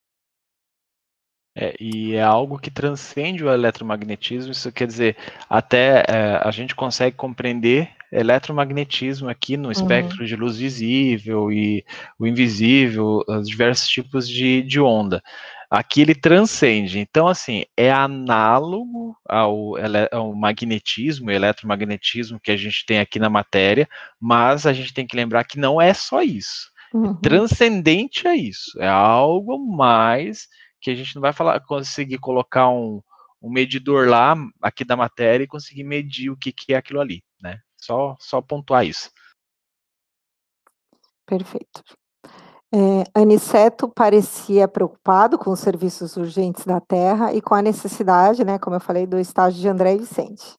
É, 1.56 1.74
e 1.80 2.14
é 2.14 2.22
algo 2.22 2.58
que 2.58 2.70
transcende 2.70 3.42
o 3.42 3.50
eletromagnetismo, 3.50 4.52
isso 4.52 4.70
quer 4.70 4.86
dizer, 4.86 5.16
até 5.48 6.04
é, 6.06 6.42
a 6.44 6.50
gente 6.50 6.76
consegue 6.76 7.16
compreender 7.16 7.96
eletromagnetismo 8.12 9.28
aqui 9.28 9.56
no 9.56 9.70
espectro 9.70 10.20
uhum. 10.20 10.26
de 10.26 10.36
luz 10.36 10.56
visível 10.56 11.52
e 11.52 11.84
o 12.18 12.26
invisível, 12.26 13.22
os 13.26 13.48
diversos 13.48 13.88
tipos 13.88 14.28
de, 14.28 14.62
de 14.62 14.80
onda. 14.80 15.22
Aqui 15.70 16.00
ele 16.00 16.14
transcende. 16.14 16.98
Então, 16.98 17.28
assim, 17.28 17.64
é 17.76 17.92
análogo 17.92 19.14
ao, 19.28 19.74
ao 20.10 20.34
magnetismo, 20.34 21.30
eletromagnetismo 21.30 22.40
que 22.40 22.50
a 22.50 22.56
gente 22.56 22.86
tem 22.86 22.98
aqui 23.00 23.18
na 23.18 23.28
matéria, 23.28 23.86
mas 24.18 24.64
a 24.64 24.72
gente 24.72 24.94
tem 24.94 25.06
que 25.06 25.16
lembrar 25.16 25.44
que 25.44 25.58
não 25.58 25.80
é 25.80 25.92
só 25.92 26.22
isso. 26.22 26.70
Uhum. 26.94 27.10
É 27.10 27.14
transcendente 27.22 28.26
a 28.26 28.34
isso. 28.34 28.80
É 28.80 28.88
algo 28.88 29.58
mais 29.58 30.48
que 30.80 30.90
a 30.90 30.94
gente 30.94 31.14
não 31.14 31.20
vai 31.20 31.34
falar, 31.34 31.60
conseguir 31.60 32.18
colocar 32.18 32.70
um, 32.70 33.02
um 33.42 33.50
medidor 33.50 34.08
lá, 34.08 34.34
aqui 34.62 34.84
da 34.84 34.96
matéria, 34.96 35.44
e 35.44 35.48
conseguir 35.48 35.84
medir 35.84 36.30
o 36.30 36.36
que, 36.36 36.50
que 36.50 36.72
é 36.72 36.76
aquilo 36.76 37.00
ali, 37.00 37.22
né? 37.42 37.58
Só, 37.80 38.16
só 38.18 38.40
pontuar 38.42 38.84
isso. 38.84 39.10
Perfeito. 41.26 41.82
É, 42.72 43.04
Aniceto 43.14 43.88
parecia 43.88 44.68
preocupado 44.68 45.38
com 45.38 45.50
os 45.50 45.60
serviços 45.60 46.16
urgentes 46.16 46.66
da 46.66 46.80
Terra 46.80 47.32
e 47.32 47.40
com 47.40 47.54
a 47.54 47.62
necessidade, 47.62 48.44
né, 48.44 48.58
como 48.58 48.76
eu 48.76 48.80
falei, 48.80 49.06
do 49.06 49.18
estágio 49.18 49.60
de 49.60 49.68
André 49.68 49.96
Vicente. 49.96 50.58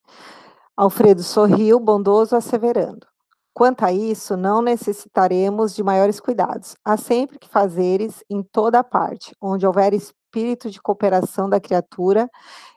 Alfredo 0.76 1.22
sorriu, 1.22 1.80
bondoso, 1.80 2.36
asseverando: 2.36 3.06
Quanto 3.54 3.84
a 3.84 3.92
isso, 3.92 4.38
não 4.38 4.62
necessitaremos 4.62 5.76
de 5.76 5.84
maiores 5.84 6.20
cuidados. 6.20 6.76
Há 6.84 6.98
sempre 6.98 7.38
que 7.38 7.50
fazeres 7.50 8.24
em 8.30 8.42
toda 8.42 8.84
parte, 8.84 9.36
onde 9.42 9.68
houver 9.68 9.94
espírito 9.94 10.72
de 10.72 10.82
cooperação 10.82 11.50
da 11.50 11.60
criatura, 11.60 12.30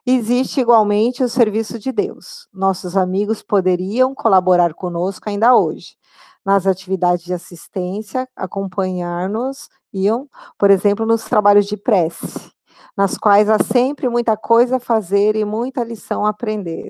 existe 0.06 0.60
igualmente 0.60 1.22
o 1.22 1.28
serviço 1.28 1.78
de 1.78 1.92
Deus. 1.92 2.48
Nossos 2.52 2.96
amigos 2.96 3.42
poderiam 3.42 4.14
colaborar 4.14 4.74
conosco 4.74 5.28
ainda 5.28 5.54
hoje 5.54 5.96
nas 6.44 6.66
atividades 6.66 7.24
de 7.24 7.32
assistência, 7.32 8.28
acompanhar-nos, 8.34 9.68
iam, 9.92 10.28
por 10.58 10.70
exemplo, 10.70 11.06
nos 11.06 11.24
trabalhos 11.24 11.66
de 11.66 11.76
prece, 11.76 12.50
nas 12.96 13.16
quais 13.16 13.48
há 13.48 13.58
sempre 13.62 14.08
muita 14.08 14.36
coisa 14.36 14.76
a 14.76 14.80
fazer 14.80 15.36
e 15.36 15.44
muita 15.44 15.84
lição 15.84 16.26
a 16.26 16.30
aprender. 16.30 16.88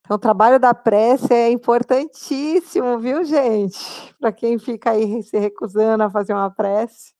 Então, 0.00 0.16
o 0.16 0.20
trabalho 0.20 0.60
da 0.60 0.74
prece 0.74 1.32
é 1.32 1.50
importantíssimo, 1.50 2.98
viu, 2.98 3.24
gente? 3.24 4.14
Para 4.20 4.32
quem 4.32 4.58
fica 4.58 4.90
aí 4.90 5.22
se 5.22 5.38
recusando 5.38 6.02
a 6.02 6.10
fazer 6.10 6.34
uma 6.34 6.50
prece. 6.50 7.14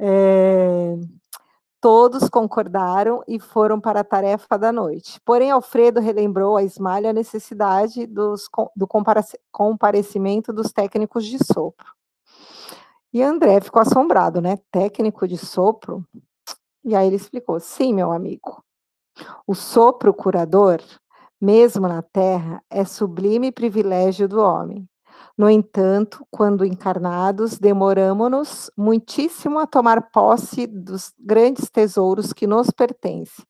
É, 0.00 0.96
Todos 1.82 2.28
concordaram 2.28 3.24
e 3.26 3.40
foram 3.40 3.80
para 3.80 4.00
a 4.00 4.04
tarefa 4.04 4.56
da 4.56 4.70
noite. 4.70 5.20
Porém, 5.24 5.50
Alfredo 5.50 5.98
relembrou 5.98 6.56
a 6.56 6.62
Esmalha 6.62 7.10
a 7.10 7.12
necessidade 7.12 8.06
dos, 8.06 8.48
do 8.76 8.86
comparecimento 9.50 10.52
dos 10.52 10.70
técnicos 10.72 11.26
de 11.26 11.44
sopro. 11.44 11.92
E 13.12 13.20
André 13.20 13.60
ficou 13.60 13.82
assombrado, 13.82 14.40
né? 14.40 14.60
Técnico 14.70 15.26
de 15.26 15.36
sopro? 15.36 16.06
E 16.84 16.94
aí 16.94 17.08
ele 17.08 17.16
explicou: 17.16 17.58
sim, 17.58 17.92
meu 17.92 18.12
amigo. 18.12 18.62
O 19.44 19.52
sopro 19.52 20.14
curador, 20.14 20.80
mesmo 21.40 21.88
na 21.88 22.00
terra, 22.00 22.62
é 22.70 22.84
sublime 22.84 23.50
privilégio 23.50 24.28
do 24.28 24.40
homem. 24.40 24.88
No 25.36 25.48
entanto, 25.48 26.26
quando 26.30 26.64
encarnados, 26.64 27.58
demoramos-nos 27.58 28.70
muitíssimo 28.76 29.58
a 29.58 29.66
tomar 29.66 30.10
posse 30.10 30.66
dos 30.66 31.12
grandes 31.18 31.70
tesouros 31.70 32.32
que 32.32 32.46
nos 32.46 32.70
pertencem. 32.70 33.44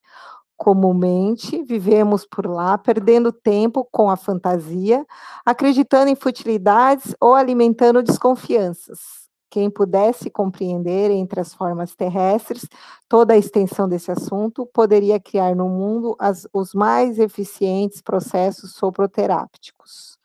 Comumente, 0.56 1.62
vivemos 1.64 2.24
por 2.24 2.46
lá, 2.46 2.78
perdendo 2.78 3.32
tempo 3.32 3.84
com 3.90 4.08
a 4.08 4.16
fantasia, 4.16 5.04
acreditando 5.44 6.08
em 6.08 6.14
futilidades 6.14 7.16
ou 7.20 7.34
alimentando 7.34 8.02
desconfianças. 8.02 9.22
Quem 9.50 9.68
pudesse 9.68 10.30
compreender 10.30 11.10
entre 11.10 11.40
as 11.40 11.52
formas 11.52 11.94
terrestres 11.94 12.66
toda 13.08 13.34
a 13.34 13.36
extensão 13.36 13.88
desse 13.88 14.10
assunto, 14.10 14.64
poderia 14.64 15.20
criar 15.20 15.54
no 15.56 15.68
mundo 15.68 16.16
as, 16.18 16.46
os 16.54 16.72
mais 16.72 17.18
eficientes 17.18 18.00
processos 18.00 18.74
soproterápticos. 18.76 20.21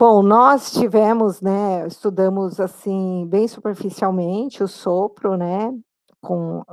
Bom, 0.00 0.22
nós 0.22 0.72
tivemos, 0.72 1.42
né, 1.42 1.86
estudamos 1.86 2.58
assim 2.58 3.26
bem 3.28 3.46
superficialmente 3.46 4.62
o 4.62 4.66
sopro, 4.66 5.36
né, 5.36 5.74
com, 6.22 6.64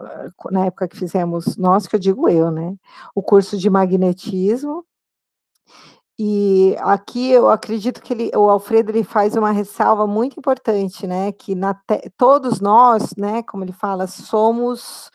na 0.49 0.67
época 0.67 0.87
que 0.87 0.95
fizemos, 0.95 1.57
nós 1.57 1.85
que 1.87 1.97
eu 1.97 1.99
digo 1.99 2.29
eu, 2.29 2.49
né, 2.49 2.73
o 3.13 3.21
curso 3.21 3.57
de 3.57 3.69
magnetismo. 3.69 4.85
E 6.17 6.73
aqui 6.79 7.29
eu 7.29 7.49
acredito 7.49 8.01
que 8.01 8.13
ele, 8.13 8.31
o 8.33 8.49
Alfredo 8.49 8.91
ele 8.91 9.03
faz 9.03 9.35
uma 9.35 9.51
ressalva 9.51 10.07
muito 10.07 10.39
importante, 10.39 11.05
né, 11.05 11.33
que 11.33 11.53
na 11.53 11.73
te, 11.73 12.09
todos 12.15 12.61
nós, 12.61 13.13
né, 13.17 13.43
como 13.43 13.61
ele 13.65 13.73
fala, 13.73 14.07
somos 14.07 15.11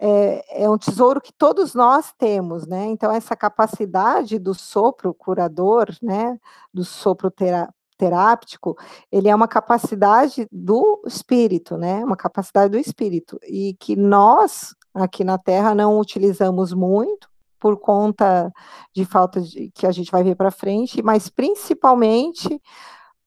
é, 0.00 0.64
é, 0.64 0.70
um 0.70 0.78
tesouro 0.78 1.20
que 1.20 1.32
todos 1.32 1.74
nós 1.74 2.10
temos, 2.16 2.66
né? 2.66 2.86
Então, 2.86 3.12
essa 3.12 3.36
capacidade 3.36 4.38
do 4.38 4.54
sopro 4.54 5.12
curador, 5.12 5.88
né? 6.02 6.38
Do 6.72 6.84
sopro 6.84 7.30
terá, 7.30 7.68
teráptico, 7.98 8.78
ele 9.12 9.28
é 9.28 9.34
uma 9.34 9.46
capacidade 9.46 10.48
do 10.50 11.02
espírito, 11.06 11.76
né? 11.76 12.02
Uma 12.02 12.16
capacidade 12.16 12.70
do 12.70 12.78
espírito. 12.78 13.38
E 13.46 13.74
que 13.78 13.94
nós, 13.94 14.74
aqui 14.94 15.22
na 15.22 15.36
Terra, 15.36 15.74
não 15.74 15.98
utilizamos 16.00 16.72
muito, 16.72 17.28
por 17.60 17.76
conta 17.76 18.50
de 18.94 19.04
falta 19.04 19.38
de 19.42 19.70
que 19.74 19.86
a 19.86 19.92
gente 19.92 20.10
vai 20.10 20.24
ver 20.24 20.34
para 20.34 20.50
frente, 20.50 21.02
mas 21.02 21.28
principalmente 21.28 22.60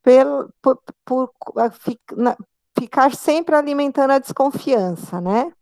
pelo, 0.01 0.51
por, 0.59 0.79
por 1.05 1.31
ficar 2.75 3.13
sempre 3.15 3.55
alimentando 3.55 4.09
a 4.09 4.19
desconfiança, 4.19 5.21
né? 5.21 5.53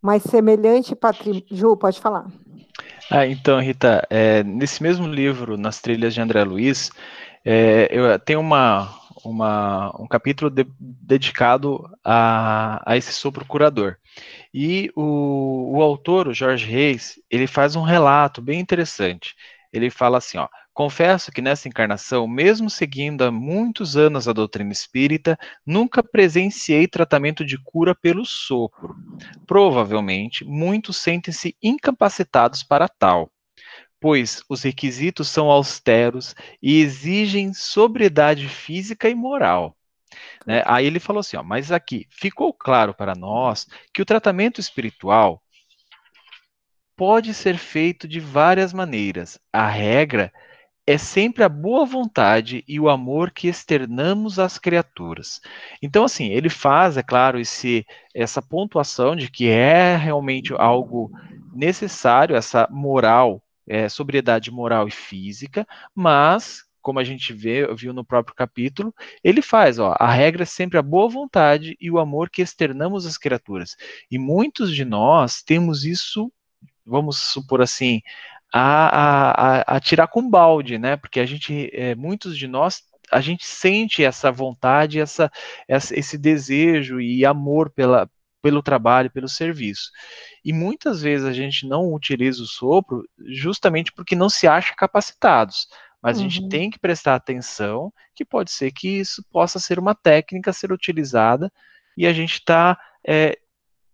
Mas 0.00 0.22
semelhante 0.22 0.94
patrimônio. 0.94 1.44
Ju, 1.50 1.76
pode 1.76 2.00
falar. 2.00 2.26
Ah, 3.10 3.26
então, 3.26 3.60
Rita, 3.60 4.06
é, 4.10 4.44
nesse 4.44 4.82
mesmo 4.82 5.06
livro, 5.08 5.56
Nas 5.56 5.80
Trilhas 5.80 6.12
de 6.12 6.20
André 6.20 6.44
Luiz, 6.44 6.90
é, 7.44 7.88
eu 7.90 8.18
tenho 8.18 8.40
uma, 8.40 8.94
uma, 9.24 9.94
um 9.98 10.06
capítulo 10.06 10.50
de, 10.50 10.66
dedicado 10.78 11.88
a, 12.04 12.82
a 12.84 12.96
esse 12.96 13.12
sopro 13.12 13.44
curador. 13.46 13.96
E 14.52 14.90
o, 14.94 15.76
o 15.76 15.82
autor, 15.82 16.28
o 16.28 16.34
Jorge 16.34 16.66
Reis, 16.66 17.14
ele 17.30 17.46
faz 17.46 17.76
um 17.76 17.82
relato 17.82 18.42
bem 18.42 18.60
interessante. 18.60 19.34
Ele 19.72 19.90
fala 19.90 20.18
assim, 20.18 20.38
ó, 20.38 20.48
Confesso 20.78 21.32
que 21.32 21.42
nessa 21.42 21.66
encarnação, 21.66 22.28
mesmo 22.28 22.70
seguindo 22.70 23.24
há 23.24 23.32
muitos 23.32 23.96
anos 23.96 24.28
a 24.28 24.32
doutrina 24.32 24.70
espírita, 24.70 25.36
nunca 25.66 26.04
presenciei 26.04 26.86
tratamento 26.86 27.44
de 27.44 27.58
cura 27.58 27.96
pelo 27.96 28.24
sopro. 28.24 28.94
Provavelmente, 29.44 30.44
muitos 30.44 30.96
sentem-se 30.98 31.56
incapacitados 31.60 32.62
para 32.62 32.88
tal, 32.88 33.28
pois 33.98 34.40
os 34.48 34.62
requisitos 34.62 35.26
são 35.26 35.50
austeros 35.50 36.36
e 36.62 36.80
exigem 36.80 37.52
sobriedade 37.52 38.48
física 38.48 39.08
e 39.08 39.16
moral. 39.16 39.76
Né? 40.46 40.62
Aí 40.64 40.86
ele 40.86 41.00
falou 41.00 41.18
assim: 41.18 41.36
ó, 41.36 41.42
mas 41.42 41.72
aqui 41.72 42.06
ficou 42.08 42.54
claro 42.54 42.94
para 42.94 43.16
nós 43.16 43.66
que 43.92 44.00
o 44.00 44.06
tratamento 44.06 44.60
espiritual 44.60 45.42
pode 46.96 47.34
ser 47.34 47.58
feito 47.58 48.06
de 48.06 48.20
várias 48.20 48.72
maneiras. 48.72 49.40
A 49.52 49.66
regra 49.66 50.32
é 50.88 50.96
sempre 50.96 51.44
a 51.44 51.50
boa 51.50 51.84
vontade 51.84 52.64
e 52.66 52.80
o 52.80 52.88
amor 52.88 53.30
que 53.30 53.46
externamos 53.46 54.38
às 54.38 54.56
criaturas. 54.56 55.38
Então, 55.82 56.02
assim, 56.02 56.28
ele 56.30 56.48
faz, 56.48 56.96
é 56.96 57.02
claro, 57.02 57.38
esse, 57.38 57.86
essa 58.14 58.40
pontuação 58.40 59.14
de 59.14 59.30
que 59.30 59.50
é 59.50 59.96
realmente 59.96 60.54
algo 60.54 61.10
necessário, 61.52 62.34
essa 62.34 62.66
moral, 62.70 63.42
é, 63.66 63.86
sobriedade 63.86 64.50
moral 64.50 64.88
e 64.88 64.90
física, 64.90 65.68
mas, 65.94 66.64
como 66.80 66.98
a 66.98 67.04
gente 67.04 67.34
vê, 67.34 67.66
viu 67.74 67.92
no 67.92 68.02
próprio 68.02 68.34
capítulo, 68.34 68.94
ele 69.22 69.42
faz, 69.42 69.78
ó, 69.78 69.94
a 70.00 70.10
regra 70.10 70.44
é 70.44 70.46
sempre 70.46 70.78
a 70.78 70.82
boa 70.82 71.10
vontade 71.10 71.76
e 71.78 71.90
o 71.90 71.98
amor 71.98 72.30
que 72.30 72.40
externamos 72.40 73.04
às 73.04 73.18
criaturas. 73.18 73.76
E 74.10 74.18
muitos 74.18 74.74
de 74.74 74.86
nós 74.86 75.42
temos 75.42 75.84
isso, 75.84 76.32
vamos 76.86 77.18
supor 77.18 77.60
assim, 77.60 78.00
a, 78.52 79.60
a, 79.72 79.76
a 79.76 79.80
tirar 79.80 80.06
com 80.08 80.28
balde, 80.28 80.78
né? 80.78 80.96
Porque 80.96 81.20
a 81.20 81.26
gente, 81.26 81.70
é, 81.72 81.94
muitos 81.94 82.36
de 82.36 82.46
nós, 82.46 82.82
a 83.10 83.20
gente 83.20 83.46
sente 83.46 84.04
essa 84.04 84.30
vontade, 84.30 85.00
essa, 85.00 85.30
essa, 85.66 85.98
esse 85.98 86.18
desejo 86.18 87.00
e 87.00 87.24
amor 87.24 87.70
pela, 87.70 88.08
pelo 88.42 88.62
trabalho, 88.62 89.10
pelo 89.10 89.28
serviço. 89.28 89.90
E 90.44 90.52
muitas 90.52 91.02
vezes 91.02 91.26
a 91.26 91.32
gente 91.32 91.66
não 91.66 91.92
utiliza 91.92 92.42
o 92.42 92.46
sopro 92.46 93.04
justamente 93.26 93.92
porque 93.92 94.14
não 94.14 94.28
se 94.28 94.46
acha 94.46 94.74
capacitados. 94.76 95.66
Mas 96.02 96.18
uhum. 96.18 96.26
a 96.26 96.28
gente 96.28 96.42
uhum. 96.42 96.48
tem 96.48 96.70
que 96.70 96.78
prestar 96.78 97.14
atenção 97.14 97.92
que 98.14 98.24
pode 98.24 98.50
ser 98.50 98.70
que 98.72 99.00
isso 99.00 99.24
possa 99.32 99.58
ser 99.58 99.78
uma 99.78 99.94
técnica 99.94 100.50
a 100.50 100.54
ser 100.54 100.72
utilizada 100.72 101.52
e 101.96 102.06
a 102.06 102.12
gente 102.12 102.34
está 102.34 102.78
é, 103.06 103.36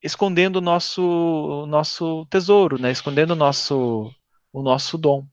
escondendo 0.03 0.57
o 0.57 0.61
nosso, 0.61 1.65
nosso 1.67 2.27
tesouro, 2.27 2.79
né? 2.79 2.91
escondendo 2.91 3.31
o 3.31 3.37
nosso, 3.37 4.13
o 4.55 4.63
nosso 4.63 4.97
dom. 4.97 5.27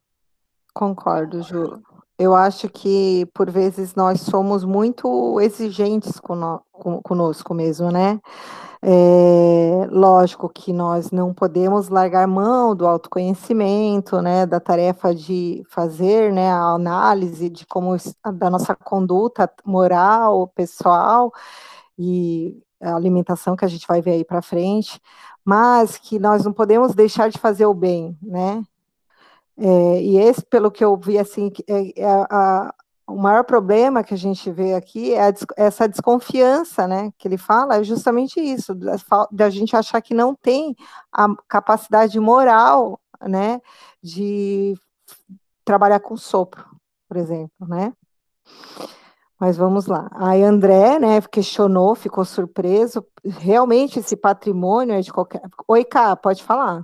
Concordo, 0.73 1.43
Ju. 1.43 1.79
Eu 2.17 2.35
acho 2.35 2.67
que, 2.67 3.25
por 3.33 3.49
vezes, 3.49 3.95
nós 3.95 4.21
somos 4.21 4.63
muito 4.63 5.39
exigentes 5.39 6.19
conosco 7.03 7.53
mesmo, 7.53 7.91
né? 7.91 8.19
É, 8.83 9.87
lógico 9.91 10.49
que 10.49 10.73
nós 10.73 11.11
não 11.11 11.35
podemos 11.35 11.87
largar 11.87 12.27
mão 12.27 12.75
do 12.75 12.87
autoconhecimento, 12.87 14.19
né, 14.23 14.43
da 14.47 14.59
tarefa 14.59 15.13
de 15.13 15.61
fazer, 15.69 16.33
né, 16.33 16.51
a 16.51 16.73
análise 16.73 17.47
de 17.47 17.63
como 17.67 17.95
da 18.33 18.49
nossa 18.49 18.75
conduta 18.75 19.47
moral, 19.63 20.47
pessoal 20.47 21.31
e 21.95 22.59
a 22.81 22.95
alimentação 22.95 23.55
que 23.55 23.65
a 23.65 23.67
gente 23.67 23.85
vai 23.87 24.01
ver 24.01 24.13
aí 24.13 24.25
para 24.25 24.41
frente, 24.41 24.99
mas 25.45 25.97
que 25.99 26.17
nós 26.17 26.43
não 26.43 26.51
podemos 26.51 26.95
deixar 26.95 27.29
de 27.29 27.37
fazer 27.37 27.67
o 27.67 27.75
bem, 27.75 28.17
né? 28.19 28.63
É, 29.63 30.01
e 30.01 30.17
esse, 30.17 30.43
pelo 30.43 30.71
que 30.71 30.83
eu 30.83 30.97
vi, 30.97 31.19
assim, 31.19 31.51
é, 31.67 32.01
é 32.01 32.11
a, 32.31 32.73
o 33.05 33.15
maior 33.15 33.43
problema 33.43 34.03
que 34.03 34.13
a 34.13 34.17
gente 34.17 34.49
vê 34.51 34.73
aqui 34.73 35.13
é 35.13 35.29
a, 35.29 35.33
essa 35.55 35.87
desconfiança, 35.87 36.87
né, 36.87 37.11
que 37.15 37.27
ele 37.27 37.37
fala, 37.37 37.75
é 37.75 37.83
justamente 37.83 38.39
isso, 38.39 38.73
da 39.31 39.49
gente 39.51 39.75
achar 39.75 40.01
que 40.01 40.15
não 40.15 40.33
tem 40.33 40.75
a 41.11 41.27
capacidade 41.47 42.19
moral, 42.19 42.99
né, 43.21 43.61
de 44.01 44.75
trabalhar 45.63 45.99
com 45.99 46.17
sopro, 46.17 46.65
por 47.07 47.17
exemplo, 47.17 47.67
né. 47.67 47.93
Mas 49.39 49.57
vamos 49.57 49.85
lá. 49.87 50.07
Aí 50.13 50.43
André, 50.43 50.99
né, 50.99 51.21
questionou, 51.21 51.95
ficou 51.95 52.23
surpreso. 52.23 53.03
Realmente 53.25 53.97
esse 53.99 54.15
patrimônio 54.15 54.93
é 54.93 55.01
de 55.01 55.11
qualquer. 55.11 55.41
Oi, 55.67 55.83
Cá, 55.83 56.15
pode 56.15 56.43
falar. 56.43 56.83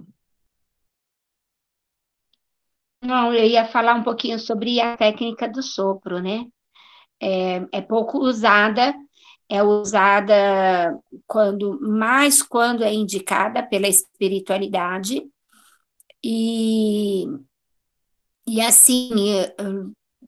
Não, 3.01 3.33
eu 3.33 3.45
ia 3.45 3.65
falar 3.65 3.93
um 3.95 4.03
pouquinho 4.03 4.39
sobre 4.39 4.79
a 4.81 4.97
técnica 4.97 5.47
do 5.47 5.61
sopro, 5.61 6.19
né? 6.21 6.45
É, 7.21 7.57
é 7.73 7.81
pouco 7.81 8.19
usada, 8.19 8.93
é 9.49 9.63
usada 9.63 10.97
quando 11.27 11.79
mais 11.81 12.41
quando 12.41 12.83
é 12.83 12.93
indicada 12.93 13.63
pela 13.63 13.87
espiritualidade 13.87 15.23
e 16.23 17.25
e 18.45 18.61
assim 18.61 19.09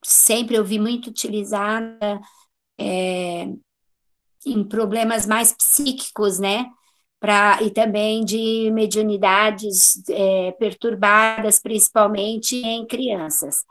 sempre 0.04 0.56
eu 0.56 0.64
vi 0.64 0.78
muito 0.78 1.08
utilizada 1.08 2.20
é, 2.78 3.46
em 4.46 4.64
problemas 4.64 5.26
mais 5.26 5.52
psíquicos, 5.52 6.38
né? 6.38 6.66
Pra, 7.20 7.58
e 7.62 7.70
também 7.70 8.24
de 8.24 8.70
mediunidades 8.72 10.02
é, 10.08 10.52
perturbadas, 10.52 11.60
principalmente 11.60 12.56
em 12.56 12.86
crianças. 12.86 13.62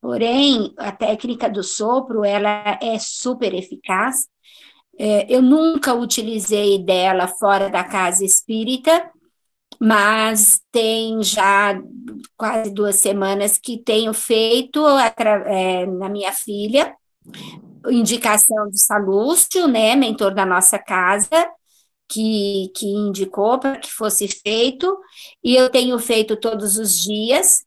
Porém, 0.00 0.72
a 0.78 0.90
técnica 0.90 1.50
do 1.50 1.62
sopro, 1.62 2.24
ela 2.24 2.78
é 2.80 2.98
super 2.98 3.52
eficaz. 3.52 4.26
É, 4.98 5.26
eu 5.28 5.42
nunca 5.42 5.92
utilizei 5.92 6.82
dela 6.82 7.28
fora 7.28 7.68
da 7.68 7.84
casa 7.84 8.24
espírita, 8.24 9.10
mas 9.78 10.60
tem 10.72 11.22
já 11.22 11.80
quase 12.36 12.72
duas 12.72 12.96
semanas 12.96 13.58
que 13.58 13.78
tenho 13.78 14.12
feito 14.14 14.84
é, 15.46 15.86
na 15.86 16.08
minha 16.08 16.32
filha, 16.32 16.96
indicação 17.88 18.68
do 18.68 18.76
Salúcio, 18.76 19.68
né, 19.68 19.94
mentor 19.94 20.34
da 20.34 20.44
nossa 20.44 20.78
casa, 20.78 21.28
que, 22.08 22.70
que 22.74 22.86
indicou 22.86 23.58
para 23.58 23.78
que 23.78 23.90
fosse 23.90 24.28
feito, 24.28 24.98
e 25.42 25.54
eu 25.54 25.70
tenho 25.70 25.98
feito 25.98 26.36
todos 26.36 26.78
os 26.78 26.98
dias, 26.98 27.64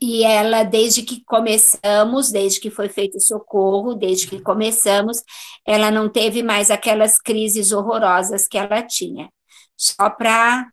e 0.00 0.24
ela, 0.24 0.62
desde 0.62 1.02
que 1.02 1.22
começamos, 1.24 2.30
desde 2.32 2.58
que 2.58 2.70
foi 2.70 2.88
feito 2.88 3.18
o 3.18 3.20
socorro, 3.20 3.94
desde 3.94 4.26
que 4.26 4.40
começamos, 4.40 5.22
ela 5.66 5.90
não 5.90 6.08
teve 6.08 6.42
mais 6.42 6.70
aquelas 6.70 7.18
crises 7.18 7.70
horrorosas 7.70 8.48
que 8.48 8.56
ela 8.56 8.82
tinha. 8.82 9.30
Só 9.76 10.08
para 10.08 10.66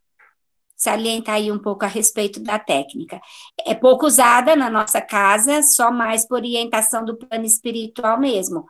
salientar 0.78 1.34
aí 1.34 1.52
um 1.52 1.58
pouco 1.58 1.84
a 1.84 1.88
respeito 1.88 2.40
da 2.40 2.58
técnica. 2.58 3.20
É 3.66 3.74
pouco 3.74 4.06
usada 4.06 4.56
na 4.56 4.70
nossa 4.70 5.00
casa, 5.02 5.62
só 5.62 5.90
mais 5.90 6.26
por 6.26 6.36
orientação 6.36 7.04
do 7.04 7.16
plano 7.16 7.44
espiritual 7.44 8.18
mesmo, 8.18 8.64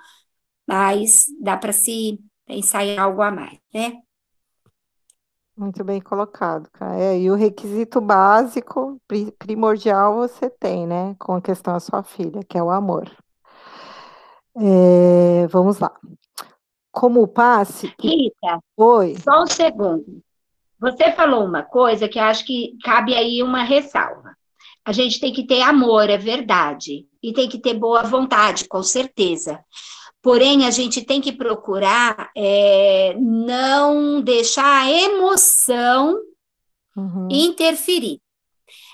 mas 0.66 1.26
dá 1.40 1.56
para 1.56 1.72
se 1.72 2.18
pensar 2.48 2.84
em 2.84 2.98
algo 2.98 3.20
a 3.20 3.30
mais, 3.30 3.58
né? 3.72 4.00
Muito 5.54 5.84
bem 5.84 6.00
colocado, 6.00 6.70
cara. 6.70 6.98
É, 6.98 7.18
e 7.18 7.30
o 7.30 7.34
requisito 7.34 8.00
básico, 8.00 8.98
primordial, 9.38 10.14
você 10.14 10.48
tem, 10.48 10.86
né? 10.86 11.14
Com 11.18 11.34
a 11.34 11.42
questão 11.42 11.74
da 11.74 11.80
sua 11.80 12.02
filha, 12.02 12.40
que 12.48 12.56
é 12.56 12.62
o 12.62 12.70
amor. 12.70 13.10
É, 14.56 15.46
vamos 15.48 15.78
lá. 15.78 15.92
Como 16.90 17.28
passe. 17.28 17.92
Rita, 18.00 18.60
Oi. 18.76 19.16
Só 19.16 19.42
um 19.42 19.46
segundo. 19.46 20.22
Você 20.80 21.12
falou 21.12 21.44
uma 21.44 21.62
coisa 21.62 22.08
que 22.08 22.18
acho 22.18 22.46
que 22.46 22.78
cabe 22.82 23.14
aí 23.14 23.42
uma 23.42 23.62
ressalva. 23.62 24.36
A 24.84 24.92
gente 24.92 25.20
tem 25.20 25.32
que 25.32 25.44
ter 25.44 25.60
amor, 25.60 26.08
é 26.08 26.16
verdade. 26.16 27.04
E 27.22 27.32
tem 27.32 27.48
que 27.48 27.58
ter 27.58 27.74
boa 27.74 28.04
vontade, 28.04 28.66
com 28.66 28.82
certeza. 28.82 29.60
Porém, 30.28 30.66
a 30.66 30.70
gente 30.70 31.00
tem 31.00 31.22
que 31.22 31.32
procurar 31.32 32.30
é, 32.36 33.16
não 33.18 34.20
deixar 34.20 34.82
a 34.82 34.90
emoção 34.90 36.20
uhum. 36.94 37.28
interferir, 37.30 38.20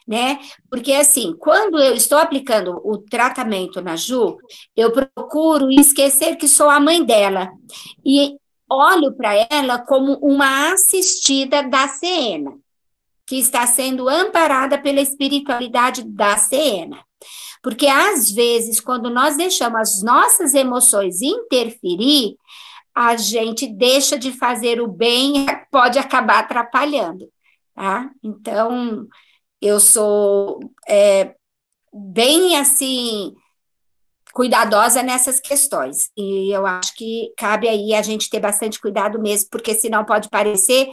né? 0.07 0.39
Porque, 0.71 0.93
assim, 0.93 1.35
quando 1.37 1.83
eu 1.83 1.93
estou 1.93 2.19
aplicando 2.19 2.81
o 2.85 2.99
tratamento 2.99 3.83
na 3.83 3.97
Ju, 3.97 4.37
eu 4.77 4.93
procuro 4.93 5.73
esquecer 5.73 6.37
que 6.37 6.47
sou 6.47 6.71
a 6.71 6.79
mãe 6.79 7.05
dela. 7.05 7.51
E 8.07 8.37
olho 8.71 9.13
para 9.17 9.35
ela 9.51 9.81
como 9.81 10.13
uma 10.23 10.73
assistida 10.73 11.65
da 11.65 11.89
Siena, 11.89 12.53
que 13.27 13.41
está 13.41 13.67
sendo 13.67 14.09
amparada 14.09 14.79
pela 14.79 15.01
espiritualidade 15.01 16.05
da 16.05 16.37
Siena. 16.37 17.05
Porque 17.65 17.87
às 17.87 18.31
vezes, 18.31 18.79
quando 18.79 19.09
nós 19.09 19.39
deixamos 19.39 19.81
as 19.81 20.03
nossas 20.03 20.53
emoções 20.53 21.23
interferir, 21.23 22.37
a 22.95 23.17
gente 23.17 23.67
deixa 23.67 24.19
de 24.19 24.31
fazer 24.33 24.83
o 24.83 24.87
bem 24.87 25.47
pode 25.71 25.99
acabar 25.99 26.41
atrapalhando, 26.41 27.27
tá? 27.75 28.11
Então, 28.23 29.09
eu 29.63 29.81
sou 29.81 30.61
é, 30.87 31.35
bem 31.91 32.55
assim 32.59 33.35
cuidadosa 34.35 35.03
nessas 35.03 35.41
questões. 35.41 36.11
E 36.15 36.55
eu 36.55 36.67
acho 36.67 36.95
que 36.95 37.33
cabe 37.35 37.67
aí 37.67 37.95
a 37.95 38.03
gente 38.03 38.29
ter 38.29 38.41
bastante 38.41 38.79
cuidado 38.79 39.19
mesmo, 39.19 39.49
porque 39.51 39.73
senão 39.75 40.05
pode 40.05 40.29
parecer 40.29 40.91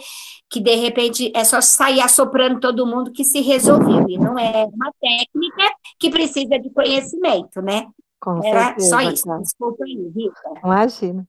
que 0.52 0.60
de 0.60 0.76
repente 0.76 1.32
é 1.34 1.46
só 1.46 1.62
sair 1.62 2.02
assoprando 2.02 2.60
todo 2.60 2.86
mundo 2.86 3.14
que 3.14 3.24
se 3.24 3.40
resolveu. 3.40 4.06
E 4.10 4.18
não 4.18 4.38
é 4.38 4.66
uma 4.66 4.92
técnica 5.00 5.64
que 5.98 6.10
precisa 6.10 6.60
de 6.60 6.70
conhecimento, 6.72 7.62
né? 7.62 7.88
Com 8.20 8.44
Era 8.44 8.66
certeza, 8.66 8.90
só 8.90 9.02
isso. 9.02 9.38
Desculpa 9.40 9.86
aí, 9.86 10.12
Rita. 10.14 10.60
Imagina. 10.62 11.28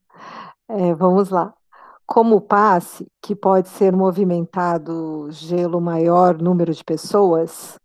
É, 0.68 0.92
vamos 0.94 1.30
lá. 1.30 1.54
Como 2.04 2.36
o 2.36 2.40
passe, 2.40 3.06
que 3.22 3.36
pode 3.36 3.68
ser 3.68 3.94
movimentado 3.94 5.28
gelo 5.30 5.80
maior 5.80 6.36
número 6.36 6.74
de 6.74 6.82
pessoas, 6.82 7.78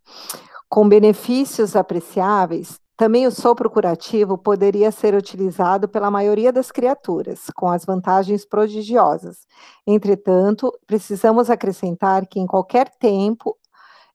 com 0.68 0.88
benefícios 0.88 1.76
apreciáveis, 1.76 2.80
também 2.98 3.28
o 3.28 3.30
sopro 3.30 3.70
curativo 3.70 4.36
poderia 4.36 4.90
ser 4.90 5.14
utilizado 5.14 5.88
pela 5.88 6.10
maioria 6.10 6.52
das 6.52 6.72
criaturas, 6.72 7.46
com 7.54 7.70
as 7.70 7.84
vantagens 7.84 8.44
prodigiosas. 8.44 9.46
Entretanto, 9.86 10.76
precisamos 10.84 11.48
acrescentar 11.48 12.26
que 12.26 12.40
em 12.40 12.46
qualquer 12.46 12.90
tempo 12.98 13.56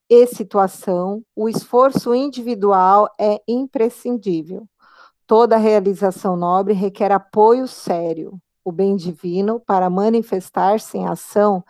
e 0.10 0.28
situação, 0.28 1.24
o 1.34 1.48
esforço 1.48 2.14
individual 2.14 3.10
é 3.18 3.42
imprescindível. 3.48 4.68
Toda 5.26 5.56
realização 5.56 6.36
nobre 6.36 6.74
requer 6.74 7.14
apoio 7.14 7.70
sério. 7.70 8.38
O 8.66 8.72
bem 8.72 8.98
divino, 8.98 9.62
para 9.62 9.90
manifestar-se 9.90 10.98
em 10.98 11.08
ação, 11.08 11.64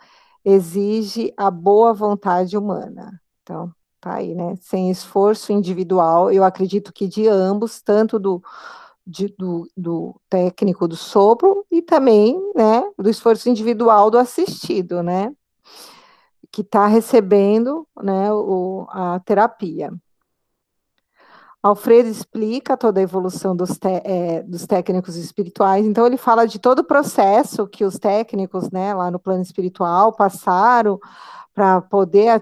exige 0.44 1.32
a 1.36 1.48
boa 1.48 1.94
vontade 1.94 2.58
humana. 2.58 3.20
Então, 3.42 3.72
tá 4.04 4.16
aí, 4.16 4.34
né? 4.34 4.54
Sem 4.60 4.90
esforço 4.90 5.50
individual, 5.50 6.30
eu 6.30 6.44
acredito 6.44 6.92
que 6.92 7.08
de 7.08 7.26
ambos, 7.26 7.80
tanto 7.80 8.18
do, 8.18 8.42
de, 9.06 9.34
do, 9.38 9.66
do, 9.74 10.20
técnico 10.28 10.86
do 10.86 10.94
sopro 10.94 11.64
e 11.70 11.80
também, 11.80 12.38
né, 12.54 12.82
do 12.98 13.08
esforço 13.08 13.48
individual 13.48 14.10
do 14.10 14.18
assistido, 14.18 15.02
né? 15.02 15.32
Que 16.52 16.60
está 16.60 16.86
recebendo, 16.86 17.88
né, 18.02 18.30
o, 18.30 18.86
a 18.90 19.18
terapia. 19.20 19.90
Alfredo 21.62 22.10
explica 22.10 22.76
toda 22.76 23.00
a 23.00 23.02
evolução 23.02 23.56
dos, 23.56 23.70
é, 24.04 24.42
dos, 24.42 24.66
técnicos 24.66 25.16
espirituais, 25.16 25.86
então 25.86 26.06
ele 26.06 26.18
fala 26.18 26.46
de 26.46 26.58
todo 26.58 26.80
o 26.80 26.84
processo 26.84 27.66
que 27.66 27.86
os 27.86 27.98
técnicos, 27.98 28.70
né, 28.70 28.92
lá 28.92 29.10
no 29.10 29.18
plano 29.18 29.40
espiritual 29.40 30.12
passaram 30.12 31.00
para 31.54 31.80
poder 31.80 32.40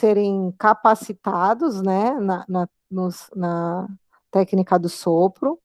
serem 0.00 0.52
capacitados, 0.58 1.82
né, 1.82 2.18
na, 2.18 2.44
na, 2.48 2.68
nos, 2.90 3.28
na 3.36 3.86
técnica 4.30 4.78
do 4.78 4.88
sopro, 4.88 5.58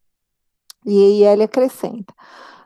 e 0.86 1.24
ele 1.24 1.44
acrescenta. 1.44 2.14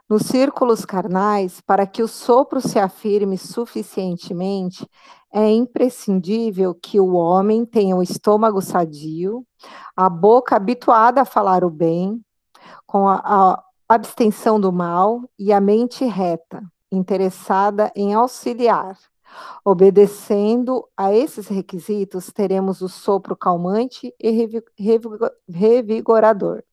Nos 0.09 0.23
círculos 0.23 0.85
carnais, 0.85 1.61
para 1.61 1.87
que 1.87 2.03
o 2.03 2.07
sopro 2.07 2.59
se 2.59 2.77
afirme 2.77 3.37
suficientemente, 3.37 4.87
é 5.31 5.49
imprescindível 5.49 6.75
que 6.75 6.99
o 6.99 7.13
homem 7.13 7.65
tenha 7.65 7.95
o 7.95 8.03
estômago 8.03 8.61
sadio, 8.61 9.45
a 9.95 10.09
boca 10.09 10.55
habituada 10.55 11.21
a 11.21 11.25
falar 11.25 11.63
o 11.63 11.69
bem, 11.69 12.21
com 12.85 13.07
a, 13.07 13.21
a 13.23 13.63
abstenção 13.87 14.59
do 14.59 14.71
mal 14.71 15.21
e 15.37 15.53
a 15.53 15.61
mente 15.61 16.05
reta, 16.05 16.61
interessada 16.91 17.91
em 17.95 18.13
auxiliar. 18.13 18.97
Obedecendo 19.63 20.87
a 20.95 21.13
esses 21.13 21.47
requisitos, 21.47 22.31
teremos 22.31 22.81
o 22.81 22.89
sopro 22.89 23.35
calmante 23.35 24.13
e 24.19 24.47
revigorador, 25.47 26.63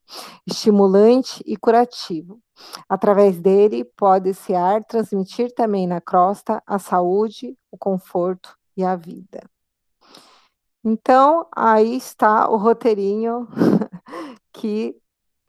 estimulante 0.47 1.43
e 1.47 1.57
curativo. 1.57 2.41
Através 2.89 3.41
dele, 3.41 3.85
pode-se 3.85 4.55
ar 4.55 4.85
transmitir 4.85 5.55
também 5.55 5.87
na 5.87 6.01
crosta 6.01 6.63
a 6.67 6.79
saúde, 6.79 7.57
o 7.71 7.79
conforto 7.79 8.57
e 8.77 8.85
a 8.85 8.97
vida. 8.97 9.43
Então, 10.85 11.47
aí 11.55 11.97
está 11.97 12.49
o 12.49 12.57
roteirinho 12.57 13.47
que 14.53 15.00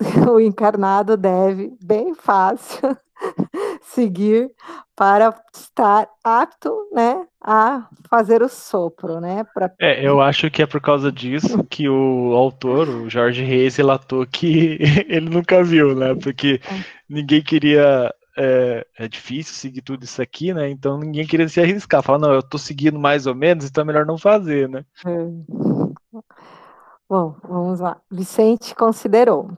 o 0.31 0.39
encarnado 0.39 1.15
deve, 1.15 1.73
bem 1.83 2.13
fácil, 2.13 2.97
seguir 3.81 4.51
para 4.95 5.33
estar 5.53 6.07
apto, 6.23 6.71
né, 6.91 7.25
a 7.41 7.87
fazer 8.09 8.41
o 8.41 8.49
sopro, 8.49 9.19
né? 9.19 9.43
Pra... 9.53 9.71
É, 9.79 10.05
eu 10.05 10.21
acho 10.21 10.49
que 10.51 10.61
é 10.61 10.65
por 10.65 10.81
causa 10.81 11.11
disso 11.11 11.63
que 11.69 11.87
o 11.89 12.33
autor, 12.33 12.87
o 12.87 13.09
Jorge 13.09 13.43
Reis, 13.43 13.75
relatou 13.75 14.25
que 14.25 14.77
ele 15.07 15.29
nunca 15.29 15.63
viu, 15.63 15.95
né? 15.95 16.15
Porque 16.15 16.59
é. 16.63 16.83
ninguém 17.09 17.41
queria 17.41 18.13
é, 18.37 18.85
é, 18.97 19.07
difícil 19.07 19.55
seguir 19.55 19.81
tudo 19.81 20.03
isso 20.03 20.21
aqui, 20.21 20.53
né? 20.53 20.69
Então 20.69 20.97
ninguém 20.99 21.25
queria 21.25 21.47
se 21.49 21.59
arriscar. 21.59 22.03
Falar, 22.03 22.19
não, 22.19 22.33
eu 22.33 22.43
tô 22.43 22.57
seguindo 22.57 22.99
mais 22.99 23.25
ou 23.25 23.35
menos, 23.35 23.65
então 23.65 23.83
é 23.83 23.85
melhor 23.85 24.05
não 24.05 24.17
fazer, 24.17 24.69
né? 24.69 24.85
É. 25.05 26.21
Bom, 27.09 27.35
vamos 27.43 27.79
lá. 27.79 27.99
Vicente 28.09 28.73
considerou. 28.73 29.51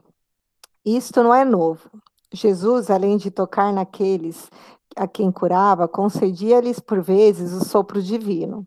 Isto 0.84 1.22
não 1.22 1.34
é 1.34 1.44
novo. 1.44 1.90
Jesus, 2.32 2.90
além 2.90 3.16
de 3.16 3.30
tocar 3.30 3.72
naqueles 3.72 4.50
a 4.96 5.08
quem 5.08 5.32
curava, 5.32 5.88
concedia-lhes 5.88 6.78
por 6.78 7.00
vezes 7.00 7.52
o 7.52 7.64
sopro 7.64 8.02
divino. 8.02 8.66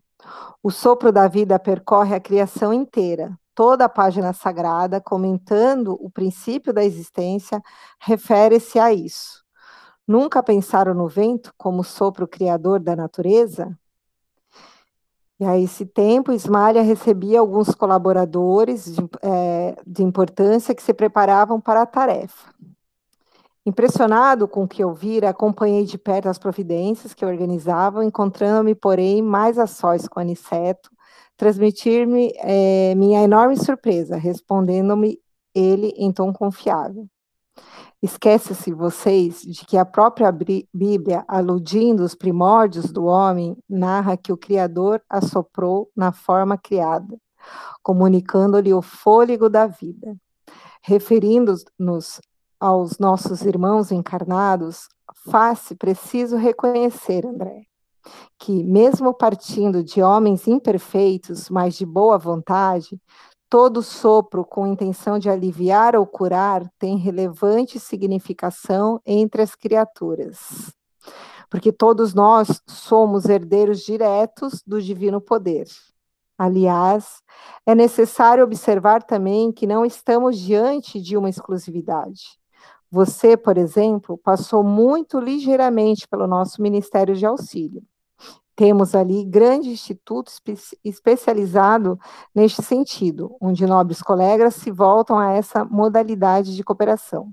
O 0.62 0.70
sopro 0.70 1.12
da 1.12 1.28
vida 1.28 1.58
percorre 1.58 2.14
a 2.14 2.20
criação 2.20 2.72
inteira. 2.72 3.38
Toda 3.54 3.84
a 3.84 3.88
página 3.88 4.32
sagrada, 4.32 5.00
comentando 5.00 5.96
o 6.00 6.10
princípio 6.10 6.72
da 6.72 6.84
existência, 6.84 7.62
refere-se 8.00 8.78
a 8.78 8.92
isso. 8.92 9.44
Nunca 10.06 10.42
pensaram 10.42 10.94
no 10.94 11.08
vento 11.08 11.52
como 11.56 11.84
sopro 11.84 12.26
criador 12.26 12.80
da 12.80 12.96
natureza? 12.96 13.78
E 15.40 15.44
a 15.44 15.56
esse 15.56 15.86
tempo, 15.86 16.32
Ismalha 16.32 16.82
recebia 16.82 17.38
alguns 17.38 17.72
colaboradores 17.72 18.92
de, 18.92 19.08
é, 19.22 19.76
de 19.86 20.02
importância 20.02 20.74
que 20.74 20.82
se 20.82 20.92
preparavam 20.92 21.60
para 21.60 21.82
a 21.82 21.86
tarefa. 21.86 22.52
Impressionado 23.64 24.48
com 24.48 24.64
o 24.64 24.68
que 24.68 24.84
ouvira, 24.84 25.28
acompanhei 25.28 25.84
de 25.84 25.96
perto 25.96 26.28
as 26.28 26.38
providências 26.38 27.14
que 27.14 27.24
organizavam, 27.24 28.02
encontrando-me, 28.02 28.74
porém, 28.74 29.22
mais 29.22 29.58
a 29.58 29.66
sós 29.66 30.08
com 30.08 30.18
Aniceto, 30.18 30.90
transmitir-me 31.36 32.32
é, 32.38 32.94
minha 32.96 33.22
enorme 33.22 33.56
surpresa, 33.56 34.16
respondendo-me 34.16 35.20
ele 35.54 35.92
em 35.96 36.10
tom 36.10 36.32
confiável. 36.32 37.06
Esquece-se 38.00 38.72
vocês 38.72 39.42
de 39.42 39.66
que 39.66 39.76
a 39.76 39.84
própria 39.84 40.30
Bíblia, 40.30 41.24
aludindo 41.26 42.04
os 42.04 42.14
primórdios 42.14 42.92
do 42.92 43.06
homem, 43.06 43.56
narra 43.68 44.16
que 44.16 44.32
o 44.32 44.36
Criador 44.36 45.02
assoprou 45.10 45.90
na 45.96 46.12
forma 46.12 46.56
criada, 46.56 47.18
comunicando-lhe 47.82 48.72
o 48.72 48.80
fôlego 48.80 49.50
da 49.50 49.66
vida. 49.66 50.16
Referindo-nos 50.80 52.20
aos 52.60 52.98
nossos 53.00 53.42
irmãos 53.42 53.90
encarnados, 53.90 54.88
faz-se 55.28 55.74
preciso 55.74 56.36
reconhecer, 56.36 57.26
André, 57.26 57.62
que, 58.38 58.62
mesmo 58.62 59.12
partindo 59.12 59.82
de 59.82 60.00
homens 60.00 60.46
imperfeitos, 60.46 61.50
mas 61.50 61.74
de 61.74 61.84
boa 61.84 62.16
vontade, 62.16 63.00
todo 63.48 63.82
sopro 63.82 64.44
com 64.44 64.66
intenção 64.66 65.18
de 65.18 65.30
aliviar 65.30 65.96
ou 65.96 66.06
curar 66.06 66.70
tem 66.78 66.96
relevante 66.96 67.80
significação 67.80 69.00
entre 69.06 69.42
as 69.42 69.54
criaturas. 69.54 70.72
Porque 71.48 71.72
todos 71.72 72.12
nós 72.12 72.62
somos 72.66 73.24
herdeiros 73.26 73.80
diretos 73.80 74.62
do 74.66 74.80
divino 74.82 75.20
poder. 75.20 75.66
Aliás, 76.36 77.22
é 77.66 77.74
necessário 77.74 78.44
observar 78.44 79.02
também 79.02 79.50
que 79.50 79.66
não 79.66 79.84
estamos 79.84 80.38
diante 80.38 81.00
de 81.00 81.16
uma 81.16 81.28
exclusividade. 81.28 82.38
Você, 82.90 83.36
por 83.36 83.58
exemplo, 83.58 84.16
passou 84.16 84.62
muito 84.62 85.18
ligeiramente 85.18 86.06
pelo 86.06 86.26
nosso 86.26 86.62
Ministério 86.62 87.14
de 87.14 87.26
Auxílio. 87.26 87.82
Temos 88.58 88.92
ali 88.92 89.24
grande 89.24 89.70
instituto 89.70 90.32
espe 90.32 90.58
especializado 90.84 91.96
neste 92.34 92.60
sentido, 92.60 93.36
onde 93.40 93.64
nobres 93.64 94.02
colegas 94.02 94.56
se 94.56 94.72
voltam 94.72 95.16
a 95.16 95.30
essa 95.30 95.64
modalidade 95.64 96.56
de 96.56 96.64
cooperação. 96.64 97.32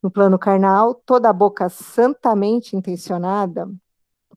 No 0.00 0.08
plano 0.08 0.38
carnal, 0.38 0.94
toda 0.94 1.32
boca 1.32 1.68
santamente 1.68 2.76
intencionada 2.76 3.68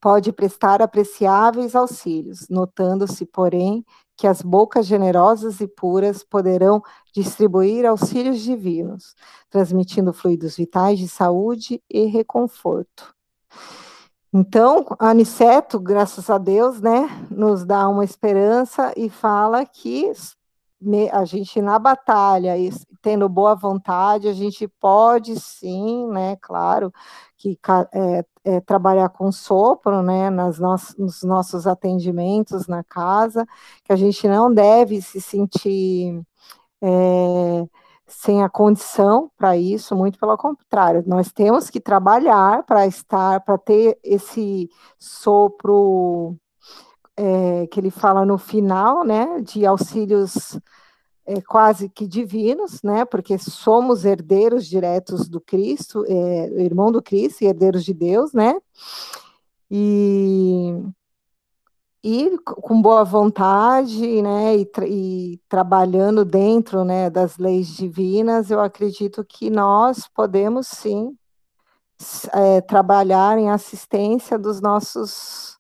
pode 0.02 0.34
prestar 0.34 0.82
apreciáveis 0.82 1.76
auxílios, 1.76 2.50
notando-se, 2.50 3.24
porém, 3.28 3.86
que 4.18 4.26
as 4.26 4.42
bocas 4.42 4.88
generosas 4.88 5.62
e 5.62 5.68
puras 5.68 6.24
poderão 6.24 6.82
distribuir 7.14 7.86
auxílios 7.86 8.40
divinos, 8.40 9.14
transmitindo 9.48 10.12
fluidos 10.12 10.58
vitais 10.58 10.98
de 10.98 11.08
saúde 11.08 11.84
e 11.88 12.06
reconforto. 12.06 13.14
Então, 14.32 14.86
Aniceto, 15.00 15.80
graças 15.80 16.30
a 16.30 16.38
Deus, 16.38 16.80
né, 16.80 17.08
nos 17.32 17.66
dá 17.66 17.90
uma 17.90 18.04
esperança 18.04 18.94
e 18.96 19.10
fala 19.10 19.66
que 19.66 20.12
a 21.12 21.26
gente 21.26 21.62
na 21.62 21.80
batalha, 21.80 22.54
tendo 23.02 23.28
boa 23.28 23.56
vontade, 23.56 24.28
a 24.28 24.34
gente 24.34 24.68
pode 24.68 25.38
sim, 25.40 26.08
né, 26.10 26.38
claro, 26.40 26.94
que 27.38 27.58
é, 27.92 28.26
é, 28.46 28.62
trabalhar 28.62 29.10
com 29.10 29.32
sopro, 29.32 30.04
né, 30.04 30.30
nas 30.30 30.60
no 30.60 30.76
nos 30.98 31.24
nossos 31.24 31.66
atendimentos 31.66 32.68
na 32.68 32.84
casa, 32.84 33.46
que 33.84 33.92
a 33.92 33.96
gente 33.96 34.28
não 34.28 34.54
deve 34.54 35.02
se 35.02 35.20
sentir 35.20 36.22
é, 36.82 37.68
sem 38.10 38.44
a 38.44 38.50
condição 38.50 39.32
para 39.38 39.56
isso, 39.56 39.96
muito 39.96 40.20
pelo 40.20 40.36
contrário, 40.36 41.04
nós 41.06 41.32
temos 41.32 41.70
que 41.70 41.80
trabalhar 41.80 42.64
para 42.64 42.88
estar, 42.88 43.40
para 43.42 43.58
ter 43.58 43.98
esse 44.04 44.70
sopro 44.98 46.36
é, 47.16 47.68
que 47.68 47.80
ele 47.80 47.92
fala 47.92 48.26
no 48.26 48.38
final, 48.38 49.04
né, 49.06 49.40
de 49.42 49.66
auxílios 49.66 50.60
é, 51.26 51.40
quase 51.42 51.88
que 51.88 52.08
divinos, 52.08 52.82
né, 52.82 53.06
porque 53.06 53.38
somos 53.38 54.04
herdeiros 54.06 54.66
diretos 54.66 55.30
do 55.30 55.40
Cristo, 55.40 56.04
é, 56.08 56.64
irmão 56.64 56.92
do 56.92 57.04
Cristo 57.04 57.44
e 57.44 57.48
herdeiros 57.48 57.86
de 57.86 57.94
Deus, 57.94 58.34
né, 58.34 58.56
e, 59.70 60.74
e 62.04 62.38
com 62.46 62.82
boa 62.82 63.04
vontade, 63.04 64.22
né, 64.22 64.58
e, 64.58 64.66
tra 64.66 64.88
e 64.88 65.40
trabalhando 65.50 66.24
dentro, 66.24 66.84
né, 66.84 67.10
das 67.10 67.38
leis 67.38 67.68
divinas, 67.68 68.50
eu 68.50 68.60
acredito 68.62 69.24
que 69.26 69.50
nós 69.50 70.08
podemos 70.08 70.68
sim 70.68 71.18
é, 72.34 72.62
trabalhar 72.62 73.38
em 73.38 73.50
assistência 73.50 74.38
dos 74.40 74.62
nossos 74.62 75.58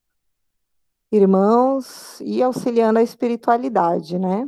irmãos 1.12 2.20
e 2.22 2.42
auxiliando 2.42 3.00
a 3.00 3.04
espiritualidade, 3.04 4.18
né? 4.18 4.48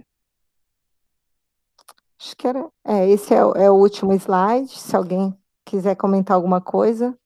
Acho 2.20 2.38
que 2.38 2.48
era. 2.48 2.70
É, 2.86 3.10
esse 3.10 3.34
é, 3.34 3.38
é 3.38 3.72
o 3.72 3.76
último 3.76 4.14
slide. 4.14 4.70
Se 4.70 4.96
alguém 4.96 5.36
quiser 5.66 5.96
comentar 5.96 6.36
alguma 6.36 6.62
coisa. 6.62 7.18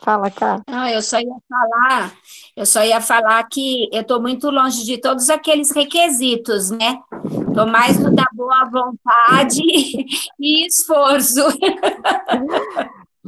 Fala, 0.00 0.30
cá. 0.30 0.62
Não, 0.68 0.86
eu 0.88 1.02
só 1.02 1.18
ia 1.18 1.36
falar, 1.48 2.12
eu 2.56 2.66
só 2.66 2.84
ia 2.84 3.00
falar 3.00 3.42
que 3.48 3.88
eu 3.92 4.02
estou 4.02 4.20
muito 4.20 4.50
longe 4.50 4.84
de 4.84 4.98
todos 4.98 5.28
aqueles 5.28 5.70
requisitos, 5.70 6.70
né? 6.70 7.00
Estou 7.48 7.66
mais 7.66 7.98
no 7.98 8.14
da 8.14 8.26
boa 8.32 8.64
vontade 8.66 9.60
e 10.38 10.66
esforço. 10.66 11.42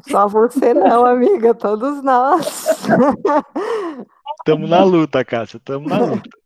Só 0.09 0.29
você 0.29 0.73
não, 0.73 1.05
amiga, 1.05 1.55
todos 1.55 2.03
nós. 2.03 2.79
Estamos 4.39 4.71
na 4.71 4.85
luta, 4.85 5.25
Cássia, 5.25 5.59
estamos 5.59 5.89
na 5.91 5.99
luta. 5.99 6.40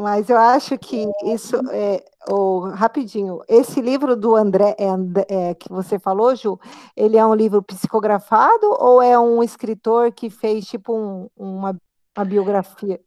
Mas 0.00 0.28
eu 0.28 0.36
acho 0.36 0.76
que 0.76 1.06
isso 1.24 1.56
é 1.70 2.02
o 2.28 2.68
rapidinho. 2.70 3.40
Esse 3.48 3.80
livro 3.80 4.16
do 4.16 4.34
André 4.34 4.74
é, 4.78 5.50
é, 5.50 5.54
que 5.54 5.68
você 5.68 5.98
falou, 5.98 6.34
Ju, 6.34 6.58
ele 6.96 7.16
é 7.16 7.24
um 7.24 7.34
livro 7.34 7.62
psicografado 7.62 8.66
ou 8.78 9.00
é 9.00 9.18
um 9.18 9.42
escritor 9.42 10.12
que 10.12 10.30
fez 10.30 10.66
tipo 10.66 10.96
um, 10.96 11.28
uma, 11.36 11.76
uma, 12.16 12.24
biografia? 12.24 13.00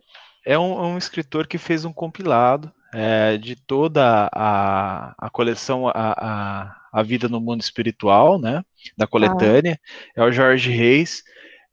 É 0.45 0.57
um, 0.57 0.93
um, 0.93 0.97
escritor 0.97 1.47
que 1.47 1.57
fez 1.57 1.83
um 1.83 1.91
compilado 1.91 2.71
é, 2.93 3.37
de 3.37 3.55
toda 3.55 4.29
a, 4.33 5.13
a 5.17 5.29
coleção 5.29 5.87
a, 5.87 5.91
a, 5.93 6.75
a, 6.93 7.03
Vida 7.03 7.27
no 7.27 7.41
Mundo 7.41 7.61
Espiritual, 7.61 8.39
né? 8.39 8.63
Da 8.97 9.05
coletânea. 9.05 9.77
Ah. 10.15 10.21
É 10.21 10.23
o 10.23 10.31
Jorge 10.31 10.71
Reis. 10.71 11.21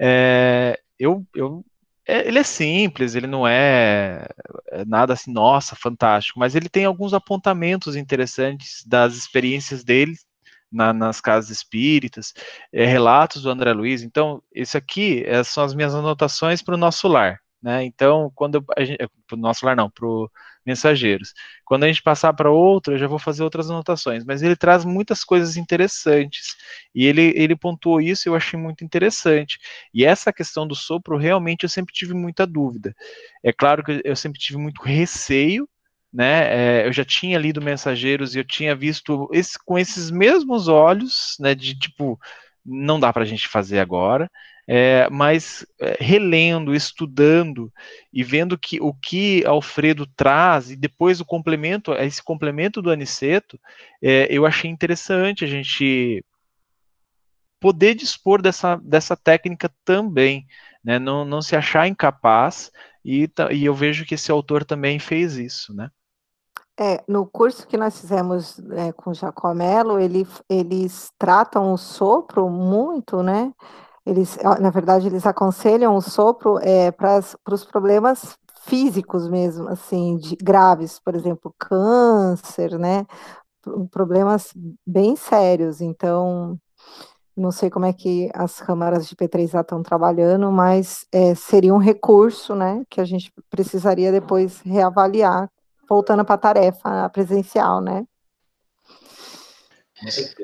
É, 0.00 0.78
eu, 0.98 1.24
eu 1.34 1.64
é, 2.06 2.26
ele 2.26 2.38
é 2.38 2.42
simples, 2.42 3.14
ele 3.14 3.26
não 3.26 3.46
é, 3.46 4.26
é, 4.70 4.84
nada 4.84 5.12
assim, 5.12 5.32
nossa, 5.32 5.76
fantástico, 5.76 6.38
mas 6.38 6.54
ele 6.54 6.68
tem 6.68 6.84
alguns 6.84 7.14
apontamentos 7.14 7.96
interessantes 7.96 8.84
das 8.86 9.14
experiências 9.14 9.84
dele 9.84 10.14
na, 10.70 10.92
nas 10.92 11.20
casas 11.20 11.50
espíritas, 11.50 12.32
é, 12.72 12.84
relatos 12.86 13.42
do 13.42 13.50
André 13.50 13.72
Luiz. 13.72 14.02
Então, 14.02 14.42
isso 14.54 14.76
aqui 14.76 15.22
é, 15.26 15.44
são 15.44 15.64
as 15.64 15.74
minhas 15.74 15.94
anotações 15.94 16.62
para 16.62 16.74
o 16.74 16.78
nosso 16.78 17.06
lar. 17.08 17.40
Né? 17.62 17.84
Então, 17.84 18.32
quando 18.34 18.62
para 18.62 18.84
o 19.32 19.36
nosso 19.36 19.64
lar 19.64 19.76
não, 19.76 19.88
para 19.88 20.06
mensageiros. 20.64 21.32
Quando 21.64 21.84
a 21.84 21.86
gente 21.88 22.02
passar 22.02 22.32
para 22.32 22.50
outro, 22.50 22.94
eu 22.94 22.98
já 22.98 23.06
vou 23.06 23.18
fazer 23.18 23.42
outras 23.42 23.70
anotações, 23.70 24.24
mas 24.24 24.42
ele 24.42 24.56
traz 24.56 24.84
muitas 24.84 25.24
coisas 25.24 25.56
interessantes. 25.56 26.56
E 26.94 27.06
ele, 27.06 27.32
ele 27.36 27.56
pontuou 27.56 28.00
isso 28.00 28.28
eu 28.28 28.34
achei 28.34 28.58
muito 28.58 28.84
interessante. 28.84 29.58
E 29.92 30.04
essa 30.04 30.32
questão 30.32 30.66
do 30.66 30.74
sopro, 30.74 31.16
realmente, 31.16 31.64
eu 31.64 31.68
sempre 31.68 31.92
tive 31.92 32.14
muita 32.14 32.46
dúvida. 32.46 32.94
É 33.42 33.52
claro 33.52 33.82
que 33.84 34.00
eu 34.04 34.16
sempre 34.16 34.38
tive 34.40 34.58
muito 34.58 34.82
receio, 34.82 35.68
né? 36.12 36.82
É, 36.82 36.86
eu 36.86 36.92
já 36.92 37.04
tinha 37.04 37.38
lido 37.38 37.62
Mensageiros 37.62 38.34
e 38.34 38.38
eu 38.38 38.44
tinha 38.44 38.74
visto 38.74 39.28
esse, 39.32 39.58
com 39.64 39.78
esses 39.78 40.10
mesmos 40.10 40.68
olhos, 40.68 41.36
né? 41.40 41.54
De 41.54 41.78
tipo, 41.78 42.18
não 42.64 43.00
dá 43.00 43.12
para 43.12 43.22
a 43.22 43.26
gente 43.26 43.48
fazer 43.48 43.78
agora 43.78 44.30
é, 44.66 45.08
mas 45.10 45.66
é, 45.80 45.96
relendo, 46.00 46.74
estudando 46.74 47.72
e 48.12 48.22
vendo 48.22 48.56
que 48.56 48.80
o 48.80 48.94
que 48.94 49.44
Alfredo 49.44 50.06
traz 50.06 50.70
e 50.70 50.76
depois 50.76 51.20
o 51.20 51.24
complemento, 51.24 51.92
esse 51.94 52.22
complemento 52.22 52.80
do 52.80 52.90
Aniceto, 52.90 53.58
é, 54.00 54.28
eu 54.30 54.46
achei 54.46 54.70
interessante 54.70 55.44
a 55.44 55.48
gente 55.48 56.24
poder 57.60 57.94
dispor 57.94 58.42
dessa, 58.42 58.76
dessa 58.76 59.16
técnica 59.16 59.70
também, 59.84 60.46
né? 60.82 60.98
não, 60.98 61.24
não 61.24 61.40
se 61.40 61.54
achar 61.54 61.86
incapaz, 61.86 62.72
e, 63.04 63.28
e 63.52 63.64
eu 63.64 63.74
vejo 63.74 64.04
que 64.04 64.14
esse 64.14 64.30
autor 64.30 64.64
também 64.64 64.98
fez 64.98 65.36
isso, 65.36 65.74
né? 65.74 65.90
É, 66.80 67.04
no 67.06 67.26
curso 67.26 67.66
que 67.66 67.76
nós 67.76 68.00
fizemos 68.00 68.58
é, 68.70 68.92
com 68.92 69.12
Jacomelo, 69.12 70.00
ele, 70.00 70.26
eles 70.48 71.12
tratam 71.18 71.72
o 71.72 71.76
sopro 71.76 72.48
muito, 72.48 73.22
né? 73.22 73.52
Eles, 74.04 74.36
na 74.60 74.70
verdade, 74.70 75.06
eles 75.06 75.26
aconselham 75.26 75.94
o 75.94 76.00
sopro 76.02 76.58
é, 76.60 76.90
para 76.90 77.20
os 77.50 77.64
problemas 77.64 78.36
físicos 78.64 79.28
mesmo, 79.28 79.68
assim, 79.68 80.16
de, 80.16 80.36
graves, 80.36 80.98
por 80.98 81.14
exemplo, 81.14 81.54
câncer, 81.58 82.78
né? 82.78 83.06
Problemas 83.90 84.52
bem 84.86 85.14
sérios. 85.14 85.80
Então, 85.80 86.58
não 87.36 87.50
sei 87.50 87.70
como 87.70 87.86
é 87.86 87.92
que 87.92 88.30
as 88.34 88.60
câmaras 88.60 89.08
de 89.08 89.16
P3A 89.16 89.62
estão 89.62 89.82
trabalhando, 89.82 90.50
mas 90.50 91.06
é, 91.12 91.34
seria 91.34 91.74
um 91.74 91.78
recurso, 91.78 92.54
né, 92.54 92.84
que 92.90 93.00
a 93.00 93.04
gente 93.04 93.32
precisaria 93.48 94.12
depois 94.12 94.60
reavaliar, 94.60 95.48
voltando 95.88 96.24
para 96.24 96.34
a 96.34 96.38
tarefa 96.38 97.08
presencial, 97.10 97.80
né? 97.80 98.04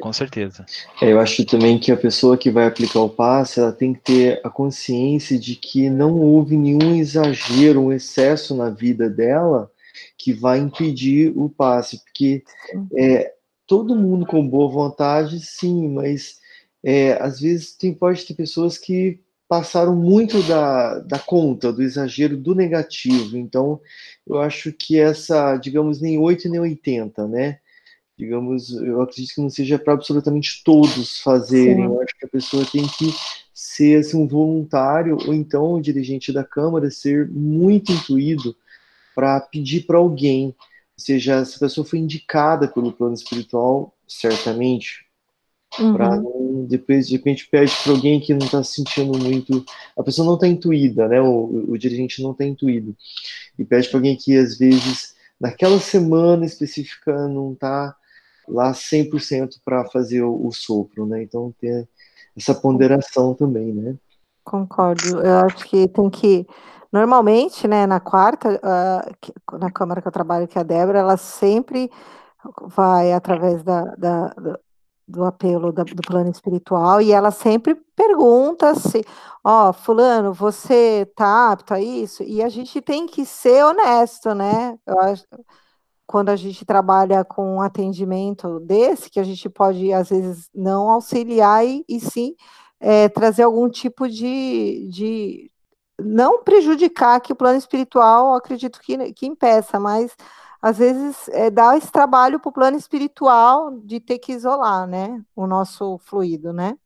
Com 0.01 0.13
certeza. 0.13 0.65
É, 1.01 1.13
eu 1.13 1.21
acho 1.21 1.45
também 1.45 1.79
que 1.79 1.91
a 1.91 1.97
pessoa 1.97 2.37
que 2.37 2.51
vai 2.51 2.67
aplicar 2.67 3.01
o 3.01 3.11
passe, 3.11 3.61
ela 3.61 3.73
tem 3.73 3.93
que 3.93 4.01
ter 4.01 4.41
a 4.45 4.51
consciência 4.51 5.39
de 5.39 5.57
que 5.57 5.91
não 5.91 6.21
houve 6.21 6.57
nenhum 6.57 6.95
exagero, 6.95 7.81
um 7.81 7.93
excesso 7.93 8.55
na 8.55 8.71
vida 8.71 9.09
dela 9.09 9.71
que 10.17 10.33
vai 10.33 10.59
impedir 10.59 11.33
o 11.37 11.49
passe, 11.49 12.03
porque 12.05 12.43
é, 12.97 13.33
todo 13.67 13.97
mundo 13.97 14.27
com 14.27 14.47
boa 14.49 14.71
vontade, 14.71 15.41
sim, 15.41 15.89
mas 15.89 16.39
é, 16.83 17.13
às 17.21 17.41
vezes 17.41 17.77
tem, 17.77 17.93
pode 17.93 18.25
ter 18.25 18.35
pessoas 18.35 18.79
que 18.79 19.21
passaram 19.49 19.97
muito 19.97 20.43
da, 20.43 20.99
da 21.01 21.19
conta, 21.19 21.73
do 21.73 21.83
exagero, 21.83 22.37
do 22.37 22.55
negativo. 22.55 23.37
Então, 23.37 23.81
eu 24.27 24.41
acho 24.41 24.73
que 24.73 24.99
essa, 24.99 25.57
digamos, 25.57 26.01
nem 26.01 26.19
8 26.19 26.49
nem 26.49 26.61
80, 26.61 27.27
né? 27.27 27.59
Digamos, 28.19 28.73
eu 28.73 29.01
acredito 29.01 29.35
que 29.35 29.41
não 29.41 29.49
seja 29.49 29.79
para 29.79 29.93
absolutamente 29.93 30.63
todos 30.65 31.21
fazerem. 31.21 31.77
Sim. 31.77 31.85
Eu 31.85 32.03
acho 32.03 32.19
que 32.19 32.27
a 32.27 32.29
pessoa 32.29 32.67
tem 32.67 32.85
que 32.87 33.15
ser 33.55 34.01
assim, 34.01 34.17
um 34.17 34.27
voluntário 34.27 35.17
ou 35.25 35.33
então 35.33 35.75
o 35.75 35.81
dirigente 35.81 36.33
da 36.33 36.43
Câmara 36.43 36.91
ser 36.91 37.31
muito 37.31 37.93
intuído 37.93 38.57
para 39.15 39.41
pedir 39.41 39.87
para 39.87 39.99
alguém. 39.99 40.47
Ou 40.47 40.55
seja, 40.97 41.45
se 41.45 41.57
a 41.57 41.61
pessoa 41.61 41.87
foi 41.87 42.01
indicada 42.01 42.67
pelo 42.67 42.93
plano 42.93 43.15
espiritual, 43.15 43.97
certamente, 44.07 45.05
uhum. 45.79 45.97
não, 45.97 46.67
depois 46.69 47.07
de 47.07 47.17
repente 47.17 47.49
pede 47.49 47.73
para 47.85 47.93
alguém 47.93 48.19
que 48.19 48.35
não 48.35 48.47
está 48.47 48.65
se 48.65 48.75
sentindo 48.75 49.17
muito, 49.17 49.65
a 49.97 50.03
pessoa 50.03 50.27
não 50.27 50.35
está 50.35 50.49
intuída, 50.49 51.07
né? 51.07 51.21
O, 51.21 51.67
o 51.69 51.79
dirigente 51.79 52.21
não 52.21 52.33
está 52.33 52.45
intuído 52.45 52.97
e 53.57 53.65
pede 53.65 53.89
para 53.89 53.99
alguém 53.99 54.17
que 54.17 54.37
às 54.37 54.59
vezes 54.59 55.15
naquela 55.41 55.79
semana 55.79 56.45
específica 56.45 57.29
não 57.29 57.53
está 57.53 57.95
lá 58.49 58.73
100% 58.73 59.61
para 59.65 59.85
fazer 59.87 60.23
o, 60.23 60.47
o, 60.47 60.53
sopro, 60.53 61.07
né? 61.07 61.23
Então 61.23 61.55
tem 61.61 61.87
essa 62.37 62.55
ponderação 62.55 63.35
também, 63.35 63.73
né? 63.73 63.97
Concordo. 64.45 65.21
Eu 65.21 65.39
acho 65.47 65.65
que 65.67 65.89
tem 65.89 66.09
que 66.09 66.47
normalmente, 66.91 67.69
né, 67.69 67.87
na 67.87 68.01
quarta, 68.01 68.59
uh, 68.65 69.59
na 69.59 69.71
câmara 69.71 70.01
que 70.01 70.09
eu 70.09 70.13
trabalho, 70.13 70.49
que 70.49 70.57
é 70.57 70.63
a 70.63 70.65
Débora, 70.65 71.01
ela 71.01 71.17
sempre 71.17 71.91
vai 72.63 73.13
através 73.13 73.63
da, 73.63 73.83
da, 73.97 74.29
da 74.29 74.59
do 75.09 75.25
apelo 75.25 75.73
da, 75.73 75.83
do 75.85 76.03
plano 76.03 76.31
espiritual 76.31 77.01
e 77.01 77.13
ela 77.13 77.31
sempre 77.31 77.75
pergunta 77.97 78.75
se, 78.75 79.03
ó, 79.43 79.71
oh, 79.71 79.73
fulano, 79.73 80.35
você 80.35 81.11
tá 81.17 81.53
apto 81.53 81.73
a 81.73 81.81
isso? 81.81 82.23
E 82.23 82.43
a 82.43 82.49
gente 82.51 82.81
tem 82.83 83.07
que 83.07 83.25
ser 83.25 83.65
honesto, 83.65 84.35
né? 84.35 84.79
Eu 84.87 85.01
acho, 85.01 85.25
quando 86.09 86.31
a 86.31 86.37
gente 86.37 86.65
trabalha 86.65 87.23
com 87.23 87.57
um 87.57 87.61
atendimento 87.61 88.59
desse, 88.61 89.11
que 89.11 89.21
a 89.21 89.23
gente 89.23 89.47
pode, 89.51 89.93
às 89.93 90.09
vezes, 90.09 90.49
não 90.55 90.89
auxiliar 90.89 91.67
e, 91.67 91.85
e 91.87 92.01
sim 92.01 92.35
é, 92.81 93.11
trazer 93.11 93.43
algum 93.43 93.69
tipo 93.69 94.09
de, 94.09 94.89
de. 94.91 95.51
não 96.01 96.43
prejudicar 96.43 97.21
que 97.21 97.33
o 97.33 97.37
plano 97.37 97.59
espiritual, 97.59 98.35
acredito 98.35 98.81
que, 98.81 99.13
que 99.13 99.27
impeça, 99.27 99.79
mas 99.79 100.17
às 100.63 100.79
vezes 100.79 101.29
é, 101.29 101.51
dá 101.51 101.77
esse 101.77 101.93
trabalho 101.93 102.41
para 102.41 102.49
o 102.49 102.53
plano 102.53 102.77
espiritual 102.79 103.71
de 103.81 104.01
ter 104.01 104.19
que 104.19 104.33
isolar, 104.33 104.87
né, 104.87 105.23
o 105.37 105.47
nosso 105.47 105.99
fluido, 105.99 106.55
né? 106.55 106.77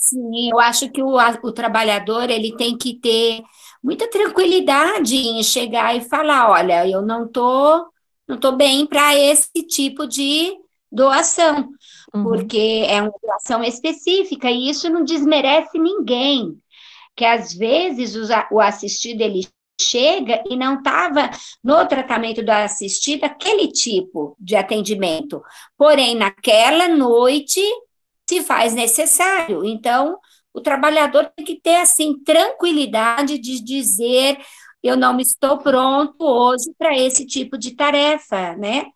Sim, 0.00 0.50
eu 0.50 0.58
acho 0.58 0.88
que 0.90 1.02
o, 1.02 1.16
o 1.42 1.52
trabalhador 1.52 2.30
ele 2.30 2.56
tem 2.56 2.76
que 2.78 2.94
ter 2.94 3.42
muita 3.82 4.08
tranquilidade 4.08 5.16
em 5.16 5.42
chegar 5.42 5.94
e 5.96 6.00
falar, 6.00 6.50
olha, 6.50 6.88
eu 6.88 7.02
não 7.02 7.28
tô, 7.28 7.86
não 8.26 8.38
tô 8.38 8.52
bem 8.52 8.86
para 8.86 9.14
esse 9.16 9.50
tipo 9.66 10.06
de 10.06 10.56
doação, 10.90 11.68
uhum. 12.14 12.24
porque 12.24 12.84
é 12.88 13.02
uma 13.02 13.12
doação 13.22 13.62
específica 13.62 14.50
e 14.50 14.70
isso 14.70 14.88
não 14.88 15.04
desmerece 15.04 15.78
ninguém, 15.78 16.56
que 17.14 17.24
às 17.24 17.52
vezes 17.52 18.14
o 18.50 18.60
assistido 18.60 19.20
ele 19.20 19.46
chega 19.80 20.42
e 20.48 20.56
não 20.56 20.78
estava 20.78 21.30
no 21.62 21.86
tratamento 21.86 22.42
do 22.42 22.50
assistido 22.50 23.24
aquele 23.24 23.68
tipo 23.68 24.36
de 24.38 24.56
atendimento, 24.56 25.42
porém 25.76 26.14
naquela 26.14 26.88
noite 26.88 27.60
se 28.28 28.42
faz 28.42 28.74
necessário. 28.74 29.64
Então, 29.64 30.18
o 30.52 30.60
trabalhador 30.60 31.30
tem 31.34 31.44
que 31.44 31.60
ter 31.60 31.76
assim 31.76 32.18
tranquilidade 32.22 33.38
de 33.38 33.62
dizer 33.62 34.38
eu 34.82 34.96
não 34.96 35.18
estou 35.18 35.58
pronto 35.58 36.22
hoje 36.22 36.72
para 36.78 36.96
esse 36.96 37.26
tipo 37.26 37.58
de 37.58 37.74
tarefa, 37.74 38.54
né? 38.56 38.86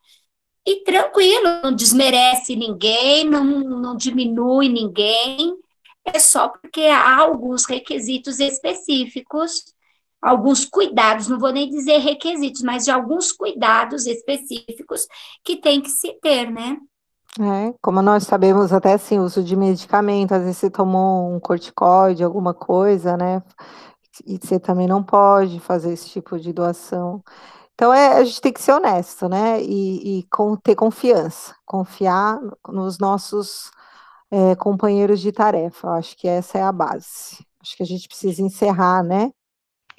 E 0.65 0.85
tranquilo, 0.85 1.61
não 1.63 1.75
desmerece 1.75 2.55
ninguém, 2.55 3.25
não, 3.25 3.45
não 3.45 3.97
diminui 3.97 4.69
ninguém, 4.69 5.57
é 6.05 6.19
só 6.21 6.49
porque 6.49 6.83
há 6.83 7.19
alguns 7.19 7.65
requisitos 7.65 8.39
específicos, 8.39 9.65
alguns 10.21 10.65
cuidados, 10.65 11.27
não 11.27 11.39
vou 11.39 11.53
nem 11.53 11.69
dizer 11.69 11.99
requisitos, 11.99 12.63
mas 12.63 12.85
de 12.85 12.93
alguns 12.93 13.33
cuidados 13.33 14.07
específicos 14.07 15.07
que 15.45 15.57
tem 15.57 15.81
que 15.81 15.91
se 15.91 16.13
ter, 16.21 16.49
né? 16.51 16.77
É, 17.41 17.75
como 17.81 18.03
nós 18.03 18.25
sabemos, 18.25 18.73
até 18.73 18.93
assim, 18.93 19.19
o 19.19 19.25
uso 19.25 19.43
de 19.43 19.57
medicamento, 19.57 20.33
às 20.33 20.43
vezes 20.43 20.59
você 20.59 20.71
tomou 20.71 21.35
um 21.35 21.41
corticoide, 21.41 22.23
alguma 22.23 22.53
coisa, 22.53 23.17
né? 23.17 23.43
e 24.27 24.39
você 24.39 24.61
também 24.61 24.87
não 24.87 25.03
pode 25.03 25.59
fazer 25.61 25.93
esse 25.93 26.09
tipo 26.11 26.39
de 26.39 26.53
doação. 26.53 27.23
Então 27.75 27.93
é, 27.93 28.19
a 28.19 28.25
gente 28.25 28.41
tem 28.41 28.53
que 28.53 28.61
ser 28.61 28.73
honesto, 28.73 29.29
né? 29.29 29.63
E, 29.63 30.19
e 30.19 30.23
com, 30.25 30.57
ter 30.57 30.75
confiança, 30.75 31.55
confiar 31.65 32.39
nos 32.69 32.99
nossos 32.99 33.71
é, 34.31 34.55
companheiros 34.57 35.21
de 35.21 35.33
tarefa. 35.33 35.89
Eu 35.89 35.93
acho 35.93 36.17
que 36.17 36.29
essa 36.29 36.59
é 36.59 36.63
a 36.63 36.73
base. 36.73 37.45
Acho 37.61 37.77
que 37.77 37.83
a 37.83 37.87
gente 37.87 38.07
precisa 38.09 38.43
encerrar, 38.43 39.03
né? 39.03 39.33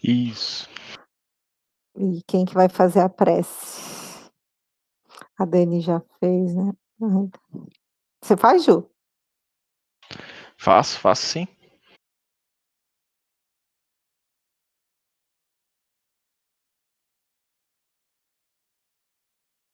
Isso. 0.01 0.69
E 1.97 2.21
quem 2.27 2.45
que 2.45 2.53
vai 2.53 2.69
fazer 2.69 2.99
a 2.99 3.09
prece? 3.09 4.29
A 5.37 5.45
Dani 5.45 5.81
já 5.81 6.01
fez, 6.19 6.55
né? 6.55 6.71
Você 8.21 8.37
faz, 8.37 8.63
Ju? 8.63 8.89
Faço, 10.57 10.99
faço 10.99 11.25
sim. 11.25 11.47